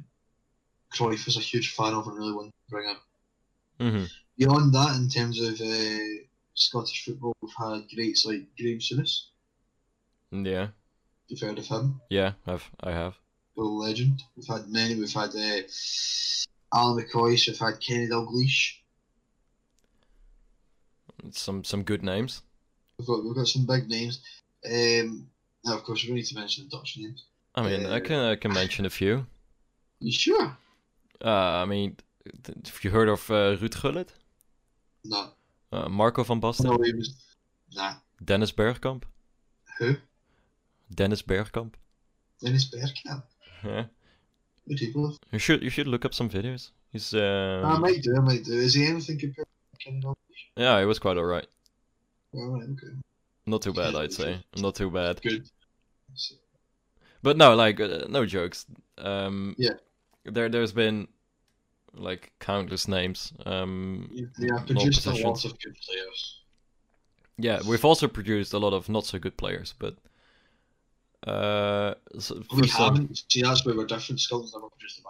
Cruyff 0.96 1.26
was 1.26 1.38
a 1.38 1.42
huge 1.42 1.74
fan 1.76 1.94
of 1.94 2.08
and 2.08 2.18
really 2.18 2.34
wanted 2.34 2.50
to 2.52 2.70
bring 2.70 2.90
in. 2.90 3.92
hmm 3.92 4.06
Beyond 4.38 4.74
that, 4.74 4.96
in 4.98 5.10
terms 5.10 5.40
of 5.42 5.60
uh, 5.60 6.24
Scottish 6.54 7.06
football, 7.06 7.36
we've 7.42 7.52
had 7.58 7.88
greats 7.94 8.26
like 8.26 8.46
Graham 8.58 8.80
Souness. 8.80 9.28
Yeah, 10.32 10.68
You've 11.28 11.40
heard 11.42 11.58
of 11.60 11.68
him, 11.68 12.02
yeah, 12.10 12.34
I've, 12.46 12.70
I 12.82 12.92
have. 12.92 13.16
a 13.58 13.62
legend. 13.62 14.24
We've 14.36 14.48
had 14.48 14.68
many. 14.70 14.96
We've 14.96 15.12
had 15.14 15.30
uh, 15.36 15.62
Alan 16.78 17.04
McCoy. 17.04 17.48
We've 17.48 17.58
had 17.60 17.80
Kenny 17.80 18.08
Dalglish. 18.08 18.76
Some 21.32 21.64
some 21.64 21.84
good 21.84 22.04
names. 22.04 22.44
We've 22.98 23.08
got 23.08 23.24
we've 23.24 23.36
got 23.36 23.48
some 23.48 23.66
big 23.66 23.90
names. 23.90 24.22
Um, 24.66 25.28
now, 25.66 25.76
of 25.76 25.84
course, 25.84 26.06
we 26.06 26.14
need 26.14 26.26
to 26.26 26.36
mention 26.36 26.66
the 26.66 26.78
Dutch 26.78 26.98
names. 26.98 27.26
I 27.56 27.62
mean, 27.64 27.86
I 27.86 28.00
can 28.00 28.20
I 28.20 28.36
can 28.36 28.54
mention 28.54 28.86
a 28.86 28.90
few. 28.90 29.26
You 30.00 30.12
sure? 30.12 30.56
Uh, 31.26 31.64
I 31.64 31.66
mean, 31.66 31.98
have 32.46 32.84
you 32.84 32.92
heard 32.92 33.10
of 33.10 33.32
uh, 33.32 33.58
Ruud 33.58 33.82
Gullit? 33.82 34.14
No. 35.04 35.32
Uh, 35.72 35.90
Marco 35.90 36.24
van 36.24 36.40
Basten? 36.40 36.66
No, 36.66 36.78
he 36.84 36.94
was. 36.94 37.16
Nah. 37.74 37.96
Dennis 38.24 38.52
Bergkamp? 38.52 39.06
Who? 39.80 39.96
Dennis 40.94 41.24
Bergkamp? 41.24 41.74
Dennis 42.40 42.70
Bergkamp. 42.70 43.24
Yeah. 43.64 43.86
People. 44.76 45.18
You 45.32 45.40
should 45.40 45.62
you 45.64 45.70
should 45.70 45.88
look 45.88 46.04
up 46.06 46.14
some 46.14 46.30
videos. 46.30 46.72
He's 46.92 47.14
um, 47.14 47.66
I 47.66 47.78
might 47.80 48.02
do, 48.02 48.16
I 48.16 48.20
might 48.20 48.44
do. 48.44 48.54
Is 48.54 48.74
he 48.74 48.86
anything 48.86 49.18
compared 49.20 49.48
to 49.82 49.90
Dalglish? 49.92 50.16
yeah, 50.56 50.80
he 50.80 50.86
was 50.86 51.00
quite 51.00 51.18
alright. 51.18 51.48
Right, 52.34 52.64
okay. 52.64 52.94
Not 53.46 53.62
too 53.62 53.74
bad, 53.74 53.96
I'd 53.96 54.12
say. 54.14 54.42
Not 54.58 54.76
too 54.76 54.92
bad. 54.92 55.22
Good. 55.22 55.48
But 57.24 57.38
no, 57.38 57.56
like 57.56 57.80
uh, 57.80 58.06
no 58.10 58.26
jokes. 58.26 58.66
Um, 58.98 59.56
Yeah. 59.58 59.74
There, 60.26 60.50
there's 60.50 60.74
been 60.74 61.08
like 61.94 62.34
countless 62.40 62.88
names. 62.88 63.34
Um, 63.46 64.10
You- 64.12 64.30
They 64.40 64.48
have 64.48 64.70
no 64.70 64.76
produced 64.76 65.06
a 65.06 65.12
lot 65.12 65.46
of 65.46 65.58
good 65.60 65.76
players. 65.86 66.42
Yeah, 67.38 67.60
we've 67.68 67.86
also 67.86 68.08
produced 68.08 68.54
a 68.54 68.58
lot 68.60 68.74
of 68.74 68.90
not 68.90 69.06
so 69.06 69.20
good 69.20 69.38
players, 69.38 69.74
but 69.80 69.96
uh, 71.26 71.94
so 72.20 72.42
We 72.54 72.68
some- 72.68 72.96
haven't. 72.96 73.24
See, 73.30 73.42
that's 73.42 73.66
where 73.66 73.76
we're 73.76 73.86
different. 73.86 74.20
Scotland's 74.22 74.54
never 74.54 74.70
produced 74.70 75.00
a 75.00 75.04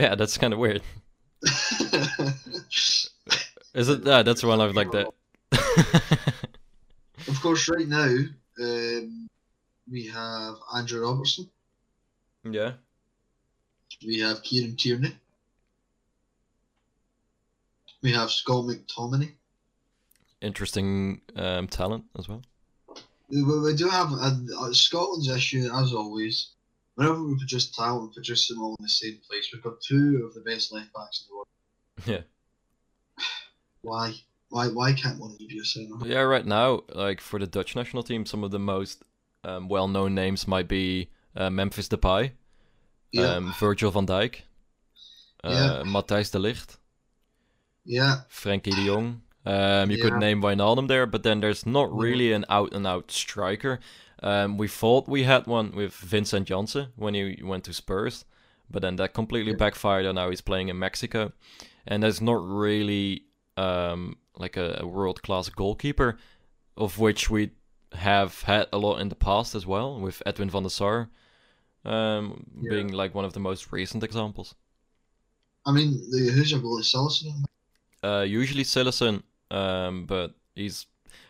yeah, 0.00 0.14
that's 0.14 0.38
kind 0.38 0.52
of 0.52 0.58
weird. 0.60 0.82
Is 3.74 3.88
it? 3.88 4.04
Yeah, 4.04 4.22
that's 4.22 4.42
one 4.42 4.60
I've 4.60 4.74
like 4.74 4.90
that. 4.92 5.08
Of 7.28 7.38
course, 7.42 7.68
right 7.68 7.86
now 7.86 8.08
um, 8.62 9.28
we 9.90 10.06
have 10.06 10.54
Andrew 10.74 11.02
Robertson. 11.02 11.50
yeah, 12.44 12.72
We 14.06 14.18
have 14.20 14.42
Kieran 14.42 14.74
Tierney. 14.76 15.14
We 18.02 18.12
have 18.12 18.30
Scott 18.30 18.64
McTominay. 18.64 19.32
interesting 20.40 21.20
um, 21.36 21.68
talent 21.68 22.04
as 22.18 22.26
well. 22.26 22.42
We, 23.30 23.42
we 23.42 23.74
do 23.74 23.88
have 23.88 24.12
uh, 24.12 24.32
uh, 24.58 24.72
Scotland's 24.72 25.28
issue, 25.28 25.70
as 25.74 25.92
always. 25.92 26.50
Whenever 26.96 27.22
we 27.22 27.36
produce 27.36 27.70
talent, 27.70 28.08
we 28.10 28.14
produce 28.14 28.48
them 28.48 28.60
all 28.62 28.76
in 28.78 28.82
the 28.82 28.88
same 28.88 29.18
place. 29.28 29.48
We've 29.52 29.62
got 29.62 29.80
two 29.80 30.24
of 30.26 30.34
the 30.34 30.40
best 30.40 30.72
left 30.72 30.92
backs 30.92 31.22
in 31.22 31.28
the 31.28 31.34
world. 31.36 31.46
Yeah. 32.06 33.24
Why? 33.82 34.14
Why? 34.48 34.68
Why 34.68 34.92
can't 34.92 35.18
one 35.18 35.32
of 35.32 35.40
you 35.40 35.48
be 35.48 35.58
a 35.58 35.64
centre? 35.64 35.94
Yeah, 36.04 36.20
right 36.20 36.44
now, 36.44 36.82
like 36.92 37.20
for 37.20 37.38
the 37.38 37.46
Dutch 37.46 37.76
national 37.76 38.02
team, 38.02 38.26
some 38.26 38.44
of 38.44 38.50
the 38.50 38.58
most 38.58 39.04
um, 39.44 39.68
well-known 39.68 40.14
names 40.14 40.46
might 40.46 40.68
be 40.68 41.08
uh, 41.36 41.50
Memphis 41.50 41.88
Depay, 41.88 42.32
Yeah, 43.12 43.36
um, 43.36 43.54
Virgil 43.58 43.90
van 43.90 44.06
Dijk, 44.06 44.42
uh, 45.44 45.50
Yeah. 45.50 45.82
Matthijs 45.84 46.30
de 46.30 46.38
Ligt, 46.38 46.78
yeah, 47.84 48.20
Frenkie 48.28 48.74
de 48.74 48.82
Jong. 48.82 49.22
Um, 49.46 49.90
you 49.90 49.96
could 49.98 50.12
Yeah. 50.12 50.18
name 50.18 50.42
Wijnaldum 50.42 50.86
there, 50.88 51.06
but 51.06 51.22
then 51.22 51.40
there's 51.40 51.64
not 51.64 51.90
really 51.96 52.32
an 52.32 52.44
out-and-out 52.48 53.10
striker. 53.10 53.80
Um, 54.22 54.58
we 54.58 54.68
thought 54.68 55.08
we 55.08 55.22
had 55.22 55.46
one 55.46 55.72
with 55.72 55.94
Vincent 55.94 56.46
Janssen 56.46 56.88
when 56.96 57.14
he 57.14 57.40
went 57.42 57.64
to 57.64 57.72
Spurs, 57.72 58.24
but 58.70 58.82
then 58.82 58.96
that 58.96 59.14
completely 59.14 59.52
Yeah. 59.52 59.56
backfired, 59.58 60.04
and 60.04 60.16
now 60.16 60.28
he's 60.28 60.42
playing 60.42 60.68
in 60.68 60.78
Mexico. 60.78 61.32
And 61.86 62.02
there's 62.02 62.20
not 62.20 62.46
really 62.46 63.24
um, 63.56 64.16
like 64.36 64.56
a, 64.56 64.78
a 64.80 64.86
world-class 64.86 65.48
goalkeeper, 65.50 66.18
of 66.76 66.98
which 66.98 67.28
we 67.30 67.50
have 67.92 68.42
had 68.42 68.68
a 68.72 68.78
lot 68.78 69.00
in 69.00 69.08
the 69.08 69.14
past 69.16 69.54
as 69.54 69.66
well, 69.66 69.98
with 70.00 70.22
Edwin 70.24 70.48
van 70.50 70.62
der 70.62 70.68
Sar 70.70 71.10
um, 71.84 72.46
Yeah. 72.60 72.70
being 72.70 72.88
like 72.92 73.14
one 73.14 73.24
of 73.24 73.32
the 73.32 73.40
most 73.40 73.72
recent 73.72 74.02
examples. 74.04 74.54
I 75.66 75.72
mean, 75.72 75.92
who's 76.12 76.50
your 76.50 76.60
goalie? 76.60 76.84
Sullivan? 76.84 77.44
Uh, 78.02 78.22
usually 78.22 78.64
Cillessen, 78.64 79.22
um, 79.50 80.06
but 80.06 80.34
he's. 80.54 80.86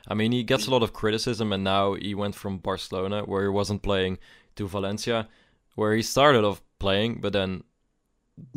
I 0.08 0.14
mean, 0.14 0.32
he 0.32 0.42
gets 0.42 0.66
a 0.66 0.70
lot 0.70 0.82
of 0.82 0.92
criticism, 0.92 1.52
and 1.52 1.62
now 1.64 1.94
he 1.94 2.14
went 2.14 2.34
from 2.34 2.58
Barcelona, 2.58 3.22
where 3.24 3.42
he 3.42 3.48
wasn't 3.48 3.82
playing, 3.82 4.18
to 4.56 4.66
Valencia, 4.66 5.28
where 5.76 5.94
he 5.94 6.02
started 6.02 6.44
off 6.44 6.60
playing, 6.78 7.20
but 7.20 7.32
then 7.32 7.62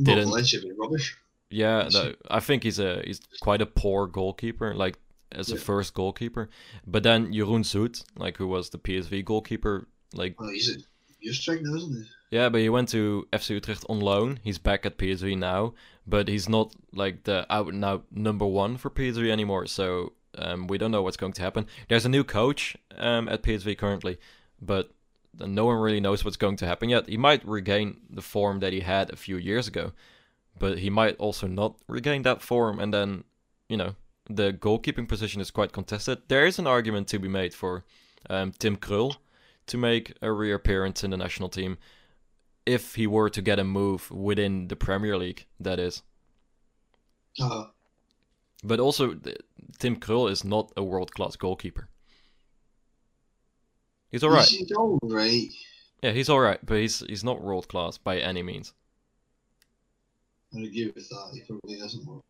Didn't- 0.02 0.26
Valencia 0.30 0.62
be 0.62 0.72
rubbish. 0.78 1.18
yeah, 1.50 1.90
I 2.30 2.40
think 2.40 2.64
he's 2.64 2.80
a 2.80 3.02
he's 3.06 3.20
quite 3.42 3.62
a 3.62 3.66
poor 3.66 4.08
goalkeeper, 4.08 4.74
like 4.74 4.98
as 5.32 5.52
a 5.52 5.58
first 5.58 5.94
goalkeeper. 5.94 6.50
But 6.88 7.04
then 7.04 7.32
Jeroen 7.34 7.64
Zoet, 7.66 8.04
like 8.18 8.38
who 8.38 8.48
was 8.48 8.70
the 8.70 8.80
PSV 8.80 9.24
goalkeeper, 9.26 9.88
like 10.14 10.40
Well, 10.40 10.50
he's 10.50 10.70
a 10.76 10.80
Utrecht 11.20 11.62
now, 11.64 11.76
isn't 11.76 11.94
he? 12.04 12.10
Yeah, 12.34 12.50
but 12.50 12.62
he 12.62 12.70
went 12.70 12.90
to 12.90 13.28
FC 13.32 13.52
Utrecht 13.52 13.86
on 13.88 14.00
loan. 14.00 14.40
He's 14.44 14.58
back 14.58 14.88
at 14.88 14.98
PSV 14.98 15.38
now, 15.38 15.76
but 16.08 16.28
he's 16.28 16.50
not 16.50 16.74
like 16.92 17.26
the 17.26 17.46
out 17.48 17.72
out 17.84 18.06
number 18.12 18.48
one 18.48 18.76
for 18.78 18.90
PSV 18.90 19.30
anymore. 19.30 19.68
So 19.68 20.14
um, 20.40 20.66
we 20.66 20.80
don't 20.80 20.90
know 20.90 21.04
what's 21.04 21.16
going 21.16 21.34
to 21.34 21.44
happen. 21.44 21.68
There's 21.90 22.08
a 22.08 22.10
new 22.10 22.24
coach 22.24 22.76
um, 22.98 23.30
at 23.30 23.44
PSV 23.44 23.78
currently, 23.78 24.18
but 24.60 24.90
no 25.38 25.66
one 25.66 25.78
really 25.78 26.00
knows 26.00 26.26
what's 26.26 26.36
going 26.36 26.56
to 26.56 26.66
happen 26.66 26.90
yet. 26.90 27.08
He 27.08 27.18
might 27.18 27.48
regain 27.48 27.98
the 28.10 28.24
form 28.24 28.62
that 28.62 28.74
he 28.74 28.80
had 28.80 29.14
a 29.14 29.16
few 29.16 29.38
years 29.38 29.68
ago, 29.68 29.92
but 30.58 30.80
he 30.80 30.90
might 30.90 31.16
also 31.18 31.46
not 31.46 31.76
regain 31.88 32.24
that 32.24 32.42
form. 32.42 32.80
And 32.80 32.92
then, 32.92 33.26
you 33.70 33.78
know, 33.78 33.94
the 34.28 34.54
goalkeeping 34.54 35.08
position 35.08 35.40
is 35.40 35.52
quite 35.52 35.72
contested. 35.72 36.24
There 36.30 36.48
is 36.48 36.58
an 36.58 36.66
argument 36.66 37.08
to 37.10 37.20
be 37.20 37.28
made 37.28 37.54
for 37.54 37.84
um, 38.28 38.54
Tim 38.58 38.76
Krul 38.76 39.18
to 39.68 39.78
make 39.78 40.14
a 40.24 40.32
reappearance 40.32 41.04
in 41.04 41.12
the 41.12 41.18
national 41.18 41.50
team 41.50 41.78
if 42.66 42.96
he 42.96 43.08
were 43.08 43.30
to 43.30 43.42
get 43.42 43.60
a 43.60 43.64
move 43.64 44.10
within 44.12 44.68
the 44.68 44.76
Premier 44.76 45.18
League, 45.18 45.46
that 45.60 45.80
is. 45.80 46.04
Uh, 47.40 47.66
But 48.64 48.80
also, 48.80 49.20
Tim 49.80 49.98
Krul 49.98 50.30
is 50.32 50.44
not 50.44 50.72
a 50.78 50.84
world 50.84 51.14
class 51.14 51.36
goalkeeper. 51.36 51.90
He's 54.12 54.24
alright. 54.24 54.48
He's, 54.48 54.60
he's 54.60 54.72
all 54.72 55.00
right. 55.02 55.50
Yeah, 56.04 56.12
he's 56.12 56.30
alright, 56.30 56.60
but 56.66 56.78
he's 56.78 57.00
he's 57.00 57.24
not 57.24 57.42
world 57.42 57.68
class 57.68 57.98
by 57.98 58.20
any 58.20 58.44
means. 58.44 58.74
I 60.56 60.60
agree 60.60 60.92
with 60.96 61.10
that. 61.10 61.30
He 61.34 61.42
probably 61.42 61.76
isn't 61.76 62.06
one. 62.06 62.22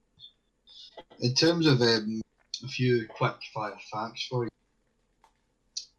In 1.19 1.33
terms 1.33 1.67
of 1.67 1.81
um, 1.81 2.21
a 2.63 2.67
few 2.67 3.05
quick 3.07 3.35
fire 3.53 3.75
facts 3.91 4.27
for 4.29 4.45
you. 4.45 4.49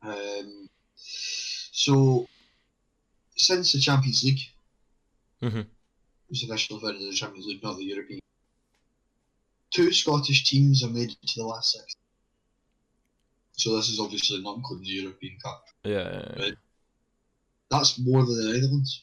Um, 0.03 0.69
so, 0.97 2.27
since 3.37 3.73
the 3.73 3.81
Champions 3.81 4.23
League 4.25 4.41
Mhm. 5.43 5.67
was 6.31 6.43
officially 6.43 6.81
founded 6.81 7.03
of 7.03 7.09
the 7.09 7.15
Champions 7.17 7.47
League, 7.47 7.63
not 7.63 7.77
the 7.77 7.85
European, 7.85 8.21
two 9.71 9.93
Scottish 9.93 10.45
teams 10.45 10.83
have 10.83 10.93
made 10.93 11.11
it 11.11 11.23
to 11.29 11.41
the 11.41 11.47
last 11.47 11.73
six. 11.73 11.95
So 13.57 13.77
this 13.77 13.89
is 13.89 14.01
obviously 14.01 14.41
not 14.43 14.57
including 14.57 14.85
the 14.85 14.91
European 15.03 15.39
Cup. 15.41 15.67
Yeah, 15.85 16.33
Right. 16.41 16.59
That's 17.71 17.99
more 17.99 18.25
than 18.25 18.37
the 18.37 18.53
Netherlands. 18.53 19.03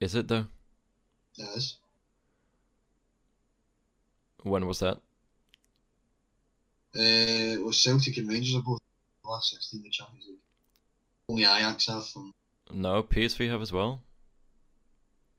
is 0.00 0.14
it 0.16 0.26
though? 0.28 0.46
Yes. 1.36 1.76
When 4.42 4.66
was 4.66 4.80
that? 4.80 4.96
Uh, 6.94 7.00
it 7.56 7.62
was 7.62 7.78
Celtic 7.80 8.16
and 8.18 8.28
Rangers 8.28 8.56
are 8.56 8.62
both 8.62 8.80
the 9.22 9.28
last 9.30 9.50
16 9.52 9.78
in 9.80 9.84
the 9.84 9.90
Champions 9.90 10.26
League. 10.26 10.38
Only 11.28 11.44
Ajax 11.44 11.86
have 11.86 12.08
from 12.08 12.34
No, 12.70 13.02
PSV 13.02 13.48
have 13.50 13.62
as 13.62 13.72
well. 13.72 14.02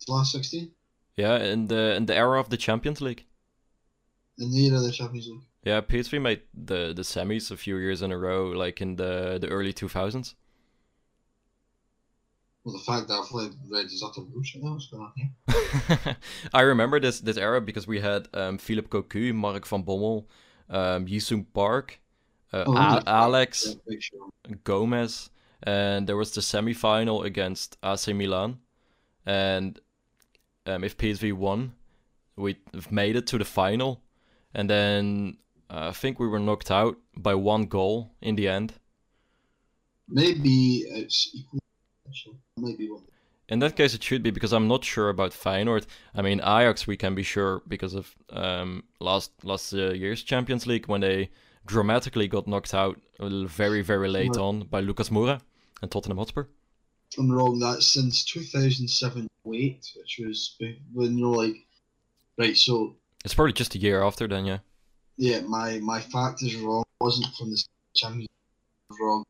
the 0.05 0.13
last 0.13 0.31
16 0.33 0.71
Yeah, 1.15 1.37
in 1.37 1.67
the 1.67 1.95
in 1.95 2.05
the 2.05 2.15
era 2.15 2.39
of 2.39 2.49
the 2.49 2.57
Champions 2.57 3.01
League. 3.01 3.25
in 4.37 4.51
the 4.51 4.65
era 4.67 4.77
of 4.77 4.83
the 4.83 4.91
Champions 4.91 5.27
League. 5.27 5.41
Yeah, 5.63 5.81
PSV 5.81 6.21
made 6.21 6.41
the 6.53 6.93
the 6.93 7.03
semis 7.03 7.49
a 7.51 7.57
few 7.57 7.77
years 7.77 8.01
in 8.01 8.11
a 8.11 8.17
row, 8.17 8.49
like 8.49 8.81
in 8.81 8.95
the 8.97 9.37
the 9.39 9.47
early 9.47 9.73
two 9.73 9.87
thousands. 9.89 10.35
Well, 12.63 12.73
the 12.77 12.83
fact 12.83 13.07
that 13.09 13.15
I've 13.15 13.31
read, 13.33 13.51
read 13.69 13.85
is 13.87 14.01
utter 14.03 14.21
bullshit. 14.21 14.63
Now, 14.63 14.73
what's 14.73 14.87
going 14.87 15.03
on 15.03 15.11
here? 15.17 16.15
I 16.53 16.61
remember 16.61 16.99
this 16.99 17.19
this 17.19 17.37
era 17.37 17.59
because 17.61 17.87
we 17.87 17.99
had 17.99 18.27
um, 18.33 18.57
Philip 18.57 18.89
Cocu, 18.89 19.33
Mark 19.33 19.67
van 19.67 19.83
Bommel, 19.83 20.25
um, 20.69 21.05
Ji-sung 21.05 21.43
Park, 21.53 21.99
uh, 22.53 22.63
Oh, 22.67 22.75
A-? 22.77 23.03
Alex. 23.05 23.75
Gomes, 24.63 25.29
and 25.63 26.07
there 26.07 26.17
was 26.17 26.31
the 26.31 26.41
semi-final 26.41 27.23
against 27.23 27.77
AC 27.83 28.11
Milan, 28.13 28.59
and 29.25 29.79
um, 30.65 30.83
if 30.83 30.97
PSV 30.97 31.33
won, 31.33 31.73
we 32.35 32.57
made 32.89 33.15
it 33.15 33.27
to 33.27 33.37
the 33.37 33.45
final, 33.45 34.01
and 34.53 34.69
then 34.69 35.37
uh, 35.69 35.89
I 35.89 35.91
think 35.91 36.19
we 36.19 36.27
were 36.27 36.39
knocked 36.39 36.69
out 36.69 36.97
by 37.15 37.33
one 37.35 37.65
goal 37.65 38.11
in 38.21 38.35
the 38.35 38.47
end. 38.47 38.73
Maybe 40.07 40.83
it's. 40.87 41.35
Actually, 42.07 42.37
maybe 42.57 42.89
one. 42.89 43.03
In 43.49 43.59
that 43.59 43.75
case, 43.75 43.93
it 43.93 44.03
should 44.03 44.23
be 44.23 44.31
because 44.31 44.53
I'm 44.53 44.67
not 44.67 44.83
sure 44.83 45.09
about 45.09 45.31
Feyenoord. 45.31 45.85
I 46.15 46.21
mean, 46.21 46.39
Ajax 46.39 46.87
we 46.87 46.97
can 46.97 47.15
be 47.15 47.23
sure 47.23 47.61
because 47.67 47.93
of 47.93 48.15
um, 48.29 48.83
last 48.99 49.31
last 49.43 49.73
uh, 49.73 49.91
year's 49.91 50.23
Champions 50.23 50.67
League 50.67 50.87
when 50.87 51.01
they 51.01 51.29
dramatically 51.65 52.27
got 52.27 52.47
knocked 52.47 52.73
out 52.73 52.99
uh, 53.19 53.45
very 53.45 53.81
very 53.81 54.09
late 54.09 54.35
on 54.37 54.63
by 54.63 54.81
Lucas 54.81 55.09
Moura 55.09 55.39
and 55.81 55.91
Tottenham 55.91 56.17
Hotspur. 56.17 56.45
I'm 57.17 57.31
wrong. 57.31 57.59
That's 57.59 57.85
since 57.85 58.23
2007 58.25 59.27
8, 59.53 59.91
which 59.97 60.19
was 60.25 60.55
when 60.93 61.17
you're 61.17 61.35
like, 61.35 61.55
right. 62.37 62.55
So 62.57 62.95
It's 63.23 63.33
probably 63.33 63.53
just 63.53 63.75
a 63.75 63.77
year 63.77 64.01
after 64.01 64.27
then, 64.27 64.45
yeah. 64.45 64.59
yeah, 65.17 65.41
my 65.41 65.79
my 65.79 65.99
fact 65.99 66.41
is 66.41 66.55
wrong. 66.55 66.83
It 66.99 67.03
wasn't 67.03 67.33
from 67.35 67.51
the 67.51 67.63
Champions. 67.95 68.29
Wrong. 68.99 69.23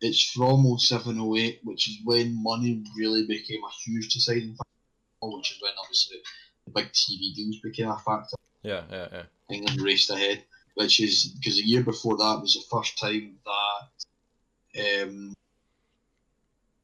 it's 0.00 0.30
from 0.30 0.78
07 0.78 1.20
08, 1.36 1.60
which 1.64 1.88
is 1.88 1.98
when 2.04 2.40
money 2.42 2.82
really 2.96 3.26
became 3.26 3.60
a 3.64 3.70
huge 3.84 4.08
deciding 4.12 4.54
factor, 4.54 5.36
which 5.36 5.52
is 5.52 5.62
when 5.62 5.72
obviously 5.80 6.18
the 6.64 6.72
big 6.72 6.92
TV 6.92 7.34
deals 7.34 7.58
became 7.60 7.88
a 7.88 7.98
factor. 7.98 8.36
Yeah, 8.62 8.82
yeah, 8.90 9.08
yeah. 9.12 9.22
England 9.50 9.80
raced 9.80 10.10
ahead, 10.10 10.44
which 10.74 11.00
is 11.00 11.34
because 11.36 11.56
the 11.56 11.62
year 11.62 11.82
before 11.82 12.16
that 12.16 12.40
was 12.40 12.54
the 12.54 12.76
first 12.76 12.98
time 12.98 13.38
that 13.44 15.02
um, 15.02 15.34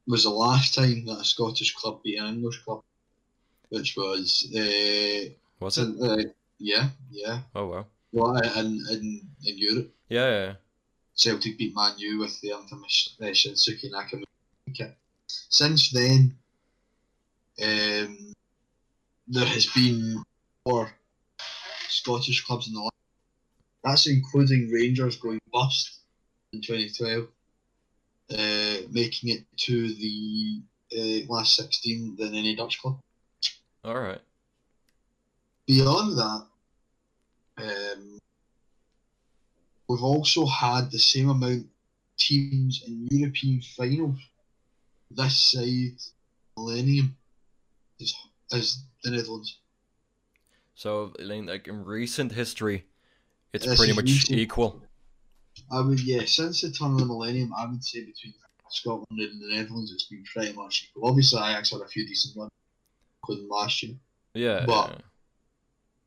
was 0.07 0.23
the 0.23 0.29
last 0.29 0.73
time 0.75 1.05
that 1.05 1.19
a 1.19 1.25
Scottish 1.25 1.73
club 1.75 2.01
beat 2.03 2.17
an 2.19 2.35
English 2.35 2.63
club, 2.63 2.81
which 3.69 3.95
was 3.97 4.47
uh, 4.55 5.29
Was 5.59 5.77
it? 5.77 5.95
uh, 6.01 6.23
yeah, 6.59 6.89
yeah, 7.11 7.41
Oh 7.55 7.67
wow. 7.67 7.85
well, 8.13 8.37
in, 8.37 8.83
in 8.91 9.21
in 9.45 9.57
Europe. 9.57 9.91
Yeah, 10.09 10.29
yeah. 10.29 10.53
Celtic 11.15 11.57
beat 11.57 11.73
Man 11.75 11.93
U 11.97 12.19
with 12.19 12.39
the 12.41 12.49
infamous 12.51 13.15
uh, 13.21 13.25
Shunsuke 13.25 13.89
Nakamura 13.91 14.25
kit. 14.73 14.95
Since 15.27 15.91
then, 15.91 16.35
um, 17.63 18.33
there 19.27 19.45
has 19.45 19.65
been 19.67 20.21
four 20.65 20.91
Scottish 21.89 22.43
clubs 22.45 22.67
in 22.67 22.73
the 22.73 22.81
league. 22.81 22.91
That's 23.83 24.07
including 24.07 24.69
Rangers 24.71 25.15
going 25.17 25.39
bust 25.53 25.99
in 26.53 26.61
2012, 26.61 27.27
uh, 28.31 28.77
making 28.91 29.29
it 29.29 29.43
to 29.57 29.93
the 29.93 30.61
uh, 30.97 31.33
last 31.33 31.55
16 31.55 32.15
than 32.17 32.33
any 32.33 32.55
Dutch 32.55 32.81
club. 32.81 32.99
All 33.83 33.99
right. 33.99 34.21
Beyond 35.67 36.17
that, 36.17 36.45
um, 37.57 38.19
we've 39.87 40.03
also 40.03 40.45
had 40.45 40.91
the 40.91 40.99
same 40.99 41.29
amount 41.29 41.67
teams 42.17 42.83
in 42.87 43.07
European 43.11 43.61
finals 43.61 44.19
this 45.11 45.37
side 45.51 45.97
millennium 46.57 47.15
as, 48.01 48.13
as 48.51 48.79
the 49.03 49.11
Netherlands. 49.11 49.57
So, 50.75 51.13
like 51.19 51.67
in 51.67 51.85
recent 51.85 52.31
history, 52.33 52.85
it's 53.53 53.65
This 53.65 53.77
pretty 53.77 53.93
much 53.93 54.05
recent. 54.05 54.37
equal. 54.39 54.81
I 55.71 55.81
would, 55.81 55.99
yeah, 56.01 56.25
since 56.25 56.61
the 56.61 56.71
turn 56.71 56.93
of 56.93 56.99
the 56.99 57.05
millennium, 57.05 57.53
I 57.57 57.65
would 57.65 57.83
say 57.83 58.01
between 58.01 58.33
Scotland 58.69 59.19
and 59.19 59.41
the 59.41 59.55
Netherlands, 59.55 59.91
it's 59.93 60.05
been 60.05 60.23
pretty 60.31 60.53
much 60.53 60.89
equal. 60.89 61.09
Obviously, 61.09 61.39
Ajax 61.39 61.71
had 61.71 61.81
a 61.81 61.87
few 61.87 62.05
decent 62.05 62.35
ones, 62.35 62.51
including 63.23 63.49
last 63.49 63.81
year. 63.83 63.95
Yeah. 64.33 64.65
But- 64.65 64.89
yeah. 64.91 64.97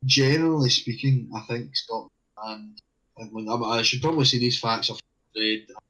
generally 0.04 0.70
speaking, 0.70 1.30
I 1.34 1.40
think 1.40 1.74
Scotland 1.76 2.10
and 2.44 2.80
England. 3.20 3.48
I, 3.50 3.78
I 3.78 3.82
should 3.82 4.02
probably 4.02 4.24
say 4.24 4.38
these 4.38 4.60
facts 4.60 4.90
are 4.90 4.96
read 5.34 5.66
on 5.74 5.82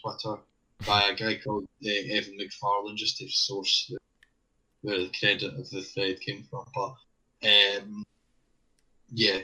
Twitter 0.00 0.40
by 0.86 1.08
a 1.08 1.14
guy 1.14 1.38
called 1.42 1.66
uh, 1.84 1.88
Evan 1.88 2.38
McFarlane, 2.38 2.96
just 2.96 3.18
to 3.18 3.28
source 3.28 3.90
the, 3.90 3.98
where 4.82 4.98
the 4.98 5.12
credit 5.18 5.52
of 5.54 5.68
the 5.70 5.82
thread 5.82 6.20
came 6.20 6.44
from. 6.48 6.64
But 6.74 6.94
um, 7.48 8.04
yeah, 9.12 9.40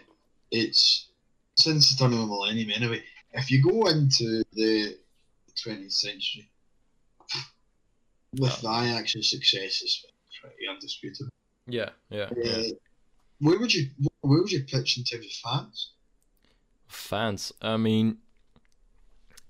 it's 0.50 1.08
since 1.56 1.90
the 1.94 2.04
turn 2.04 2.12
of 2.12 2.20
the 2.20 2.26
millennium 2.26 2.70
anyway. 2.74 3.02
If 3.32 3.50
you 3.50 3.62
go 3.62 3.86
into 3.88 4.42
the 4.52 4.96
20th 5.64 5.92
century 5.92 6.50
with 8.38 8.60
the 8.60 8.68
Ajax's 8.68 9.30
successes, 9.30 10.04
it's 10.28 10.38
pretty 10.40 10.68
undisputed. 10.68 11.28
Yeah, 11.66 11.90
yeah, 12.10 12.30
yeah. 12.36 12.52
Uh, 12.52 12.62
where 13.40 13.58
would 13.58 13.74
you 13.74 13.90
where 14.20 14.40
would 14.40 14.52
you 14.52 14.64
pitch 14.64 14.98
in 14.98 15.04
terms 15.04 15.26
of 15.26 15.32
fans? 15.32 15.92
Fans. 16.86 17.52
I 17.60 17.76
mean, 17.76 18.18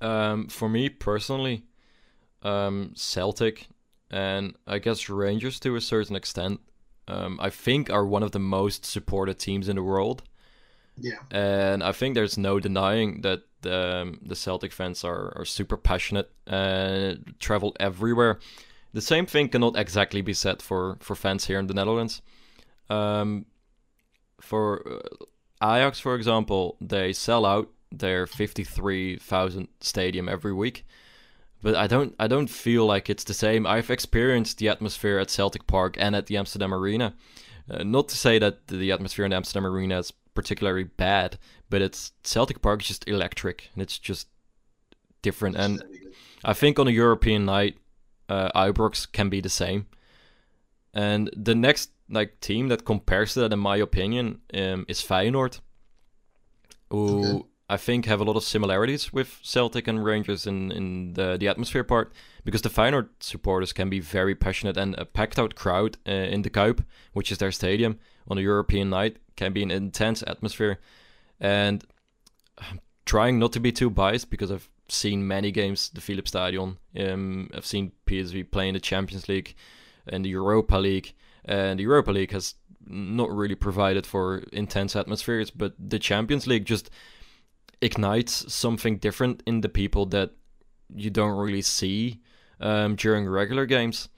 um, 0.01 0.49
for 0.49 0.69
me 0.69 0.89
personally, 0.89 1.65
um, 2.43 2.93
Celtic 2.95 3.69
and 4.11 4.55
I 4.67 4.79
guess 4.79 5.09
Rangers 5.09 5.61
to 5.61 5.77
a 5.77 5.81
certain 5.81 6.17
extent, 6.17 6.61
um, 7.09 7.39
I 7.41 7.51
think 7.51 7.91
are 7.91 8.07
one 8.07 8.23
of 8.23 8.33
the 8.33 8.39
most 8.39 8.85
supported 8.85 9.39
teams 9.39 9.69
in 9.69 9.77
the 9.77 9.83
world. 9.83 10.23
Yeah, 10.99 11.19
And 11.31 11.83
I 11.83 11.93
think 11.93 12.15
there's 12.15 12.39
no 12.39 12.59
denying 12.59 13.21
that 13.21 13.43
um, 13.67 14.19
the 14.23 14.37
Celtic 14.37 14.73
fans 14.73 15.05
are, 15.05 15.33
are 15.37 15.45
super 15.45 15.77
passionate 15.77 16.31
and 16.47 17.35
travel 17.39 17.77
everywhere. 17.79 18.39
The 18.93 19.03
same 19.03 19.27
thing 19.27 19.49
cannot 19.49 19.77
exactly 19.77 20.23
be 20.23 20.33
said 20.33 20.63
for, 20.63 20.97
for 21.01 21.15
fans 21.15 21.47
here 21.47 21.59
in 21.59 21.67
the 21.67 21.75
Netherlands. 21.75 22.23
Um, 22.89 23.45
for 24.41 25.03
uh, 25.61 25.77
Ajax, 25.77 26.01
for 26.01 26.15
example, 26.15 26.77
they 26.81 27.13
sell 27.13 27.45
out 27.45 27.69
their 27.93 28.27
53,000 28.27 29.69
stadium 29.81 30.29
every 30.29 30.53
week. 30.53 30.87
But 31.63 31.75
I 31.75 31.87
don't 31.87 32.15
I 32.19 32.29
don't 32.29 32.49
feel 32.49 32.87
like 32.87 33.11
it's 33.11 33.25
the 33.25 33.35
same. 33.35 33.67
I've 33.67 33.91
experienced 33.91 34.59
the 34.59 34.69
atmosphere 34.69 35.19
at 35.19 35.31
Celtic 35.31 35.67
Park 35.67 35.97
and 35.99 36.15
at 36.15 36.27
the 36.27 36.37
Amsterdam 36.37 36.73
Arena. 36.73 37.15
Uh, 37.69 37.83
not 37.83 38.09
to 38.09 38.17
say 38.17 38.39
that 38.39 38.69
the 38.69 38.93
atmosphere 38.93 39.25
in 39.25 39.33
Amsterdam 39.33 39.67
Arena 39.67 39.99
is 39.99 40.13
particularly 40.37 40.85
bad, 40.85 41.39
but 41.69 41.83
it's 41.83 42.13
Celtic 42.23 42.63
Park 42.63 42.83
is 42.83 42.89
just 42.89 43.09
electric 43.09 43.71
and 43.73 43.83
it's 43.83 43.99
just 43.99 44.29
different. 45.23 45.57
And 45.57 45.83
I 46.45 46.53
think 46.53 46.79
on 46.79 46.87
a 46.87 46.93
European 46.93 47.45
night, 47.45 47.79
uh, 48.29 48.51
Ibrox 48.55 49.11
can 49.11 49.29
be 49.29 49.41
the 49.41 49.49
same. 49.49 49.87
And 50.95 51.31
the 51.37 51.55
next 51.55 51.91
like 52.09 52.41
team 52.41 52.69
that 52.69 52.85
compares 52.85 53.35
to 53.35 53.41
that, 53.41 53.53
in 53.53 53.59
my 53.59 53.77
opinion, 53.77 54.41
um, 54.55 54.85
is 54.89 55.03
Feyenoord, 55.03 55.61
who 56.91 57.25
Okay. 57.25 57.45
I 57.69 57.77
think 57.77 58.07
have 58.07 58.21
a 58.21 58.25
lot 58.25 58.37
of 58.37 58.45
similarities 58.45 59.13
with 59.13 59.41
Celtic 59.43 59.89
and 59.89 60.05
Rangers 60.05 60.47
in, 60.47 60.71
in 60.71 61.15
the 61.15 61.37
the 61.37 61.49
atmosphere 61.49 61.85
part, 61.85 62.13
because 62.45 62.63
the 62.63 62.71
Feyenoord 62.71 63.09
supporters 63.21 63.73
can 63.73 63.91
be 63.91 64.01
very 64.01 64.35
passionate 64.35 64.77
and 64.77 64.95
a 64.99 65.05
packed 65.05 65.39
out 65.39 65.55
crowd 65.55 65.97
uh, 66.07 66.13
in 66.35 66.43
the 66.43 66.51
Kuip, 66.51 66.85
which 67.13 67.33
is 67.33 67.39
their 67.39 67.53
stadium, 67.53 67.99
on 68.29 68.39
a 68.39 68.43
European 68.43 68.91
night 68.91 69.17
can 69.37 69.53
be 69.53 69.63
an 69.63 69.71
intense 69.71 70.23
atmosphere, 70.27 70.79
and 71.41 71.85
I'm 72.59 72.81
trying 73.05 73.39
not 73.39 73.53
to 73.53 73.61
be 73.61 73.73
too 73.73 73.91
biased 73.91 74.31
because 74.31 74.51
I've 74.51 74.69
seen 74.89 75.27
many 75.27 75.51
games 75.51 75.91
the 75.91 76.01
Philips 76.01 76.31
Stadion. 76.31 76.79
Um, 76.99 77.51
I've 77.55 77.67
seen 77.67 77.93
PSV 78.07 78.51
play 78.51 78.69
in 78.69 78.75
the 78.75 78.81
Champions 78.81 79.29
League 79.29 79.55
and 80.07 80.25
the 80.25 80.31
Europa 80.31 80.77
League, 80.77 81.15
and 81.45 81.79
the 81.79 81.85
Europa 81.85 82.13
League 82.13 82.33
has 82.33 82.55
not 82.87 83.31
really 83.31 83.55
provided 83.55 84.07
for 84.07 84.39
intense 84.53 84.95
atmospheres, 84.95 85.51
but 85.51 85.75
the 85.79 85.99
Champions 85.99 86.47
League 86.47 86.65
just 86.65 86.91
ignites 87.81 88.53
something 88.53 88.99
different 88.99 89.43
in 89.47 89.61
the 89.61 89.69
people 89.69 90.07
that 90.07 90.31
you 90.95 91.11
don't 91.11 91.37
really 91.37 91.63
see 91.63 92.21
um, 92.61 92.95
during 92.97 93.29
regular 93.29 93.67
games, 93.67 94.09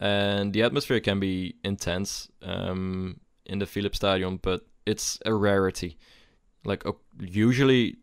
and 0.00 0.52
the 0.52 0.62
atmosphere 0.62 1.00
can 1.00 1.20
be 1.20 1.56
intense 1.62 2.28
um, 2.42 3.20
in 3.46 3.58
the 3.58 3.66
Philips 3.66 3.96
Stadium, 3.96 4.38
but 4.42 4.66
it's 4.86 5.18
a 5.24 5.34
rarity. 5.34 5.98
Like 6.64 6.84
uh, 6.86 6.92
usually, 7.18 7.96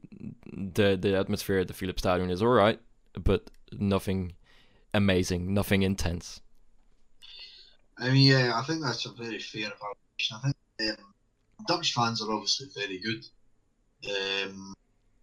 the 0.52 0.98
the 0.98 1.18
atmosphere 1.18 1.60
at 1.60 1.68
the 1.68 1.74
Philips 1.74 2.02
Stadium 2.02 2.30
is 2.30 2.42
alright, 2.42 2.80
but 3.24 3.50
nothing 3.72 4.34
amazing, 4.94 5.54
nothing 5.54 5.84
intense. 5.84 6.42
I 8.00 8.10
mean, 8.10 8.28
yeah, 8.28 8.52
I 8.56 8.64
think 8.64 8.82
that's 8.82 9.06
a 9.06 9.12
very 9.12 9.40
fair 9.40 9.72
evaluation. 9.72 10.38
I 10.38 10.40
think 10.42 11.00
um, 11.00 11.14
Dutch 11.68 11.94
fans 11.94 12.22
are 12.22 12.32
obviously 12.32 12.68
very 12.76 13.00
good. 13.00 13.26
Um, 14.12 14.74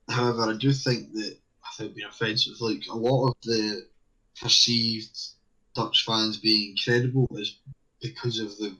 however, 0.08 0.50
I 0.50 0.56
do 0.56 0.72
think 0.72 1.12
that 1.12 1.36
I 1.64 1.70
think 1.76 1.94
being 1.94 2.08
offensive, 2.08 2.54
like 2.60 2.82
a 2.90 2.96
lot 2.96 3.28
of 3.28 3.34
the 3.42 3.86
perceived 4.40 5.16
Dutch 5.74 6.04
fans 6.04 6.38
being 6.38 6.76
credible 6.82 7.28
is 7.32 7.58
because 8.00 8.38
of 8.38 8.56
the 8.58 8.76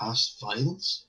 past 0.00 0.40
violence. 0.40 1.04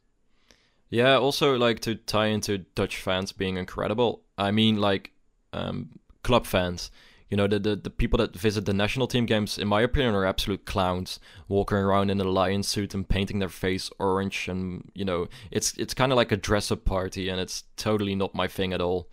Yeah, 0.89 1.15
also 1.17 1.57
like 1.57 1.79
to 1.81 1.95
tie 1.95 2.27
into 2.27 2.59
Dutch 2.59 2.97
fans 2.97 3.31
being 3.31 3.57
incredible. 3.57 4.23
I 4.37 4.51
mean, 4.51 4.75
like 4.75 5.11
um, 5.53 5.89
club 6.23 6.45
fans. 6.45 6.91
You 7.29 7.37
know, 7.37 7.47
the, 7.47 7.59
the 7.59 7.75
the 7.77 7.89
people 7.89 8.17
that 8.17 8.35
visit 8.35 8.65
the 8.65 8.73
national 8.73 9.07
team 9.07 9.25
games, 9.25 9.57
in 9.57 9.69
my 9.69 9.81
opinion, 9.81 10.15
are 10.15 10.25
absolute 10.25 10.65
clowns, 10.65 11.17
walking 11.47 11.77
around 11.77 12.11
in 12.11 12.19
a 12.19 12.25
lion 12.25 12.61
suit 12.61 12.93
and 12.93 13.07
painting 13.07 13.39
their 13.39 13.47
face 13.47 13.89
orange, 13.99 14.49
and 14.49 14.91
you 14.93 15.05
know, 15.05 15.29
it's 15.49 15.73
it's 15.77 15.93
kind 15.93 16.11
of 16.11 16.17
like 16.17 16.33
a 16.33 16.37
dress-up 16.37 16.83
party, 16.83 17.29
and 17.29 17.39
it's 17.39 17.63
totally 17.77 18.15
not 18.15 18.35
my 18.35 18.49
thing 18.49 18.73
at 18.73 18.81
all. 18.81 19.07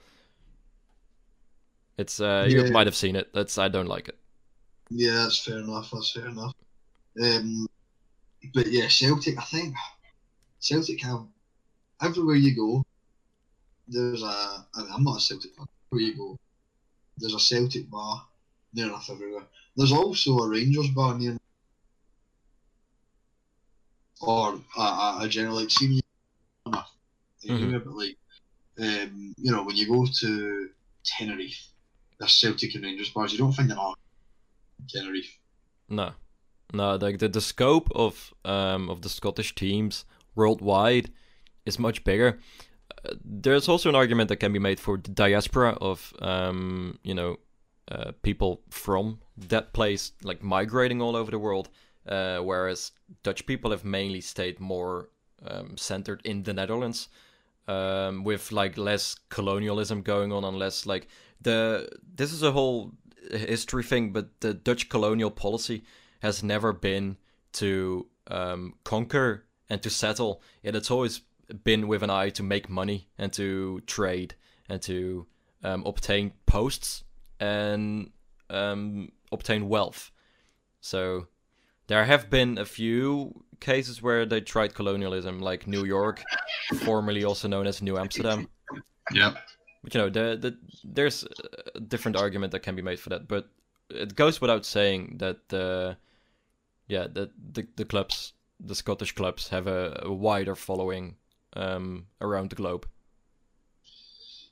It's 1.96 2.20
uh, 2.20 2.46
you 2.48 2.72
might 2.72 2.88
have 2.88 2.96
seen 2.96 3.14
it. 3.14 3.32
That's 3.32 3.56
I 3.56 3.68
don't 3.68 3.86
like 3.86 4.08
it. 4.08 4.18
Yeah, 4.90 5.12
that's 5.12 5.38
fair 5.38 5.58
enough. 5.58 5.90
That's 5.92 6.10
fair 6.10 6.26
enough. 6.26 6.54
Um, 7.22 7.68
but 8.54 8.66
yeah, 8.66 8.88
Celtic. 8.88 9.38
I 9.38 9.44
think 9.44 9.74
Celtic 10.60 11.00
have 11.02 11.26
everywhere 12.02 12.36
you 12.36 12.54
go. 12.54 12.84
There's 13.86 14.22
a. 14.22 14.66
I 14.74 14.82
mean, 14.82 14.88
I'm 14.92 15.04
not 15.04 15.18
a 15.18 15.20
Celtic 15.20 15.54
fan. 15.56 15.66
Where 15.90 16.02
you 16.02 16.16
go, 16.16 16.36
there's 17.16 17.34
a 17.34 17.40
Celtic 17.40 17.90
bar 17.90 18.26
near 18.74 18.86
enough 18.86 19.08
everywhere. 19.10 19.44
There's 19.76 19.92
also 19.92 20.38
a 20.38 20.48
Rangers 20.48 20.90
bar 20.90 21.18
near, 21.18 21.36
or 24.20 24.60
a, 24.76 24.80
a, 24.80 25.18
a 25.22 25.28
general 25.28 25.56
like 25.56 25.70
senior 25.70 26.02
enough. 26.66 26.92
Mhm. 27.46 27.84
But 27.84 27.94
like, 27.94 28.16
um, 28.78 29.34
you 29.38 29.52
know, 29.52 29.62
when 29.62 29.76
you 29.76 29.88
go 29.88 30.04
to 30.06 30.68
Tenerife, 31.04 31.68
the 32.18 32.26
Celtic 32.26 32.74
and 32.74 32.84
Rangers 32.84 33.10
bars. 33.10 33.32
You 33.32 33.38
don't 33.38 33.52
find 33.52 33.70
them 33.70 33.78
on 33.78 33.94
Tenerife. 34.88 35.38
No, 35.88 36.12
no. 36.72 36.96
Like 36.96 37.18
the, 37.18 37.28
the 37.28 37.40
scope 37.40 37.88
of 37.94 38.32
um 38.44 38.90
of 38.90 39.02
the 39.02 39.08
Scottish 39.08 39.54
teams 39.54 40.04
worldwide 40.34 41.10
is 41.66 41.78
much 41.78 42.04
bigger. 42.04 42.38
Uh, 43.04 43.14
there's 43.24 43.68
also 43.68 43.88
an 43.88 43.94
argument 43.94 44.28
that 44.28 44.36
can 44.36 44.52
be 44.52 44.58
made 44.58 44.80
for 44.80 44.96
the 44.96 45.10
diaspora 45.10 45.76
of 45.80 46.12
um 46.20 46.98
you 47.02 47.14
know 47.14 47.38
uh, 47.90 48.12
people 48.22 48.60
from 48.70 49.18
that 49.36 49.72
place 49.72 50.12
like 50.22 50.42
migrating 50.42 51.00
all 51.00 51.16
over 51.16 51.30
the 51.30 51.38
world, 51.38 51.68
uh, 52.06 52.38
whereas 52.38 52.92
Dutch 53.22 53.46
people 53.46 53.70
have 53.70 53.84
mainly 53.84 54.20
stayed 54.20 54.60
more 54.60 55.08
um, 55.46 55.76
centered 55.76 56.20
in 56.24 56.42
the 56.42 56.52
Netherlands. 56.52 57.08
Um, 57.66 58.24
with 58.24 58.50
like 58.50 58.78
less 58.78 59.14
colonialism 59.28 60.00
going 60.00 60.32
on, 60.32 60.42
and 60.42 60.58
less 60.58 60.86
like 60.86 61.06
the 61.42 61.86
this 62.14 62.32
is 62.32 62.42
a 62.42 62.52
whole 62.52 62.92
history 63.30 63.82
thing, 63.82 64.10
but 64.10 64.40
the 64.40 64.54
Dutch 64.54 64.88
colonial 64.88 65.30
policy 65.30 65.82
has 66.20 66.42
never 66.42 66.72
been 66.72 67.16
to 67.54 68.06
um, 68.28 68.74
conquer 68.84 69.44
and 69.68 69.82
to 69.82 69.90
settle. 69.90 70.42
Yet 70.62 70.76
it's 70.76 70.90
always 70.90 71.22
been 71.64 71.88
with 71.88 72.02
an 72.02 72.10
eye 72.10 72.30
to 72.30 72.42
make 72.42 72.68
money 72.68 73.08
and 73.16 73.32
to 73.34 73.80
trade 73.86 74.34
and 74.68 74.82
to 74.82 75.26
um, 75.64 75.84
obtain 75.86 76.32
posts 76.46 77.04
and 77.40 78.10
um, 78.50 79.12
obtain 79.32 79.68
wealth. 79.68 80.10
So 80.80 81.28
there 81.86 82.04
have 82.04 82.30
been 82.30 82.58
a 82.58 82.64
few 82.64 83.44
cases 83.60 84.02
where 84.02 84.26
they 84.26 84.40
tried 84.40 84.74
colonialism, 84.74 85.40
like 85.40 85.66
New 85.66 85.84
York, 85.84 86.22
formerly 86.84 87.24
also 87.24 87.48
known 87.48 87.66
as 87.66 87.82
New 87.82 87.98
Amsterdam. 87.98 88.48
Yeah. 89.12 89.34
But 89.82 89.94
you 89.94 90.00
know, 90.00 90.10
the, 90.10 90.36
the, 90.36 90.58
there's 90.84 91.24
a 91.74 91.80
different 91.80 92.16
argument 92.16 92.52
that 92.52 92.60
can 92.60 92.76
be 92.76 92.82
made 92.82 93.00
for 93.00 93.08
that. 93.10 93.26
But 93.26 93.48
it 93.90 94.14
goes 94.14 94.40
without 94.40 94.66
saying 94.66 95.16
that, 95.18 95.52
uh, 95.52 95.94
yeah, 96.88 97.06
that 97.12 97.30
the, 97.54 97.66
the 97.76 97.84
clubs, 97.84 98.32
the 98.58 98.74
Scottish 98.74 99.12
clubs, 99.12 99.48
have 99.48 99.66
a, 99.66 100.00
a 100.04 100.12
wider 100.12 100.54
following 100.56 101.16
um, 101.54 102.06
around 102.20 102.50
the 102.50 102.56
globe. 102.56 102.86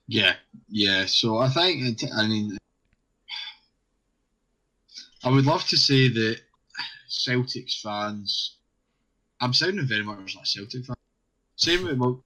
Yeah, 0.07 0.35
yeah. 0.68 1.07
So 1.07 1.38
I 1.38 1.49
think, 1.49 2.03
it, 2.03 2.11
I 2.14 2.29
mean, 2.29 2.57
I 5.25 5.31
would 5.31 5.46
love 5.46 5.66
to 5.68 5.77
say 5.77 6.09
that 6.09 6.40
Celtics 7.09 7.81
fans. 7.81 8.59
I'm 9.40 9.53
sounding 9.53 9.87
very 9.87 10.05
much 10.05 10.37
like 10.37 10.46
Celtic 10.46 10.85
fan. 10.87 10.96
Same 11.57 11.85
with 11.85 11.99
well, 11.99 12.25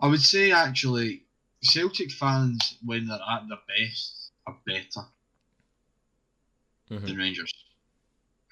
I 0.00 0.06
would 0.06 0.20
say 0.22 0.52
actually, 0.52 1.24
Celtic 1.62 2.12
fans 2.12 2.78
when 2.84 3.06
they're 3.06 3.18
at 3.18 3.48
their 3.48 3.58
best 3.68 4.30
are 4.46 4.56
better 4.64 5.06
Mhm. 6.90 7.06
than 7.06 7.16
Rangers. 7.16 7.52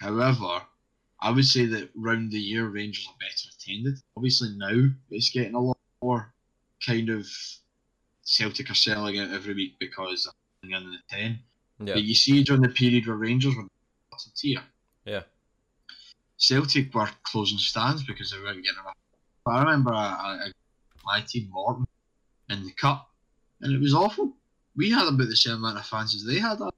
However, 0.01 0.67
I 1.21 1.31
would 1.31 1.45
say 1.45 1.67
that 1.67 1.91
round 1.97 2.31
the 2.31 2.39
year 2.39 2.69
Rangers 2.69 3.09
are 3.09 3.17
better 3.19 3.49
attended. 3.57 4.01
Obviously 4.17 4.51
now 4.57 4.89
it's 5.11 5.31
getting 5.31 5.55
a 5.55 5.61
lot 5.61 5.79
more 6.03 6.33
kind 6.87 7.09
of 7.09 7.27
Celtic 8.23 8.71
are 8.71 8.75
selling 8.75 9.19
out 9.19 9.31
every 9.31 9.55
week 9.55 9.75
because 9.81 10.31
they're 10.63 10.79
in 10.79 10.91
the 10.91 10.99
ten. 11.09 11.39
Yeah, 11.81 11.95
But 11.95 12.03
you 12.03 12.15
see 12.15 12.43
during 12.43 12.63
the 12.63 12.69
period 12.69 13.07
where 13.07 13.17
Rangers 13.17 13.55
were 13.55 13.67
bottom 14.11 14.33
tier, 14.37 14.61
yeah, 15.05 15.23
Celtic 16.37 16.95
were 16.95 17.09
closing 17.23 17.59
stands 17.59 18.05
because 18.05 18.31
they 18.31 18.39
weren't 18.39 18.63
getting 18.63 18.81
enough. 18.81 18.97
But 19.45 19.53
I 19.53 19.61
remember 19.61 19.93
I, 19.93 20.47
I, 20.47 20.53
my 21.05 21.25
team 21.27 21.49
Morton 21.51 21.87
in 22.51 22.65
the 22.65 22.73
cup, 22.73 23.09
and 23.61 23.73
it 23.73 23.81
was 23.81 23.95
awful. 23.95 24.37
We 24.77 24.91
had 24.91 25.09
about 25.09 25.29
the 25.29 25.37
same 25.37 25.55
amount 25.55 25.79
of 25.79 25.87
fans 25.87 26.15
as 26.15 26.25
they 26.25 26.39
had. 26.39 26.59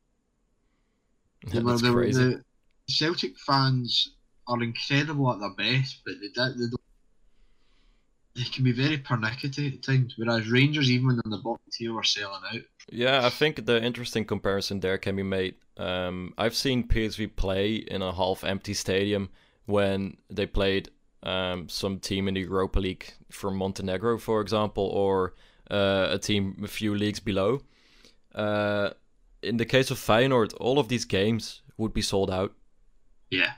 They 1.47 1.61
were, 1.61 1.71
that's 1.71 1.81
they 1.83 1.89
were, 1.89 2.03
crazy. 2.03 2.23
the 2.23 2.45
Celtic 2.87 3.39
fans 3.39 4.13
are 4.51 4.63
incredible 4.63 5.33
at 5.33 5.41
their 5.41 5.51
best, 5.51 6.01
but 6.05 6.15
they, 6.21 6.29
they, 6.29 6.69
don't, 6.71 6.81
they 8.35 8.45
can 8.45 8.65
be 8.65 8.73
very 8.73 8.99
pernickety 8.99 9.69
at 9.69 9.83
times. 9.83 10.15
Whereas 10.17 10.51
Rangers, 10.51 10.91
even 10.91 11.07
when 11.07 11.17
they're 11.17 11.23
in 11.25 11.31
the 11.31 11.39
bottom 11.39 11.61
tier, 11.73 11.97
are 11.97 12.05
selling 12.05 12.43
out. 12.53 12.61
Yeah, 12.91 13.25
I 13.25 13.31
think 13.31 13.65
the 13.67 13.83
interesting 13.83 14.25
comparison 14.25 14.81
there 14.81 14.99
can 14.99 15.17
be 15.17 15.23
made. 15.23 15.55
Um, 15.77 16.35
I've 16.37 16.57
seen 16.57 16.89
PSV 16.89 17.37
play 17.37 17.77
in 17.77 18.03
a 18.03 18.13
half-empty 18.13 18.75
stadium 18.75 19.31
when 19.67 20.17
they 20.29 20.47
played 20.47 20.91
um, 21.23 21.69
some 21.69 21.99
team 21.99 22.29
in 22.29 22.35
the 22.35 22.41
Europa 22.41 22.81
League 22.81 23.13
from 23.31 23.57
Montenegro, 23.57 24.19
for 24.19 24.41
example, 24.41 24.85
or 24.85 25.35
uh, 25.71 26.09
a 26.11 26.19
team 26.19 26.61
a 26.65 26.69
few 26.69 26.95
leagues 26.95 27.21
below. 27.21 27.61
Uh, 28.35 28.91
in 29.43 29.57
the 29.57 29.65
case 29.65 29.91
of 29.91 29.99
Feyenoord, 29.99 30.53
all 30.61 30.79
of 30.79 30.89
these 30.89 31.05
games 31.05 31.63
would 31.77 31.95
be 31.95 32.03
sold 32.03 32.31
out, 32.31 32.53
Yeah, 33.31 33.53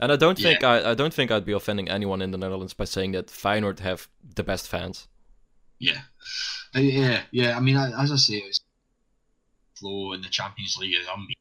and 0.00 0.12
I 0.12 0.16
don't 0.16 0.38
think 0.38 0.62
I, 0.64 0.90
I 0.90 0.94
don't 0.94 1.12
think 1.14 1.30
I'd 1.30 1.44
be 1.44 1.52
offending 1.52 1.88
anyone 1.88 2.20
in 2.22 2.30
the 2.30 2.38
Netherlands 2.38 2.74
by 2.74 2.84
saying 2.84 3.12
that 3.12 3.26
Feyenoord 3.28 3.80
have 3.80 4.08
the 4.34 4.42
best 4.42 4.68
fans. 4.68 5.08
yeah, 5.78 6.02
Uh, 6.74 6.80
yeah, 6.80 7.22
yeah. 7.30 7.56
I 7.56 7.60
mean, 7.60 7.76
I- 7.76 8.02
as 8.02 8.10
I 8.12 8.16
say, 8.16 8.34
it's 8.36 8.60
flow 9.76 10.12
in 10.12 10.22
the 10.22 10.28
Champions 10.28 10.76
League 10.76 10.94
is 10.94 11.06
unbeatable. 11.06 11.34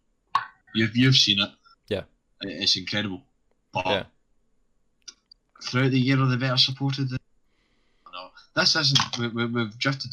You've 0.76 0.96
you've 0.96 1.16
seen 1.16 1.40
it. 1.40 1.50
Yeah. 1.90 2.04
It's 2.42 2.76
incredible. 2.78 3.22
But 3.74 3.86
Yeah. 3.88 4.04
throughout 5.64 5.92
the 5.92 6.00
year, 6.00 6.22
are 6.22 6.28
they 6.28 6.36
better 6.38 6.58
supported? 6.58 7.10
Than... 7.10 7.18
No, 8.14 8.30
this 8.56 8.76
isn't. 8.76 9.18
We, 9.18 9.28
we, 9.30 9.46
we've 9.46 9.78
drifted. 9.80 10.12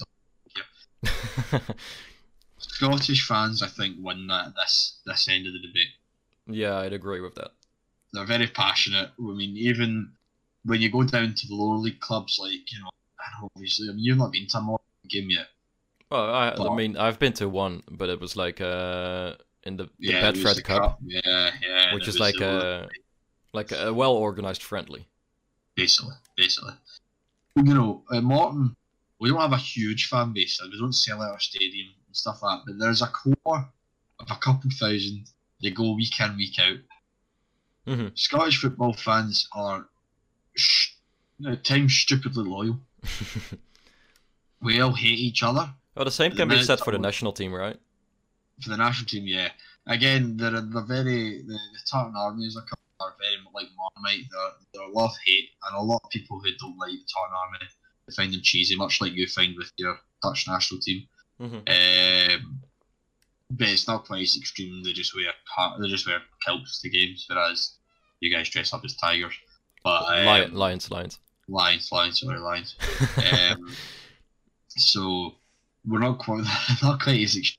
Scottish 2.58 3.26
fans, 3.26 3.62
I 3.62 3.68
think, 3.68 3.96
win 4.00 4.26
that 4.28 4.54
this 4.56 4.98
this 5.04 5.28
end 5.28 5.46
of 5.46 5.52
the 5.52 5.60
debate. 5.60 5.88
yeah, 6.46 6.78
I'd 6.78 6.92
agree 6.92 7.20
with 7.20 7.34
that. 7.36 7.52
They're 8.14 8.24
very 8.24 8.46
passionate. 8.46 9.10
I 9.18 9.22
mean, 9.22 9.56
even 9.56 10.12
when 10.64 10.80
you 10.80 10.90
go 10.90 11.02
down 11.02 11.34
to 11.34 11.46
the 11.48 11.54
lower 11.54 11.76
league 11.76 12.00
clubs, 12.00 12.38
like 12.40 12.72
you 12.72 12.80
know, 12.80 12.90
I 13.18 13.40
know 13.40 13.50
obviously, 13.56 13.88
I 13.88 13.92
mean, 13.92 14.04
you've 14.04 14.18
not 14.18 14.32
been 14.32 14.46
to 14.46 14.58
a 14.58 14.62
Morton 14.62 14.86
game 15.08 15.28
yet. 15.30 15.48
Well, 16.10 16.32
I, 16.32 16.50
I 16.50 16.74
mean, 16.76 16.96
I've 16.96 17.18
been 17.18 17.32
to 17.34 17.48
one, 17.48 17.82
but 17.90 18.08
it 18.08 18.20
was 18.20 18.36
like 18.36 18.60
uh 18.60 19.34
in 19.64 19.76
the, 19.76 19.84
the 19.84 19.90
yeah, 19.98 20.30
Betfred 20.32 20.54
the 20.54 20.62
Cup, 20.62 20.98
Yeah, 21.04 21.50
yeah. 21.66 21.94
which 21.94 22.06
is 22.06 22.20
like 22.20 22.40
a 22.40 22.88
like 23.52 23.72
a 23.72 23.92
well 23.92 24.12
organized 24.12 24.62
friendly. 24.62 25.06
basically, 25.74 26.14
basically. 26.36 26.74
You 27.56 27.74
know, 27.74 28.02
at 28.12 28.22
Morton, 28.22 28.74
we 29.20 29.28
don't 29.28 29.40
have 29.40 29.52
a 29.52 29.56
huge 29.56 30.08
fan 30.08 30.32
base, 30.32 30.60
and 30.60 30.70
we 30.72 30.78
don't 30.78 30.92
sell 30.92 31.22
out 31.22 31.32
our 31.32 31.40
stadium 31.40 31.88
and 32.06 32.16
stuff 32.16 32.42
like 32.42 32.58
that. 32.58 32.64
But 32.66 32.78
there's 32.78 33.02
a 33.02 33.06
core 33.06 33.68
of 34.20 34.30
a 34.30 34.36
couple 34.36 34.70
thousand. 34.70 35.26
They 35.62 35.70
go 35.70 35.94
week 35.94 36.20
in, 36.20 36.36
week 36.36 36.58
out. 36.58 36.78
Hmm 37.86 38.08
Scottish 38.14 38.60
football 38.60 38.92
fans 38.94 39.48
are, 39.54 39.86
sh- 40.56 40.92
at 41.46 41.64
times, 41.64 41.94
stupidly 41.94 42.44
loyal. 42.44 42.80
We 44.60 44.80
all 44.80 44.94
hate 44.94 45.18
each 45.18 45.42
other. 45.42 45.74
well, 45.94 46.04
the 46.06 46.10
same 46.10 46.30
The 46.30 46.36
can 46.38 46.48
be 46.48 46.62
said 46.62 46.80
for 46.80 46.90
the 46.92 46.98
national 46.98 47.32
team, 47.32 47.52
right? 47.52 47.78
For 48.62 48.70
the 48.70 48.76
national 48.78 49.06
team, 49.06 49.24
yeah. 49.26 49.50
Again, 49.86 50.38
they're, 50.38 50.52
they're 50.52 50.86
very 50.86 51.42
the, 51.42 51.52
the 51.52 51.78
Tartan 51.90 52.14
Army 52.16 52.46
is 52.46 52.56
a 52.56 52.62
couple 52.62 52.78
are 53.00 53.14
very 53.20 53.36
like 53.52 53.66
Marmite. 53.76 54.24
They're, 54.30 54.50
they're 54.72 54.92
love 54.92 55.12
hate, 55.26 55.50
and 55.66 55.76
a 55.76 55.82
lot 55.82 56.00
of 56.04 56.10
people 56.10 56.40
who 56.40 56.48
don't 56.58 56.78
like 56.78 56.92
the 56.92 57.04
Tartan 57.12 57.36
Army 57.36 57.58
they 58.06 58.14
find 58.14 58.32
them 58.32 58.40
cheesy, 58.42 58.76
much 58.76 59.00
like 59.00 59.12
you 59.12 59.26
find 59.26 59.54
with 59.56 59.70
your 59.76 59.98
Dutch 60.22 60.46
national 60.48 60.80
team. 60.80 61.06
hmm 61.38 61.56
Um, 61.66 62.60
but 63.58 63.68
it's 63.68 63.86
not 63.88 64.04
quite 64.06 64.22
as 64.22 64.36
extreme. 64.36 64.82
They 64.82 64.92
just 64.92 65.14
wear 65.14 65.32
they 65.80 65.88
just 65.88 66.06
wear 66.06 66.20
kilts 66.44 66.80
to 66.82 66.88
games, 66.90 67.26
whereas 67.28 67.74
you 68.20 68.34
guys 68.34 68.48
dress 68.50 68.72
up 68.72 68.84
as 68.84 68.96
tigers. 68.96 69.34
But 69.82 70.02
um, 70.06 70.24
Lion, 70.26 70.54
lions, 70.54 70.90
lions. 70.90 71.18
lions, 71.48 71.90
lions, 71.92 72.20
sorry, 72.20 72.38
lions. 72.38 72.76
Um, 73.32 73.74
so 74.68 75.34
we're 75.86 75.98
not 76.00 76.18
quite 76.18 76.44
not 76.82 77.00
quite 77.02 77.20
as 77.20 77.36
extreme. 77.36 77.58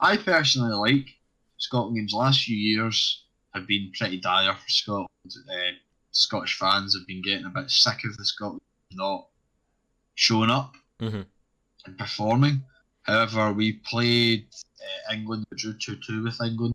I 0.00 0.16
personally 0.16 0.74
like 0.74 1.08
Scotland 1.58 1.96
games. 1.96 2.12
The 2.12 2.18
last 2.18 2.44
few 2.44 2.56
years 2.56 3.24
have 3.54 3.66
been 3.66 3.92
pretty 3.96 4.18
dire 4.20 4.54
for 4.54 4.68
Scotland. 4.68 5.08
Uh, 5.26 5.72
Scottish 6.12 6.58
fans 6.58 6.94
have 6.96 7.06
been 7.06 7.22
getting 7.22 7.46
a 7.46 7.50
bit 7.50 7.70
sick 7.70 8.04
of 8.04 8.16
the 8.16 8.24
Scotland 8.24 8.60
not 8.92 9.26
showing 10.14 10.50
up 10.50 10.74
Mhm. 11.00 11.24
and 11.86 11.98
performing. 11.98 12.62
However, 13.02 13.52
we 13.52 13.74
played 13.74 14.46
uh, 14.80 15.12
England, 15.14 15.44
we 15.50 15.56
drew 15.56 15.74
two 15.74 15.96
two 16.06 16.22
with 16.24 16.40
England 16.40 16.74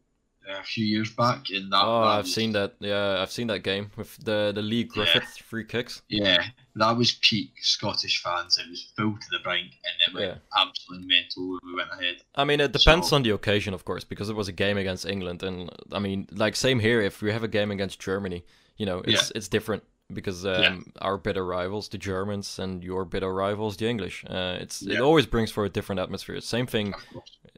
uh, 0.49 0.59
a 0.59 0.63
few 0.63 0.86
years 0.86 1.11
back, 1.13 1.49
in 1.49 1.69
that. 1.69 1.84
oh, 1.84 2.03
I've 2.03 2.23
was- 2.25 2.34
seen 2.34 2.51
that. 2.53 2.75
Yeah, 2.80 3.21
I've 3.21 3.32
seen 3.32 3.47
that 3.47 3.63
game 3.63 3.91
with 3.95 4.15
the 4.23 4.51
the 4.53 4.61
Leigh 4.61 4.86
Griffiths 4.86 5.38
free 5.38 5.63
kicks. 5.65 6.01
Yeah, 6.09 6.43
that 6.75 6.91
was 6.97 7.13
peak 7.21 7.51
Scottish 7.61 8.21
fans. 8.23 8.57
It 8.57 8.69
was 8.69 8.91
full 8.95 9.13
to 9.13 9.28
the 9.32 9.39
brink, 9.43 9.71
and 9.86 9.95
it 10.07 10.13
went 10.13 10.25
Yeah. 10.28 10.61
absolutely 10.61 11.07
mental 11.07 11.49
when 11.51 11.59
we 11.65 11.75
went 11.75 11.89
ahead. 11.91 12.15
I 12.36 12.43
mean, 12.45 12.59
it 12.59 12.71
depends 12.71 13.09
So- 13.09 13.15
on 13.17 13.23
the 13.23 13.32
occasion, 13.32 13.73
of 13.73 13.84
course, 13.86 14.03
because 14.03 14.30
it 14.30 14.36
was 14.36 14.47
a 14.47 14.53
game 14.53 14.78
against 14.78 15.05
England, 15.05 15.43
and 15.43 15.69
I 15.91 15.99
mean, 15.99 16.28
like 16.32 16.55
same 16.55 16.80
here. 16.80 17.01
If 17.01 17.21
we 17.21 17.32
have 17.32 17.43
a 17.43 17.47
game 17.59 17.71
against 17.71 17.99
Germany, 17.99 18.43
you 18.78 18.86
know, 18.86 18.99
it's 19.05 19.32
it's 19.36 19.47
different 19.49 19.84
because 20.14 20.45
um, 20.45 20.62
Yeah. 20.62 20.78
our 21.01 21.18
bitter 21.18 21.45
rivals, 21.45 21.89
the 21.89 21.97
Germans, 21.97 22.60
and 22.60 22.84
your 22.84 23.05
bitter 23.05 23.34
rivals, 23.34 23.78
the 23.78 23.88
English. 23.88 24.24
Uh, 24.30 24.58
it's 24.60 24.82
it 24.82 24.99
always 24.99 25.26
brings 25.26 25.51
for 25.51 25.66
a 25.66 25.70
different 25.70 25.99
atmosphere. 25.99 26.39
Same 26.41 26.68
thing 26.68 26.93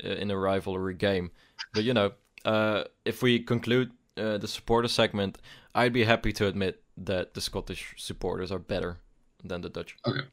uh, 0.04 0.08
in 0.10 0.32
a 0.32 0.38
rivalry 0.38 0.95
game. 0.95 1.32
But 1.74 1.84
you 1.84 1.93
know, 1.93 2.12
uh, 2.45 2.84
if 3.06 3.22
we 3.22 3.39
conclude 3.39 3.91
uh, 4.18 4.38
the 4.38 4.47
supporter 4.47 4.88
segment, 4.88 5.38
I'd 5.76 5.93
be 5.93 6.04
happy 6.06 6.32
to 6.34 6.47
admit 6.47 6.82
that 6.97 7.34
the 7.34 7.41
Scottish 7.41 7.93
supporters 7.97 8.52
are 8.52 8.60
better 8.60 8.97
than 9.43 9.62
the 9.62 9.70
Dutch. 9.70 9.95
Okay. 10.06 10.26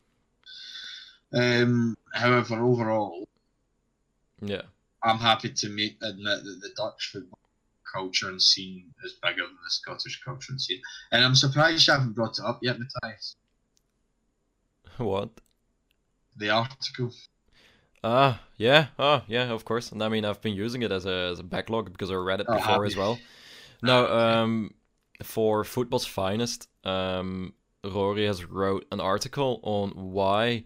Um, 1.32 1.96
however, 2.12 2.56
overall, 2.62 3.28
Yeah. 4.40 4.62
I'm 5.02 5.18
happy 5.18 5.50
to 5.50 5.66
admit 5.66 6.00
that 6.00 6.16
the 6.62 6.70
Dutch 6.76 7.10
football 7.12 7.38
culture 7.96 8.28
and 8.28 8.42
scene 8.42 8.94
is 9.04 9.14
bigger 9.22 9.42
than 9.46 9.56
the 9.64 9.70
Scottish 9.70 10.22
culture 10.24 10.52
and 10.52 10.60
scene. 10.60 10.80
And 11.12 11.24
I'm 11.24 11.34
surprised 11.34 11.86
you 11.86 11.94
haven't 11.94 12.14
brought 12.14 12.38
it 12.38 12.44
up 12.44 12.60
yet, 12.62 12.78
Matthias. 12.78 13.36
What? 14.98 15.40
The 16.36 16.50
article. 16.50 17.12
Ah, 18.04 18.40
yeah, 18.56 18.88
oh, 18.98 19.22
yeah, 19.26 19.50
of 19.52 19.64
course. 19.64 19.90
And 19.92 20.02
I 20.02 20.08
mean, 20.08 20.24
I've 20.24 20.40
been 20.40 20.54
using 20.54 20.82
it 20.82 20.92
as 20.92 21.06
a 21.06 21.30
as 21.32 21.38
a 21.40 21.42
backlog 21.42 21.90
because 21.92 22.10
I 22.10 22.14
read 22.14 22.40
it 22.40 22.50
Oh, 22.50 22.52
before 22.52 22.84
as 22.84 22.94
well. 22.96 23.22
No, 23.82 24.06
Ah, 24.06 24.42
um, 24.42 24.74
for 25.22 25.64
Football's 25.64 26.06
Finest, 26.06 26.68
um, 26.84 27.54
Rory 27.84 28.26
has 28.26 28.44
wrote 28.44 28.86
an 28.92 29.00
article 29.00 29.60
on 29.64 29.90
why 29.92 30.64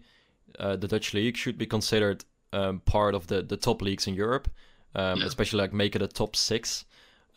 uh, 0.59 0.77
the 0.77 0.87
Dutch 0.87 1.13
league 1.13 1.37
should 1.37 1.57
be 1.57 1.67
considered 1.67 2.25
um, 2.53 2.81
part 2.81 3.15
of 3.15 3.27
the 3.27 3.41
the 3.43 3.57
top 3.57 3.81
leagues 3.83 4.07
in 4.07 4.15
Europe, 4.15 4.49
um, 4.95 5.21
Yeah. 5.21 5.27
especially 5.27 5.59
like 5.61 5.73
make 5.73 5.95
it 5.95 6.03
a 6.03 6.09
top 6.09 6.35
six. 6.35 6.85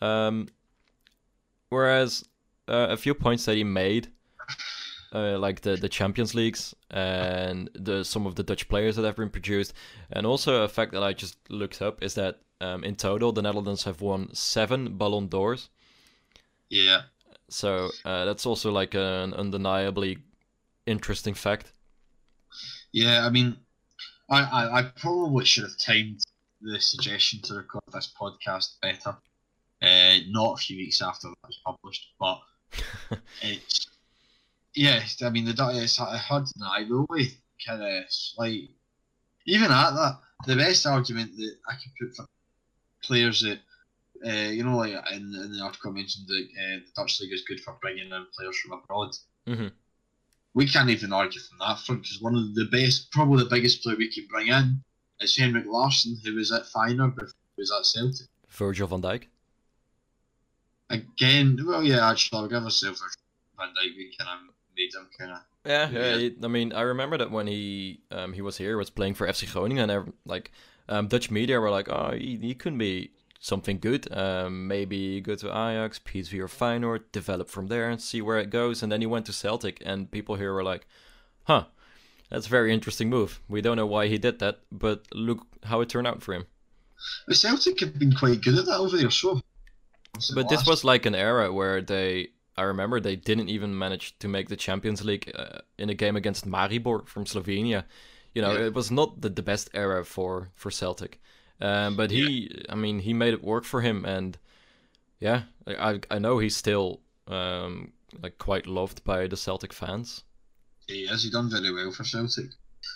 Um, 0.01 0.47
whereas 1.69 2.23
uh, 2.67 2.87
a 2.89 2.97
few 2.97 3.13
points 3.13 3.45
that 3.45 3.55
he 3.55 3.63
made 3.63 4.09
uh, 5.13 5.39
like 5.39 5.61
the, 5.61 5.77
the 5.77 5.89
Champions 5.89 6.35
Leagues 6.35 6.75
and 6.91 7.69
the 7.73 8.03
some 8.03 8.25
of 8.27 8.35
the 8.35 8.43
Dutch 8.43 8.67
players 8.67 8.95
that 8.97 9.05
have 9.05 9.15
been 9.15 9.29
produced, 9.29 9.73
and 10.11 10.25
also 10.25 10.63
a 10.63 10.67
fact 10.67 10.91
that 10.91 11.03
I 11.03 11.13
just 11.13 11.37
looked 11.49 11.81
up 11.81 12.03
is 12.03 12.15
that 12.15 12.39
um, 12.61 12.83
in 12.83 12.95
total 12.95 13.31
the 13.31 13.41
Netherlands 13.41 13.83
have 13.83 14.01
won 14.01 14.33
seven 14.33 14.97
Ballon 14.97 15.27
d'Ors. 15.27 15.69
Yeah. 16.69 17.03
So 17.49 17.89
uh, 18.03 18.25
that's 18.25 18.45
also 18.45 18.71
like 18.71 18.93
an 18.93 19.33
undeniably 19.33 20.17
interesting 20.85 21.33
fact. 21.33 21.73
Yeah, 22.91 23.25
I 23.25 23.29
mean, 23.29 23.57
I, 24.29 24.41
I, 24.41 24.79
I 24.79 24.83
probably 24.83 25.45
should 25.45 25.63
have 25.63 25.77
timed 25.77 26.21
the 26.61 26.79
suggestion 26.79 27.41
to 27.43 27.55
record 27.55 27.83
this 27.93 28.11
podcast 28.19 28.79
better. 28.81 29.17
Uh, 29.85 30.17
not 30.29 30.53
a 30.53 30.57
few 30.57 30.77
weeks 30.77 31.01
after 31.01 31.27
that 31.29 31.47
was 31.47 31.59
published, 31.65 32.07
but 32.19 32.41
it's 33.41 33.87
yeah. 34.73 35.03
I 35.23 35.29
mean, 35.29 35.45
the 35.45 35.53
Dutch- 35.53 35.75
it's 35.75 35.97
hard 35.97 36.45
to 36.47 36.53
deny 36.53 36.83
the 36.87 37.05
way 37.09 37.29
kind 37.65 37.81
of 37.81 38.03
like 38.37 38.69
even 39.45 39.71
at 39.71 39.91
that, 39.91 40.19
the 40.47 40.55
best 40.55 40.85
argument 40.85 41.35
that 41.37 41.55
I 41.69 41.73
could 41.75 41.91
put 41.99 42.15
for 42.15 42.25
players 43.03 43.41
that 43.41 43.59
uh, 44.25 44.49
you 44.49 44.63
know, 44.63 44.77
like 44.77 44.93
in, 45.11 45.33
in 45.35 45.51
the 45.51 45.61
article 45.63 45.91
I 45.91 45.93
mentioned 45.93 46.27
that 46.27 46.47
uh, 46.57 46.79
the 46.85 46.91
Dutch 46.95 47.19
league 47.21 47.33
is 47.33 47.43
good 47.47 47.59
for 47.59 47.77
bringing 47.81 48.05
in 48.11 48.25
players 48.35 48.57
from 48.59 48.73
abroad. 48.79 49.11
Mhm. 49.47 49.71
We 50.53 50.65
can't 50.67 50.89
even 50.89 51.11
argue 51.11 51.41
from 51.41 51.57
that 51.59 51.79
front 51.79 52.01
because 52.03 52.21
one 52.21 52.35
of 52.35 52.55
the 52.55 52.65
best, 52.71 53.11
probably 53.11 53.43
the 53.43 53.49
biggest 53.49 53.83
player 53.83 53.97
we 53.97 54.11
can 54.11 54.25
bring 54.27 54.47
in 54.47 54.81
is 55.19 55.35
Henrik 55.35 55.65
Larsson, 55.67 56.17
who 56.23 56.33
was 56.35 56.51
at 56.51 56.63
Feyenoord 56.73 57.13
before 57.15 57.33
he 57.55 57.61
was 57.61 57.71
at 57.77 57.85
Celtic. 57.85 58.27
Virgil 58.47 58.87
van 58.87 59.01
Dijk. 59.01 59.27
Again, 60.89 61.57
well, 61.65 61.83
yeah, 61.83 62.09
actually, 62.09 62.39
I'll 62.39 62.47
give 62.47 62.63
myself 62.63 62.97
a 62.97 63.57
Van 63.57 63.69
Dijk. 63.69 63.95
We 63.97 64.15
kind 64.17 64.29
of 64.29 64.53
made 64.77 64.93
him 64.93 65.07
kind 65.17 65.31
of 65.31 65.39
Yeah, 65.65 65.89
yeah. 65.89 66.17
He- 66.17 66.35
I 66.43 66.47
mean, 66.47 66.73
I 66.73 66.81
remember 66.81 67.17
that 67.17 67.31
when 67.31 67.47
he 67.47 68.01
um, 68.11 68.33
he 68.33 68.41
was 68.41 68.57
here, 68.57 68.69
he 68.69 68.75
was 68.75 68.89
playing 68.91 69.15
for 69.15 69.27
FC 69.27 69.51
Groningen, 69.51 69.89
and 69.89 70.13
like 70.25 70.51
um, 70.87 71.07
Dutch 71.07 71.31
media 71.31 71.59
were 71.59 71.71
like, 71.71 71.89
"Oh, 71.89 72.11
he, 72.11 72.37
he 72.37 72.53
could 72.53 72.77
be 72.77 73.11
something 73.39 73.79
good. 73.79 74.07
Um, 74.15 74.67
maybe 74.67 75.21
go 75.21 75.35
to 75.35 75.47
Ajax, 75.47 75.99
PSV, 75.99 76.39
or 76.39 76.47
Feyenoord, 76.47 77.11
develop 77.11 77.49
from 77.49 77.67
there, 77.67 77.89
and 77.89 77.99
see 78.01 78.21
where 78.21 78.37
it 78.39 78.49
goes." 78.51 78.83
And 78.83 78.91
then 78.91 79.01
he 79.01 79.07
went 79.07 79.25
to 79.25 79.33
Celtic, 79.33 79.81
and 79.85 80.11
people 80.11 80.35
here 80.35 80.53
were 80.53 80.63
like, 80.63 80.85
"Huh, 81.45 81.65
that's 82.29 82.45
a 82.45 82.49
very 82.49 82.71
interesting 82.71 83.09
move. 83.09 83.41
We 83.47 83.61
don't 83.61 83.77
know 83.77 83.87
why 83.87 84.07
he 84.07 84.19
did 84.19 84.37
that, 84.39 84.59
but 84.71 85.07
look 85.13 85.47
how 85.63 85.81
it 85.81 85.89
turned 85.89 86.05
out 86.07 86.21
for 86.21 86.35
him." 86.35 86.45
The 87.27 87.35
Celtic 87.35 87.79
have 87.79 87.97
been 87.97 88.13
quite 88.13 88.41
good 88.41 88.57
at 88.59 88.65
that 88.67 88.77
over 88.77 88.97
there, 88.97 89.09
so. 89.09 89.41
But 90.33 90.49
this 90.49 90.65
was 90.65 90.83
like 90.83 91.05
an 91.05 91.15
era 91.15 91.51
where 91.51 91.81
they, 91.81 92.29
I 92.57 92.63
remember 92.63 92.99
they 92.99 93.15
didn't 93.15 93.49
even 93.49 93.77
manage 93.77 94.17
to 94.19 94.27
make 94.27 94.49
the 94.49 94.55
Champions 94.55 95.03
League 95.03 95.31
uh, 95.35 95.59
in 95.77 95.89
a 95.89 95.93
game 95.93 96.15
against 96.15 96.47
Maribor 96.47 97.07
from 97.07 97.25
Slovenia. 97.25 97.83
You 98.33 98.41
know, 98.41 98.53
Yeah. 98.53 98.65
it 98.67 98.73
was 98.73 98.91
not 98.91 99.21
the, 99.21 99.29
the 99.29 99.41
best 99.43 99.69
era 99.73 100.03
for 100.05 100.49
for 100.55 100.71
Celtic. 100.71 101.19
Um, 101.61 101.95
but 101.95 102.11
he, 102.11 102.63
I 102.69 102.75
mean, 102.75 102.99
he 102.99 103.13
made 103.13 103.33
it 103.33 103.41
work 103.43 103.63
for 103.63 103.79
him, 103.81 104.03
and 104.05 104.37
yeah, 105.21 105.43
I 105.65 106.01
I 106.11 106.19
know 106.19 106.39
he's 106.39 106.57
still 106.57 106.99
um, 107.27 107.93
like 108.21 108.37
quite 108.37 108.67
loved 108.67 109.03
by 109.05 109.27
the 109.27 109.37
Celtic 109.37 109.71
fans. 109.73 110.23
He 110.87 111.07
has. 111.07 111.23
He 111.23 111.31
done 111.31 111.49
very 111.49 111.71
well 111.73 111.91
for 111.91 112.03
Celtic. 112.03 112.51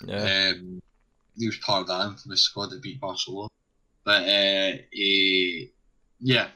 Yeah, 0.06 0.52
Um, 0.56 0.82
he 1.38 1.48
was 1.48 1.58
part 1.58 1.82
of 1.84 1.88
that 1.88 2.06
infamous 2.10 2.42
squad 2.42 2.70
that 2.72 2.82
beat 2.82 3.00
Barcelona. 3.00 3.48
But 4.04 4.24
uh, 4.24 4.78
he, 4.92 5.72
yeah, 6.20 6.50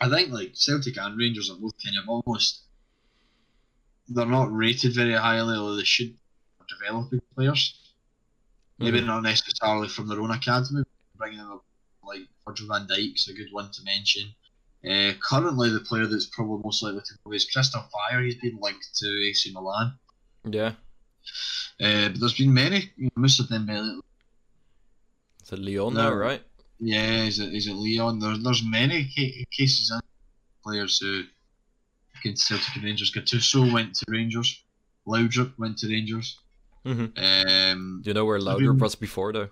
I 0.00 0.08
think 0.08 0.30
like 0.30 0.52
Celtic 0.54 0.96
and 0.98 1.18
Rangers 1.18 1.50
are 1.50 1.56
both 1.56 1.74
kind 1.84 1.96
of 1.98 2.08
almost. 2.08 2.62
They're 4.08 4.26
not 4.26 4.52
rated 4.52 4.94
very 4.94 5.12
highly, 5.14 5.56
although 5.56 5.76
they 5.76 5.84
should 5.84 6.12
be 6.14 6.64
developing 6.78 7.20
players. 7.34 7.74
Maybe 8.78 9.00
Mhm. 9.00 9.06
not 9.06 9.22
necessarily 9.22 9.88
from 9.88 10.08
their 10.08 10.20
own 10.20 10.30
academy, 10.30 10.82
bringing 11.16 11.38
them 11.38 11.52
up 11.52 11.64
like 12.02 12.22
Virgil 12.46 12.66
van 12.68 12.86
Dijk's 12.88 13.28
a 13.28 13.34
good 13.34 13.52
one 13.52 13.70
to 13.72 13.82
mention. 13.84 14.34
Uh, 14.82 15.12
currently, 15.20 15.68
the 15.68 15.80
player 15.80 16.06
that's 16.06 16.26
probably 16.26 16.62
most 16.64 16.82
likely 16.82 17.02
to 17.02 17.14
go 17.22 17.32
is 17.32 17.46
Kristoffer 17.54 17.90
Ajer. 18.10 18.24
He's 18.24 18.36
been 18.36 18.58
linked 18.60 18.88
to 18.96 19.06
AC 19.28 19.52
Milan. 19.52 19.98
yeah. 20.50 20.74
Uh, 21.78 22.08
but 22.08 22.20
there's 22.20 22.36
been 22.36 22.52
many, 22.52 22.90
most 23.14 23.38
of 23.40 23.48
them 23.48 23.68
uh, 23.68 24.00
It's 25.40 25.52
Lyon 25.52 25.94
now, 25.94 26.10
right? 26.12 26.42
Yeah, 26.80 27.24
is 27.24 27.38
it 27.38 27.52
is 27.54 27.66
it 27.66 27.74
Lyon? 27.74 28.18
There's 28.18 28.42
there's 28.42 28.62
many 28.64 29.04
ca- 29.14 29.44
cases 29.50 29.90
in 29.90 30.00
players 30.64 30.98
who 30.98 31.22
against 32.18 32.46
Celtic 32.48 32.74
and 32.76 32.84
Rangers. 32.84 33.12
Gattuso 33.12 33.70
went 33.72 33.94
to 33.96 34.04
Rangers. 34.08 34.62
Laudrup 35.06 35.52
went 35.58 35.78
to 35.78 35.88
Rangers. 35.88 36.38
hmm 36.84 37.06
Um, 37.16 38.00
Do 38.02 38.10
you 38.10 38.14
know 38.14 38.24
where 38.24 38.38
I 38.38 38.40
Laudrup 38.40 38.60
mean- 38.74 38.78
was 38.78 38.94
before 38.94 39.32
though? 39.32 39.48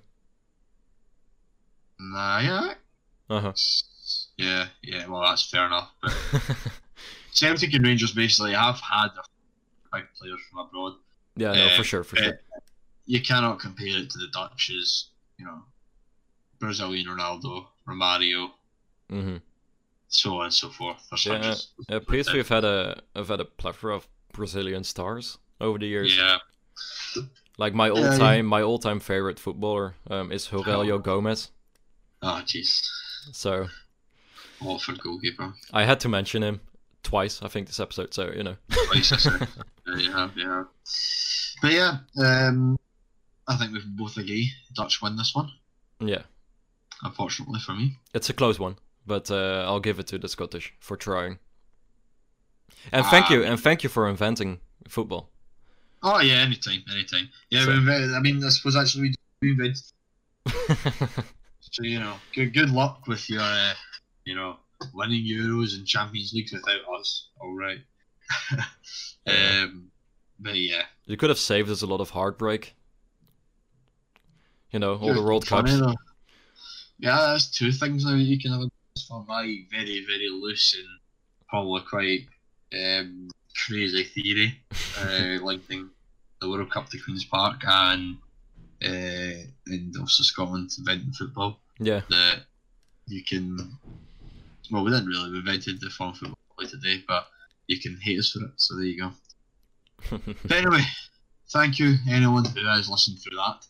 nah, 1.99 2.39
yeah, 2.41 2.75
Uh 3.29 3.41
huh. 3.41 3.53
yeah, 4.37 4.67
yeah. 4.83 5.07
Well, 5.07 5.23
that's 5.23 5.49
fair 5.51 5.67
enough. 5.67 5.91
But 6.03 6.13
Celtic 7.33 7.75
and 7.75 7.85
Rangers 7.85 8.13
basically 8.13 8.55
have 8.55 8.81
had 8.81 9.09
their 9.93 10.09
players 10.19 10.41
from 10.51 10.61
abroad. 10.61 10.95
yeah, 11.37 11.53
no, 11.53 11.67
Uh, 11.67 11.77
for 11.77 11.85
sure, 11.85 12.05
for 12.05 12.17
sure. 12.17 12.41
You 13.07 13.21
cannot 13.23 13.59
compare 13.59 13.99
it 13.99 14.11
to 14.11 14.19
the 14.19 14.29
Dutch 14.33 14.71
you 14.71 15.45
know, 15.45 15.63
Brazilian 16.59 17.07
Ronaldo, 17.07 17.67
Romario, 17.87 18.51
hmm 19.11 19.37
so 20.11 20.39
on 20.39 20.45
and 20.47 20.55
so 20.55 20.71
forth. 20.71 20.97
There's 21.11 21.27
Yeah, 21.27 21.33
hundreds- 21.33 21.69
Yeah, 21.89 21.99
PSV 21.99 22.39
have 22.39 22.49
had 22.49 22.65
a 22.65 23.03
have 23.15 23.29
had 23.29 23.41
a 23.41 23.45
plethora 23.45 23.95
of 23.95 24.09
Brazilian 24.33 24.83
stars 24.85 25.37
over 25.61 25.79
the 25.79 25.87
years. 25.87 26.17
Yeah. 26.17 26.39
Like 27.59 27.75
my 27.75 27.91
all 27.91 27.99
Yeah, 28.01 28.13
yeah. 28.13 28.19
time 28.19 28.47
my 28.47 28.63
all 28.63 28.79
time 28.79 29.01
favorite 29.01 29.39
footballer 29.39 29.97
um, 30.09 30.33
is 30.33 30.49
Heurelho 30.49 31.03
Gomes. 31.03 31.51
Oh, 32.23 32.41
jeez. 32.47 32.81
So 33.33 33.69
Watford 34.63 35.01
goalkeeper. 35.01 35.53
I 35.73 35.85
had 35.85 36.01
to 36.01 36.09
mention 36.09 36.43
him 36.43 36.61
twice, 37.03 37.43
I 37.43 37.49
think, 37.49 37.67
this 37.67 37.79
episode. 37.81 38.15
So 38.15 38.33
you 38.35 38.43
know. 38.45 38.57
Twice, 38.71 39.13
I 39.13 39.17
said. 39.19 39.49
yeah, 39.87 39.97
you 39.97 40.13
have, 40.13 40.37
you 40.37 40.49
have. 40.49 40.67
But 41.61 41.73
yeah, 41.73 41.99
um, 42.19 42.79
I 43.47 43.57
think 43.57 43.73
we 43.73 43.81
can 43.81 43.95
both 43.97 44.17
agree 44.17 44.53
Dutch 44.75 45.03
win 45.03 45.17
this 45.17 45.35
one. 45.35 45.51
yeah, 46.01 46.23
Unfortunately 47.03 47.61
for 47.61 47.75
me. 47.75 47.97
it's 48.15 48.29
a 48.29 48.33
close 48.33 48.59
one, 48.59 48.77
but 49.07 49.31
uh, 49.31 49.65
I'll 49.67 49.81
give 49.81 49.99
it 50.01 50.07
to 50.09 50.19
the 50.19 50.29
Scottish 50.29 50.75
for 50.81 50.97
trying. 50.97 51.39
And 52.93 53.05
thank 53.07 53.31
you, 53.31 53.43
Um, 53.45 53.53
and 53.53 53.61
thank 53.61 53.83
you 53.83 53.89
for 53.89 54.09
inventing 54.09 54.61
football. 54.89 55.31
Oh 56.03 56.21
yeah, 56.21 56.35
anytime, 56.37 56.83
anytime. 56.91 57.29
Yeah, 57.51 57.65
So- 57.65 57.71
we 57.73 57.77
invented, 57.79 58.15
I 58.15 58.21
mean, 58.21 58.43
I 58.45 58.49
suppose 58.51 58.77
actually 58.77 59.15
we 59.43 59.51
invented. 59.51 59.83
So 61.71 61.83
you 61.83 61.99
know, 62.01 62.15
good 62.35 62.55
good 62.55 62.71
luck 62.71 63.07
with 63.07 63.29
your, 63.29 63.43
uh, 63.43 63.75
you 64.25 64.35
know, 64.35 64.57
winning 64.95 65.23
Euros 65.23 65.77
and 65.77 65.87
Champions 65.87 66.33
Leagues 66.33 66.51
without 66.53 66.81
us. 66.99 67.29
All 67.41 67.55
right. 67.55 67.79
Um, 69.27 69.91
but 70.41 70.55
yeah, 70.57 70.85
you 71.05 71.19
could 71.19 71.29
have 71.29 71.39
saved 71.39 71.69
us 71.69 71.83
a 71.83 71.87
lot 71.87 72.01
of 72.01 72.09
heartbreak. 72.11 72.75
You 74.71 74.79
know, 74.79 74.95
all 74.97 75.13
the 75.13 75.23
World 75.23 75.47
Cups. 75.47 75.79
though. 75.79 75.95
Yeah, 76.99 77.27
there's 77.29 77.51
two 77.51 77.73
things 77.73 78.05
now 78.05 78.13
that 78.13 78.19
you 78.19 78.41
can 78.41 78.53
have 78.53 78.63
a 78.63 78.71
for 79.07 79.25
my 79.29 79.65
very, 79.71 80.05
very 80.05 80.29
loose 80.29 80.75
and 80.77 80.87
probably 81.49 81.83
quite 81.89 82.27
um, 82.75 83.29
crazy 83.67 84.05
theory 84.05 84.61
uh, 85.01 85.43
linking 85.45 85.91
the 86.41 86.49
World 86.49 86.71
Cup 86.71 86.89
to 86.91 86.99
Queen's 86.99 87.25
Park 87.25 87.63
and 87.67 88.17
uh, 88.85 89.43
and 89.67 89.97
also 89.99 90.23
Scotland 90.23 90.71
inventing 90.79 91.13
football. 91.13 91.59
Yeah. 91.79 92.03
That 92.09 92.43
you 93.07 93.23
can. 93.25 93.79
Well, 94.71 94.85
we 94.85 94.91
didn't 94.91 95.07
really. 95.07 95.31
We 95.31 95.39
invented 95.39 95.81
the 95.81 95.91
form 95.91 96.11
of 96.11 96.19
football 96.19 96.37
today, 96.69 97.03
but 97.07 97.27
you 97.67 97.81
can 97.81 97.99
hate 98.01 98.19
us 98.19 98.33
for 98.33 98.45
it. 98.45 98.53
So 98.57 98.77
there 98.77 98.85
you 98.85 99.01
go. 99.01 99.13
But 100.45 100.59
anyway, 100.59 100.83
thank 101.51 101.79
you 101.79 101.97
anyone 102.09 102.45
who 102.45 102.67
has 102.67 102.89
listened 102.89 103.19
through 103.19 103.37
that. 103.37 103.67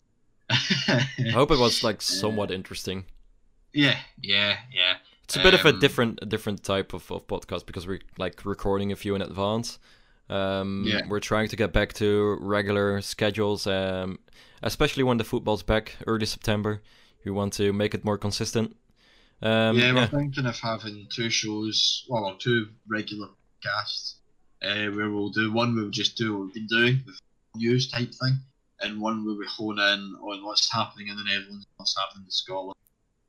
I 1.27 1.31
hope 1.31 1.51
it 1.51 1.59
was 1.59 1.83
like 1.83 2.01
somewhat 2.23 2.51
interesting. 2.51 3.05
Yeah, 3.73 3.97
yeah, 4.21 4.57
yeah. 4.71 4.97
It's 5.23 5.35
a 5.35 5.43
bit 5.43 5.53
of 5.53 5.65
a 5.65 5.69
Um, 5.69 5.79
different 5.79 6.19
a 6.21 6.25
different 6.25 6.63
type 6.63 6.93
of, 6.93 7.11
of 7.11 7.27
podcast 7.27 7.65
because 7.65 7.85
we're 7.87 8.01
like 8.17 8.45
recording 8.45 8.91
a 8.91 8.95
few 8.95 9.15
in 9.15 9.21
advance. 9.21 9.77
Um, 10.29 10.83
Yeah. 10.85 11.01
We're 11.07 11.19
trying 11.19 11.49
to 11.49 11.55
get 11.55 11.71
back 11.73 11.93
to 11.93 12.37
regular 12.41 13.01
schedules, 13.01 13.67
um, 13.67 14.19
especially 14.61 15.03
when 15.03 15.17
the 15.17 15.23
football's 15.23 15.63
back 15.63 15.97
early 16.07 16.25
September. 16.25 16.81
We 17.25 17.31
want 17.31 17.53
to 17.53 17.73
make 17.73 17.93
it 17.93 18.03
more 18.05 18.17
consistent. 18.17 18.75
Um, 19.41 19.77
yeah, 19.77 19.93
we're 19.93 20.01
yeah, 20.01 20.07
thinking 20.07 20.45
of 20.45 20.59
having 20.59 21.07
two 21.11 21.29
shows, 21.29 22.05
well, 22.09 22.35
two 22.37 22.67
regular 22.87 23.29
casts, 23.63 24.15
uh, 24.61 24.87
where 24.87 25.09
we'll 25.09 25.29
do 25.29 25.51
one 25.53 25.73
where 25.75 25.83
we'll 25.83 25.91
just 25.91 26.17
do 26.17 26.33
what 26.33 26.45
we've 26.45 26.53
been 26.55 26.67
doing, 26.67 27.03
the 27.05 27.13
news 27.55 27.89
type 27.89 28.11
thing, 28.13 28.39
and 28.81 28.99
one 28.99 29.25
where 29.25 29.35
we 29.35 29.45
hone 29.47 29.79
in 29.79 30.15
on 30.21 30.43
what's 30.43 30.71
happening 30.71 31.07
in 31.07 31.15
the 31.15 31.23
Netherlands, 31.23 31.65
what's 31.77 31.95
happening 31.97 32.25
in 32.25 32.31
Scotland, 32.31 32.75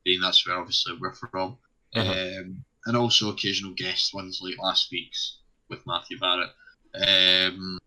being 0.03 0.21
that's 0.21 0.45
where 0.47 0.57
obviously 0.59 0.93
we're 0.99 1.13
from, 1.13 1.57
Uh-huh. 1.95 2.11
um, 2.11 2.63
and 2.85 2.97
also 2.97 3.29
occasional 3.29 3.73
guest 3.73 4.13
ones 4.13 4.39
like 4.41 4.57
last 4.57 4.91
week's 4.91 5.37
with 5.69 5.85
Matthew 5.85 6.17
Barrett. 6.19 6.49
Um, 6.95 7.79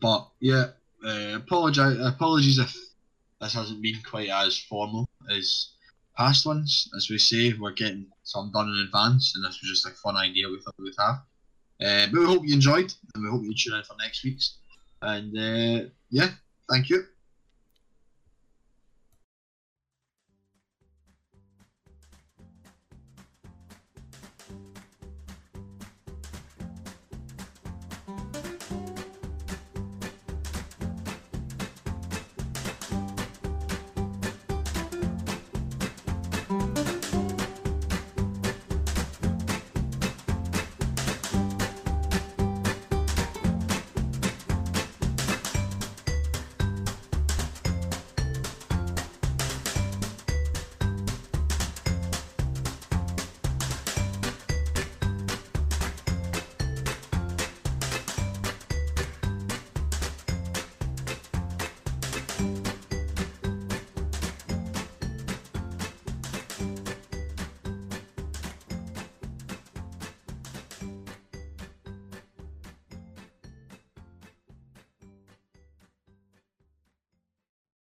but 0.00 0.28
yeah, 0.40 0.66
uh, 1.04 1.36
apologize, 1.36 1.98
apologies 2.00 2.58
if 2.58 2.74
this 3.40 3.52
hasn't 3.54 3.82
been 3.82 4.00
quite 4.02 4.28
as 4.30 4.58
formal 4.58 5.08
as 5.30 5.68
past 6.16 6.46
ones. 6.46 6.88
As 6.96 7.10
we 7.10 7.18
say, 7.18 7.52
we're 7.52 7.72
getting 7.72 8.06
some 8.22 8.50
done 8.52 8.68
in 8.68 8.86
advance, 8.86 9.34
and 9.36 9.44
this 9.44 9.60
was 9.60 9.70
just 9.70 9.86
a 9.86 9.90
fun 9.90 10.16
idea 10.16 10.48
we 10.48 10.60
thought 10.60 10.74
we'd 10.78 10.94
have. 10.98 11.16
Uh, 11.78 12.06
but 12.10 12.20
we 12.20 12.26
hope 12.26 12.42
you 12.46 12.54
enjoyed, 12.54 12.92
and 13.14 13.22
we 13.22 13.30
hope 13.30 13.42
you 13.44 13.54
tune 13.54 13.74
in 13.76 13.84
for 13.84 13.94
next 13.98 14.24
week's. 14.24 14.56
And 15.02 15.36
uh, 15.36 15.88
yeah, 16.10 16.30
thank 16.70 16.88
you. 16.88 17.04